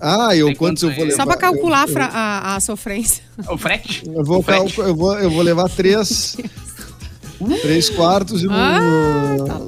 Ah, 0.00 0.36
eu 0.36 0.46
Tem 0.48 0.56
quantos 0.56 0.82
eu 0.82 0.90
vou 0.90 1.04
aí? 1.04 1.10
levar? 1.10 1.16
Só 1.22 1.26
pra 1.26 1.36
calcular 1.36 1.82
a, 1.84 1.86
fra- 1.88 2.10
a, 2.12 2.56
a 2.56 2.60
sofrência. 2.60 3.22
O 3.48 3.56
frete? 3.58 4.02
eu, 4.06 4.24
vou, 4.24 4.38
o 4.38 4.42
frete. 4.42 4.78
eu, 4.78 4.94
vou, 4.94 5.18
eu 5.18 5.30
vou 5.30 5.42
levar 5.42 5.68
três. 5.68 6.36
três 7.62 7.88
quartos 7.90 8.42
e 8.42 8.46
um. 8.48 8.52
Ah, 8.52 9.36
tá 9.46 9.60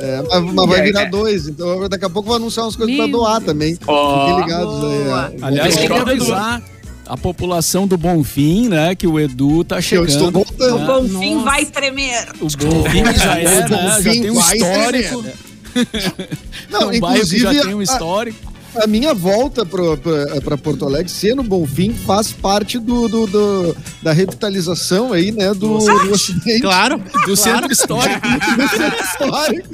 é, 0.00 0.22
mas, 0.22 0.52
mas 0.54 0.68
vai 0.68 0.80
aí, 0.80 0.86
virar 0.86 1.04
né? 1.04 1.10
dois. 1.10 1.48
Então 1.48 1.88
daqui 1.88 2.04
a 2.04 2.10
pouco 2.10 2.26
eu 2.28 2.30
vou 2.30 2.36
anunciar 2.36 2.64
umas 2.66 2.76
coisas 2.76 2.94
pra 2.96 3.06
Meu 3.06 3.18
doar 3.18 3.40
também. 3.40 3.76
Ó. 3.86 4.26
Fiquem 4.26 4.40
ligados 4.44 4.80
Boa. 4.80 5.26
aí. 5.28 5.34
é. 5.34 5.44
Aliás, 5.44 5.76
levar. 5.76 6.00
avisar 6.08 6.62
a 7.06 7.16
população 7.16 7.86
do 7.86 7.98
Bonfim, 7.98 8.68
né? 8.68 8.94
Que 8.94 9.06
o 9.06 9.18
Edu 9.20 9.62
tá 9.64 9.76
Que 9.76 9.94
eu 9.96 10.06
chegando. 10.06 10.08
estou 10.08 10.30
voltando. 10.30 10.82
O? 10.82 10.86
Bonfim 11.02 11.34
Nossa. 11.34 11.44
vai 11.44 11.64
tremer. 11.66 12.28
O 12.40 12.44
Bonfim 12.56 13.04
já 13.18 13.38
é, 13.38 13.44
né? 13.44 13.64
O 13.64 13.68
Já 13.68 13.76
Bonfim 13.76 14.22
tem 14.22 14.30
um 14.30 14.40
histórico. 14.40 15.22
tremer. 15.22 15.34
É 15.76 16.28
Não, 16.70 16.88
um 16.90 17.00
bairro 17.00 17.26
que 17.26 17.36
já 17.38 17.48
inclusive, 17.50 17.64
tem 17.66 17.74
um 17.74 17.80
a- 17.80 17.82
histórico. 17.82 18.53
A 18.82 18.86
minha 18.88 19.14
volta 19.14 19.64
para 19.64 20.58
Porto 20.58 20.84
Alegre, 20.84 21.08
ser 21.10 21.36
no 21.36 21.42
Bonfim, 21.44 21.92
faz 21.92 22.32
parte 22.32 22.78
do, 22.78 23.08
do- 23.08 23.26
do- 23.26 23.76
da 24.02 24.12
revitalização 24.12 25.12
aí, 25.12 25.30
né, 25.30 25.48
do, 25.54 25.78
do 25.78 26.12
Ocidente. 26.12 26.60
Claro, 26.60 27.00
Do 27.24 27.36
centro 27.36 27.70
histórico. 27.72 28.20
Do 28.56 28.68
centro 28.68 29.04
histórico. 29.04 29.68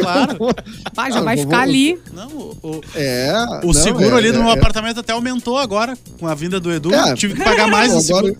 claro. 0.00 0.38
Pá, 0.94 1.10
já 1.10 1.18
Ah, 1.20 1.22
vai 1.22 1.36
vou- 1.36 1.44
ficar 1.44 1.56
vou- 1.58 1.64
ali. 1.64 1.98
Não, 2.12 2.28
o, 2.28 2.56
o- 2.62 2.80
É. 2.96 3.32
o 3.62 3.66
não, 3.66 3.72
seguro 3.72 4.14
é- 4.16 4.18
ali 4.18 4.32
do 4.32 4.38
é- 4.38 4.42
meu 4.42 4.50
é- 4.50 4.54
apartamento 4.54 4.98
até 5.00 5.12
aumentou 5.12 5.56
agora, 5.56 5.96
com 6.18 6.26
a 6.26 6.34
vinda 6.34 6.58
do 6.58 6.72
Edu. 6.72 6.92
É. 6.92 7.14
Tive 7.14 7.34
que 7.34 7.44
pagar 7.44 7.68
mais 7.68 7.92
no 7.92 7.98
agora, 8.00 8.26
seguro. 8.26 8.36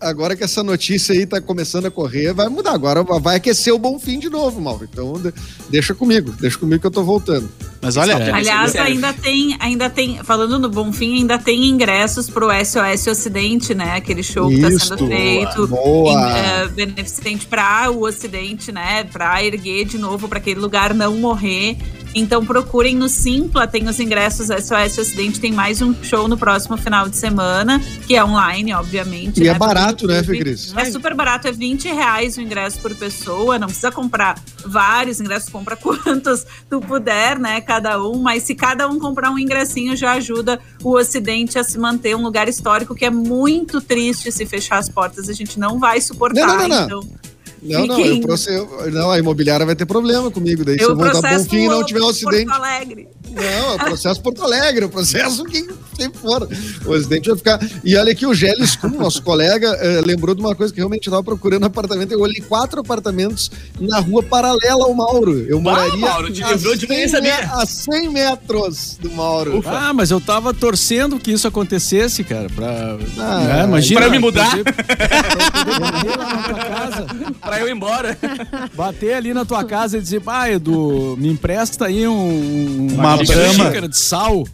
agora 0.00 0.34
que 0.36 0.44
essa 0.44 0.62
notícia 0.62 1.14
aí 1.14 1.26
tá 1.26 1.40
começando 1.42 1.86
a 1.86 1.90
correr, 1.90 2.32
vai 2.32 2.48
mudar. 2.48 2.72
Agora 2.72 3.02
vai 3.02 3.36
aquecer 3.36 3.74
o 3.74 3.78
Bonfim 3.78 4.18
de 4.18 4.30
novo, 4.30 4.60
Mauro. 4.62 4.88
Então 4.90 5.12
de- 5.20 5.34
deixa 5.68 5.94
comigo, 5.94 6.32
deixa 6.40 6.56
comigo 6.58 6.80
que 6.80 6.86
eu 6.86 6.90
tô 6.90 7.04
voltando. 7.04 7.50
Mas 7.86 7.96
olha, 7.96 8.14
É. 8.14 8.30
Aliás, 8.32 8.74
ainda 8.74 9.12
tem, 9.12 9.56
ainda 9.60 9.88
tem, 9.88 10.18
falando 10.24 10.58
no 10.58 10.68
Bonfim, 10.68 11.18
ainda 11.18 11.38
tem 11.38 11.66
ingressos 11.66 12.28
pro 12.28 12.48
SOS 12.50 13.06
Ocidente, 13.06 13.74
né? 13.74 13.94
Aquele 13.96 14.24
show 14.24 14.48
que 14.48 14.60
tá 14.60 14.68
Isso, 14.68 14.86
sendo 14.88 15.06
feito. 15.06 15.68
boa. 15.68 16.10
em, 16.10 16.16
eh, 16.16 16.68
beneficente 16.74 17.46
para 17.46 17.88
o 17.92 18.04
Ocidente, 18.04 18.72
né? 18.72 19.04
Para 19.04 19.40
erguer 19.44 19.84
de 19.84 19.98
novo, 19.98 20.26
para 20.28 20.38
aquele 20.38 20.58
lugar 20.58 20.92
não 20.94 21.16
morrer. 21.16 21.76
Então 22.18 22.42
procurem 22.46 22.96
no 22.96 23.10
Simpla, 23.10 23.66
tem 23.66 23.86
os 23.86 24.00
ingressos 24.00 24.46
SOS 24.46 24.98
Acidente, 24.98 25.38
tem 25.38 25.52
mais 25.52 25.82
um 25.82 25.94
show 26.02 26.26
no 26.26 26.38
próximo 26.38 26.74
final 26.78 27.10
de 27.10 27.14
semana, 27.14 27.78
que 28.06 28.16
é 28.16 28.24
online, 28.24 28.72
obviamente. 28.72 29.42
E 29.42 29.48
é 29.48 29.52
né, 29.52 29.58
barato, 29.58 30.06
pelo 30.06 30.12
né, 30.12 30.18
YouTube. 30.20 30.38
Fê 30.38 30.44
Cris? 30.44 30.74
É 30.74 30.86
super 30.86 31.14
barato, 31.14 31.46
é 31.46 31.52
20 31.52 31.88
reais 31.88 32.38
o 32.38 32.40
ingresso 32.40 32.80
por 32.80 32.94
pessoa. 32.94 33.58
Não 33.58 33.66
precisa 33.66 33.92
comprar 33.92 34.42
vários 34.64 35.20
ingressos, 35.20 35.50
compra 35.50 35.76
quantos 35.76 36.46
tu 36.70 36.80
puder, 36.80 37.38
né? 37.38 37.60
Cada 37.60 38.02
um. 38.02 38.18
Mas 38.22 38.44
se 38.44 38.54
cada 38.54 38.88
um 38.88 38.98
comprar 38.98 39.30
um 39.30 39.38
ingressinho, 39.38 39.94
já 39.94 40.12
ajuda 40.12 40.58
o 40.82 40.96
Ocidente 40.96 41.58
a 41.58 41.64
se 41.64 41.78
manter 41.78 42.16
um 42.16 42.22
lugar 42.22 42.48
histórico 42.48 42.94
que 42.94 43.04
é 43.04 43.10
muito 43.10 43.78
triste 43.78 44.32
se 44.32 44.46
fechar 44.46 44.78
as 44.78 44.88
portas. 44.88 45.28
A 45.28 45.34
gente 45.34 45.60
não 45.60 45.78
vai 45.78 46.00
suportar. 46.00 46.46
Não, 46.46 46.56
não, 46.56 46.68
não, 46.68 46.68
não. 46.68 46.84
Então, 46.86 47.35
Não, 47.62 47.86
não, 47.86 48.00
eu 48.00 48.20
processo, 48.20 48.68
não, 48.92 49.10
a 49.10 49.18
imobiliária 49.18 49.64
vai 49.66 49.74
ter 49.74 49.86
problema 49.86 50.30
comigo. 50.30 50.64
Daí, 50.64 50.78
se 50.78 50.84
eu 50.84 50.94
voltar 50.96 51.20
bom 51.38 51.44
fim 51.44 51.64
e 51.64 51.68
não 51.68 51.84
tiver 51.84 52.00
um 52.00 52.08
acidente. 52.08 52.44
Porto 52.46 52.56
Alegre. 52.62 53.08
Não, 53.30 53.42
é 53.42 53.74
o 53.74 53.78
processo 53.84 54.20
Porto 54.22 54.42
Alegre, 54.44 54.84
é 54.84 54.86
o 54.86 54.90
processo 54.90 55.44
quem, 55.44 55.66
quem 55.96 56.10
for. 56.12 56.48
O 56.84 56.92
acidente 56.94 57.28
vai 57.28 57.36
ficar. 57.38 57.60
E 57.84 57.96
olha 57.96 58.12
aqui, 58.12 58.24
o 58.26 58.32
Gélis 58.34 58.76
Kuhn, 58.76 58.90
nosso 58.90 59.22
colega, 59.22 59.68
eh, 59.80 60.00
lembrou 60.04 60.34
de 60.34 60.40
uma 60.40 60.54
coisa 60.54 60.72
que 60.72 60.78
realmente 60.80 61.06
eu 61.06 61.10
estava 61.10 61.24
procurando 61.24 61.64
apartamento. 61.64 62.12
Eu 62.12 62.20
olhei 62.20 62.40
quatro 62.40 62.80
apartamentos 62.80 63.50
na 63.80 63.98
rua 64.00 64.22
paralela 64.22 64.84
ao 64.84 64.94
Mauro. 64.94 65.38
Eu 65.48 65.60
moraria 65.60 65.96
Mauro, 65.96 66.32
te 66.32 66.42
a, 66.44 66.50
lembrou 66.50 66.76
de 66.76 66.88
mim, 66.88 66.96
100 66.96 67.08
sabia? 67.08 67.36
me- 67.36 67.44
a 67.62 67.66
100 67.66 68.08
metros 68.10 68.96
do 69.00 69.10
Mauro. 69.10 69.62
Ah, 69.66 69.92
mas 69.92 70.10
eu 70.10 70.20
tava 70.20 70.54
torcendo 70.54 71.18
que 71.18 71.32
isso 71.32 71.48
acontecesse, 71.48 72.22
cara. 72.22 72.48
Pra, 72.54 72.96
Ah, 73.18 73.40
né, 73.40 73.64
imagina. 73.64 74.00
pra 74.02 74.10
me 74.10 74.18
mudar. 74.18 74.50
pra 74.62 75.76
na 76.26 76.42
tua 76.42 76.54
casa, 76.64 77.06
Pra 77.46 77.60
eu 77.60 77.68
ir 77.68 77.72
embora. 77.72 78.18
bater 78.74 79.14
ali 79.14 79.32
na 79.32 79.44
tua 79.44 79.64
casa 79.64 79.96
e 79.98 80.00
dizer, 80.02 80.20
pai, 80.20 80.54
Edu, 80.54 81.16
me 81.18 81.28
empresta 81.28 81.86
aí 81.86 82.06
um, 82.06 82.88
Uma 82.92 83.16
xícara- 83.18 83.40
brama. 83.40 83.64
xícara 83.64 83.88
de 83.88 83.98
sal. 83.98 84.44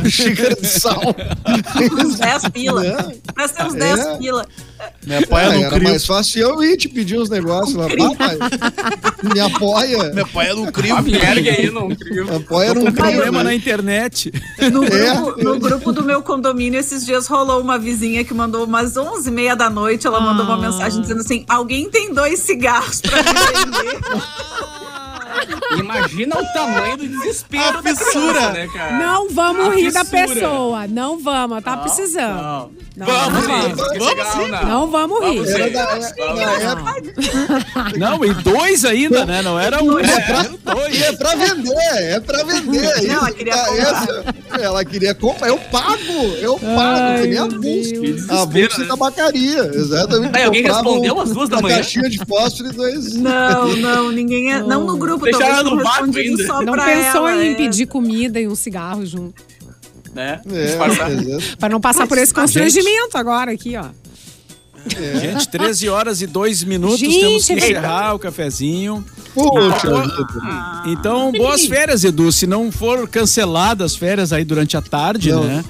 Uma 0.00 0.08
xícara 0.10 0.54
de 0.56 0.66
sal. 0.66 1.00
Uns 2.04 2.18
10 2.18 2.48
pila. 2.48 2.82
Né? 2.82 3.14
Pra 3.34 3.48
ser 3.48 3.64
uns 3.64 3.74
É. 3.74 3.78
10 3.78 4.18
pila. 4.18 4.46
Me 5.06 5.16
apoia 5.16 5.46
Ah, 5.46 5.52
no 5.54 5.60
era 5.60 5.70
CRIO. 5.70 5.88
mais 5.88 6.04
fácil 6.06 6.42
eu 6.42 6.62
ir 6.62 6.76
te 6.76 6.88
pedir 6.88 7.18
uns 7.18 7.30
negócios 7.30 7.74
lá. 7.74 7.86
Ah, 7.86 8.14
pai, 8.14 8.38
me 9.32 9.40
apoia. 9.40 10.12
Me 10.12 10.20
apoia 10.20 10.54
no 10.54 10.70
CRIO. 10.70 11.02
Merda 11.02 11.50
aí, 11.50 11.70
não 11.70 11.88
crio. 11.88 12.26
Me 12.26 12.36
apoia 12.36 12.74
num 12.74 12.84
com 12.86 12.92
problema 12.92 13.12
problema 13.22 13.44
na 13.44 13.54
internet. 13.54 14.32
No 14.72 14.84
É. 14.84 14.88
grupo, 15.14 15.42
no 15.42 15.58
grupo 15.58 15.92
do 15.92 16.02
meu 16.04 16.22
condomínio, 16.22 16.78
esses 16.78 17.06
dias 17.06 17.26
rolou 17.26 17.60
uma 17.60 17.78
vizinha 17.78 18.22
que 18.24 18.34
mandou 18.34 18.64
umas 18.64 18.96
11 18.96 19.28
e 19.28 19.32
meia 19.32 19.56
da 19.56 19.70
noite. 19.70 20.06
Ela 20.06 20.20
mandou 20.20 20.44
uma 20.44 20.56
Ah. 20.56 20.70
mensagem 20.70 21.00
dizendo 21.00 21.20
assim: 21.20 21.44
Alguém 21.48 21.88
tem 21.90 22.12
dois 22.12 22.40
cigarros 22.40 23.00
pra 23.00 23.16
me 23.22 23.32
vender? 23.32 23.98
Imagina 25.78 26.36
o 26.38 26.52
tamanho 26.52 26.96
do 26.96 27.06
desespero 27.08 27.64
A 27.68 27.72
da 27.72 27.82
criança, 27.82 28.04
fissura. 28.04 28.50
né, 28.52 28.68
cara? 28.72 28.98
Não 28.98 29.28
vamos 29.30 29.66
A 29.68 29.74
rir 29.74 29.92
da 29.92 30.04
fissura. 30.04 30.26
pessoa. 30.34 30.86
Não 30.88 31.18
vamos, 31.18 31.62
tá 31.62 31.76
precisando. 31.76 32.42
Não. 32.42 32.70
Não, 32.98 33.06
Vamos, 33.06 33.46
não 33.46 33.60
rir. 33.60 33.74
vamos. 33.76 33.92
Que 33.92 33.98
legal, 34.00 34.48
não. 34.48 34.66
Não 34.68 34.90
vamos 34.90 35.20
rir. 35.20 35.36
Vamos 35.38 35.52
rir. 35.54 35.70
da, 35.70 35.84
da 35.84 35.94
rir. 35.94 36.62
época. 36.62 37.98
Não, 37.98 38.24
e 38.24 38.34
dois 38.34 38.84
ainda, 38.84 39.24
né? 39.24 39.40
Não 39.42 39.58
era 39.58 39.82
um, 39.82 39.98
É 40.00 40.20
pra, 40.20 40.74
dois. 40.74 41.00
é 41.02 41.12
pra 41.12 41.34
vender, 41.36 41.76
é 41.76 42.18
pra 42.20 42.42
vender. 42.42 43.02
Não, 43.06 43.14
ela 43.18 43.30
queria 43.32 43.52
tá- 43.52 43.66
comprar. 43.66 43.82
essa- 43.92 44.24
ela 44.60 44.84
queria 44.84 45.14
comprar. 45.14 45.48
Eu 45.48 45.58
pago, 45.58 46.12
eu 46.40 46.58
pago. 46.58 47.20
que 47.22 47.26
nem 47.28 47.38
a. 47.38 47.46
Deus. 47.46 48.30
A 48.30 48.58
e 48.58 48.80
né? 48.80 48.86
tabacaria. 48.88 49.70
Exatamente. 49.74 50.36
Aí, 50.36 50.44
alguém 50.44 50.62
respondeu 50.64 51.14
um- 51.14 51.20
às 51.20 51.30
duas 51.30 51.48
da 51.48 51.56
uma 51.56 51.62
manhã? 51.62 51.76
caixinha 51.76 52.08
de 52.10 52.18
fósforo 52.26 52.68
e 52.70 52.72
dois. 52.72 53.14
Não, 53.14 53.76
não, 53.76 54.10
ninguém. 54.10 54.52
É, 54.52 54.62
não 54.62 54.84
no 54.84 54.96
grupo, 54.96 55.27
Deixaram 55.30 55.54
ela 55.60 55.62
no 55.76 55.82
vácuo 55.82 56.16
ainda. 56.18 56.46
só 56.46 56.62
Não 56.62 56.72
pensou 56.74 57.28
ela, 57.28 57.44
em 57.44 57.52
é. 57.52 57.54
pedir 57.54 57.86
comida 57.86 58.40
e 58.40 58.46
um 58.48 58.54
cigarro 58.54 59.04
junto. 59.06 59.42
Né? 60.14 60.40
É. 60.50 61.56
Pra 61.56 61.68
não 61.68 61.80
passar 61.80 62.06
por 62.06 62.18
esse 62.18 62.32
constrangimento 62.34 63.16
agora 63.16 63.52
aqui, 63.52 63.76
ó. 63.76 63.86
Gente, 65.20 65.48
13 65.48 65.88
horas 65.88 66.22
e 66.22 66.26
2 66.26 66.64
minutos, 66.64 66.98
Gente, 67.00 67.20
temos 67.20 67.46
que 67.46 67.52
é 67.52 67.56
verdade. 67.56 67.78
encerrar 67.86 68.14
o 68.14 68.18
cafezinho. 68.18 69.04
Poxa, 69.34 69.88
Ah, 70.42 70.82
vida. 70.84 70.98
Então, 70.98 71.30
boas 71.32 71.66
férias, 71.66 72.04
Edu. 72.04 72.32
Se 72.32 72.46
não 72.46 72.72
for 72.72 73.06
canceladas 73.08 73.92
as 73.92 73.96
férias 73.98 74.32
aí 74.32 74.44
durante 74.44 74.76
a 74.76 74.82
tarde, 74.82 75.30
Não. 75.30 75.44
né? 75.44 75.64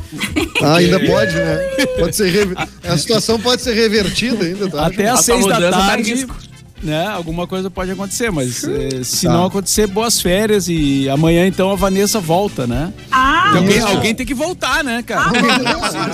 Ah, 0.63 0.77
ainda 0.77 1.01
pode, 1.01 1.35
né? 1.35 1.57
Pode 1.99 2.15
ser 2.15 2.31
rever- 2.31 2.69
A 2.85 2.97
situação 2.97 3.41
pode 3.41 3.61
ser 3.63 3.75
revertida 3.75 4.45
ainda, 4.45 4.71
tá? 4.71 4.87
Até 4.87 5.09
às 5.09 5.25
tua 5.25 5.35
6 5.35 5.47
da 5.47 5.61
tá 5.71 5.71
tarde, 5.79 6.15
risco. 6.15 6.37
Né? 6.83 7.07
Alguma 7.09 7.47
coisa 7.47 7.71
pode 7.71 7.91
acontecer, 7.91 8.31
mas 8.31 8.65
eh, 8.65 9.03
se 9.05 9.27
Tá. 9.27 9.33
não 9.33 9.47
acontecer, 9.47 9.87
boas 9.87 10.21
férias. 10.21 10.69
E 10.69 11.09
amanhã, 11.09 11.47
então, 11.47 11.71
a 11.71 11.75
Vanessa 11.75 12.21
volta, 12.21 12.67
né? 12.67 12.93
Ah, 13.11 13.57
alguém, 13.57 13.79
Isso. 13.79 13.87
alguém 13.87 14.15
tem 14.15 14.27
que 14.27 14.35
voltar, 14.35 14.83
né, 14.85 15.03
cara? 15.03 15.31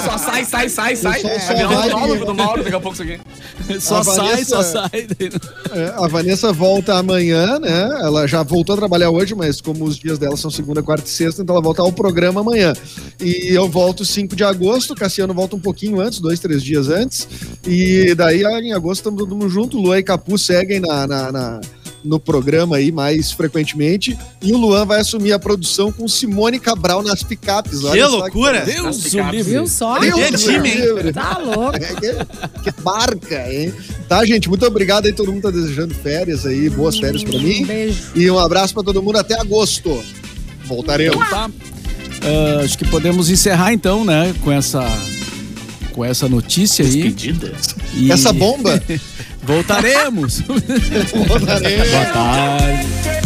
Só 0.01 0.19
sai, 0.19 0.45
sai, 0.45 0.69
sai, 0.69 0.97
sai. 0.97 1.21
só- 1.21 1.29
Vai 1.29 1.41
só 1.41 1.55
virar 1.55 1.69
vai- 1.69 1.91
monólogo 1.91 2.25
do 2.25 2.35
Mauro 2.35 2.63
daqui 2.63 2.77
a 2.77 2.81
pouco 2.81 2.95
isso 2.95 3.03
aqui. 3.03 3.81
só 3.81 3.99
A 3.99 4.05
sai, 4.05 4.17
Vanessa- 4.29 4.63
só 4.63 4.63
sai. 4.63 5.07
É, 5.73 5.93
a 5.97 6.07
Vanessa 6.09 6.53
volta 6.53 6.95
amanhã, 6.99 7.59
né? 7.59 7.83
Ela 8.03 8.27
já 8.27 8.43
voltou 8.43 8.75
a 8.75 8.77
trabalhar 8.79 9.11
hoje, 9.11 9.35
mas 9.35 9.61
como 9.61 9.85
os 9.85 9.97
dias 9.99 10.19
dela 10.19 10.37
são 10.37 10.51
segunda, 10.51 10.83
quarta 10.83 11.07
e 11.07 11.11
sexta, 11.11 11.43
então 11.43 11.55
ela 11.55 11.63
volta 11.63 11.83
ao 11.83 11.93
programa 11.93 12.41
amanhã. 12.41 12.73
E 13.21 13.49
eu 13.55 13.69
volto 13.69 14.05
5 14.05 14.35
de 14.37 14.45
agosto, 14.45 14.93
o 14.93 14.97
Cassiano 14.97 15.35
volta 15.35 15.57
um 15.57 15.61
pouquinho 15.61 16.01
antes, 16.01 16.21
dois, 16.21 16.39
três 16.41 16.63
dias 16.63 16.89
antes. 16.89 17.27
E 17.67 18.15
daí 18.15 18.43
em 18.63 18.73
agosto 18.73 19.01
estamos 19.01 19.19
todo 19.21 19.35
mundo 19.35 19.49
junto. 19.49 19.79
Luan 19.79 19.99
e 19.99 20.03
Capu 20.03 20.39
seguem 20.55 20.81
na, 20.81 21.07
na- 21.07 21.33
na- 21.33 21.61
no 22.05 22.21
programa 22.21 22.77
aí 22.77 22.93
mais 22.93 23.33
frequentemente. 23.33 24.17
E 24.43 24.53
o 24.53 24.59
Luan 24.59 24.85
vai 24.85 25.01
assumir 25.01 25.33
a 25.33 25.39
produção 25.39 25.91
com 25.91 26.07
Simone 26.07 26.59
Cabral 26.61 27.03
nas 27.03 27.23
picapes. 27.23 27.81
Que 27.81 27.87
Olha 27.87 28.07
só 28.09 28.17
loucura! 28.19 28.61
Deus 28.61 29.07
o 29.15 29.19
livre. 29.31 29.43
Viu 29.43 29.67
só? 29.67 29.99
Deus 29.99 30.15
Que 30.15 30.33
time, 30.37 30.69
hein? 30.71 31.13
Tá 31.15 31.39
louco. 31.39 31.77
É, 31.77 31.81
que, 31.81 32.71
que 32.71 32.83
barca, 32.83 33.51
hein? 33.51 33.73
Tá, 34.07 34.23
gente? 34.27 34.51
Muito 34.51 34.67
obrigado 34.67 35.07
aí. 35.07 35.15
Todo 35.15 35.33
mundo 35.33 35.43
tá 35.45 35.51
desejando 35.51 35.95
férias 35.95 36.45
aí. 36.45 36.69
Boas 36.69 36.99
férias 36.99 37.25
pra 37.25 37.37
Um 37.39 37.41
mim. 37.41 37.65
beijo. 37.65 38.03
E 38.15 38.31
um 38.31 38.39
abraço 38.39 38.75
pra 38.75 38.83
todo 38.83 39.03
mundo 39.03 39.17
até 39.17 39.41
agosto. 39.41 40.05
Voltaremos. 40.67 41.17
Então 41.17 41.29
tá. 41.31 41.51
Ah, 42.23 42.61
acho 42.65 42.77
que 42.77 42.87
podemos 42.87 43.31
encerrar 43.31 43.73
então, 43.73 44.05
né, 44.05 44.35
com 44.45 44.53
essa 44.53 44.83
com 45.93 46.05
essa 46.05 46.29
notícia 46.29 46.85
aí. 46.85 46.91
Despedida. 47.13 47.55
E 47.95 48.13
Essa 48.13 48.31
bomba. 48.33 48.83
Voltaremos. 49.47 50.43
Voltaremos. 51.29 51.89
Boa 51.91 52.07
tarde. 52.07 53.24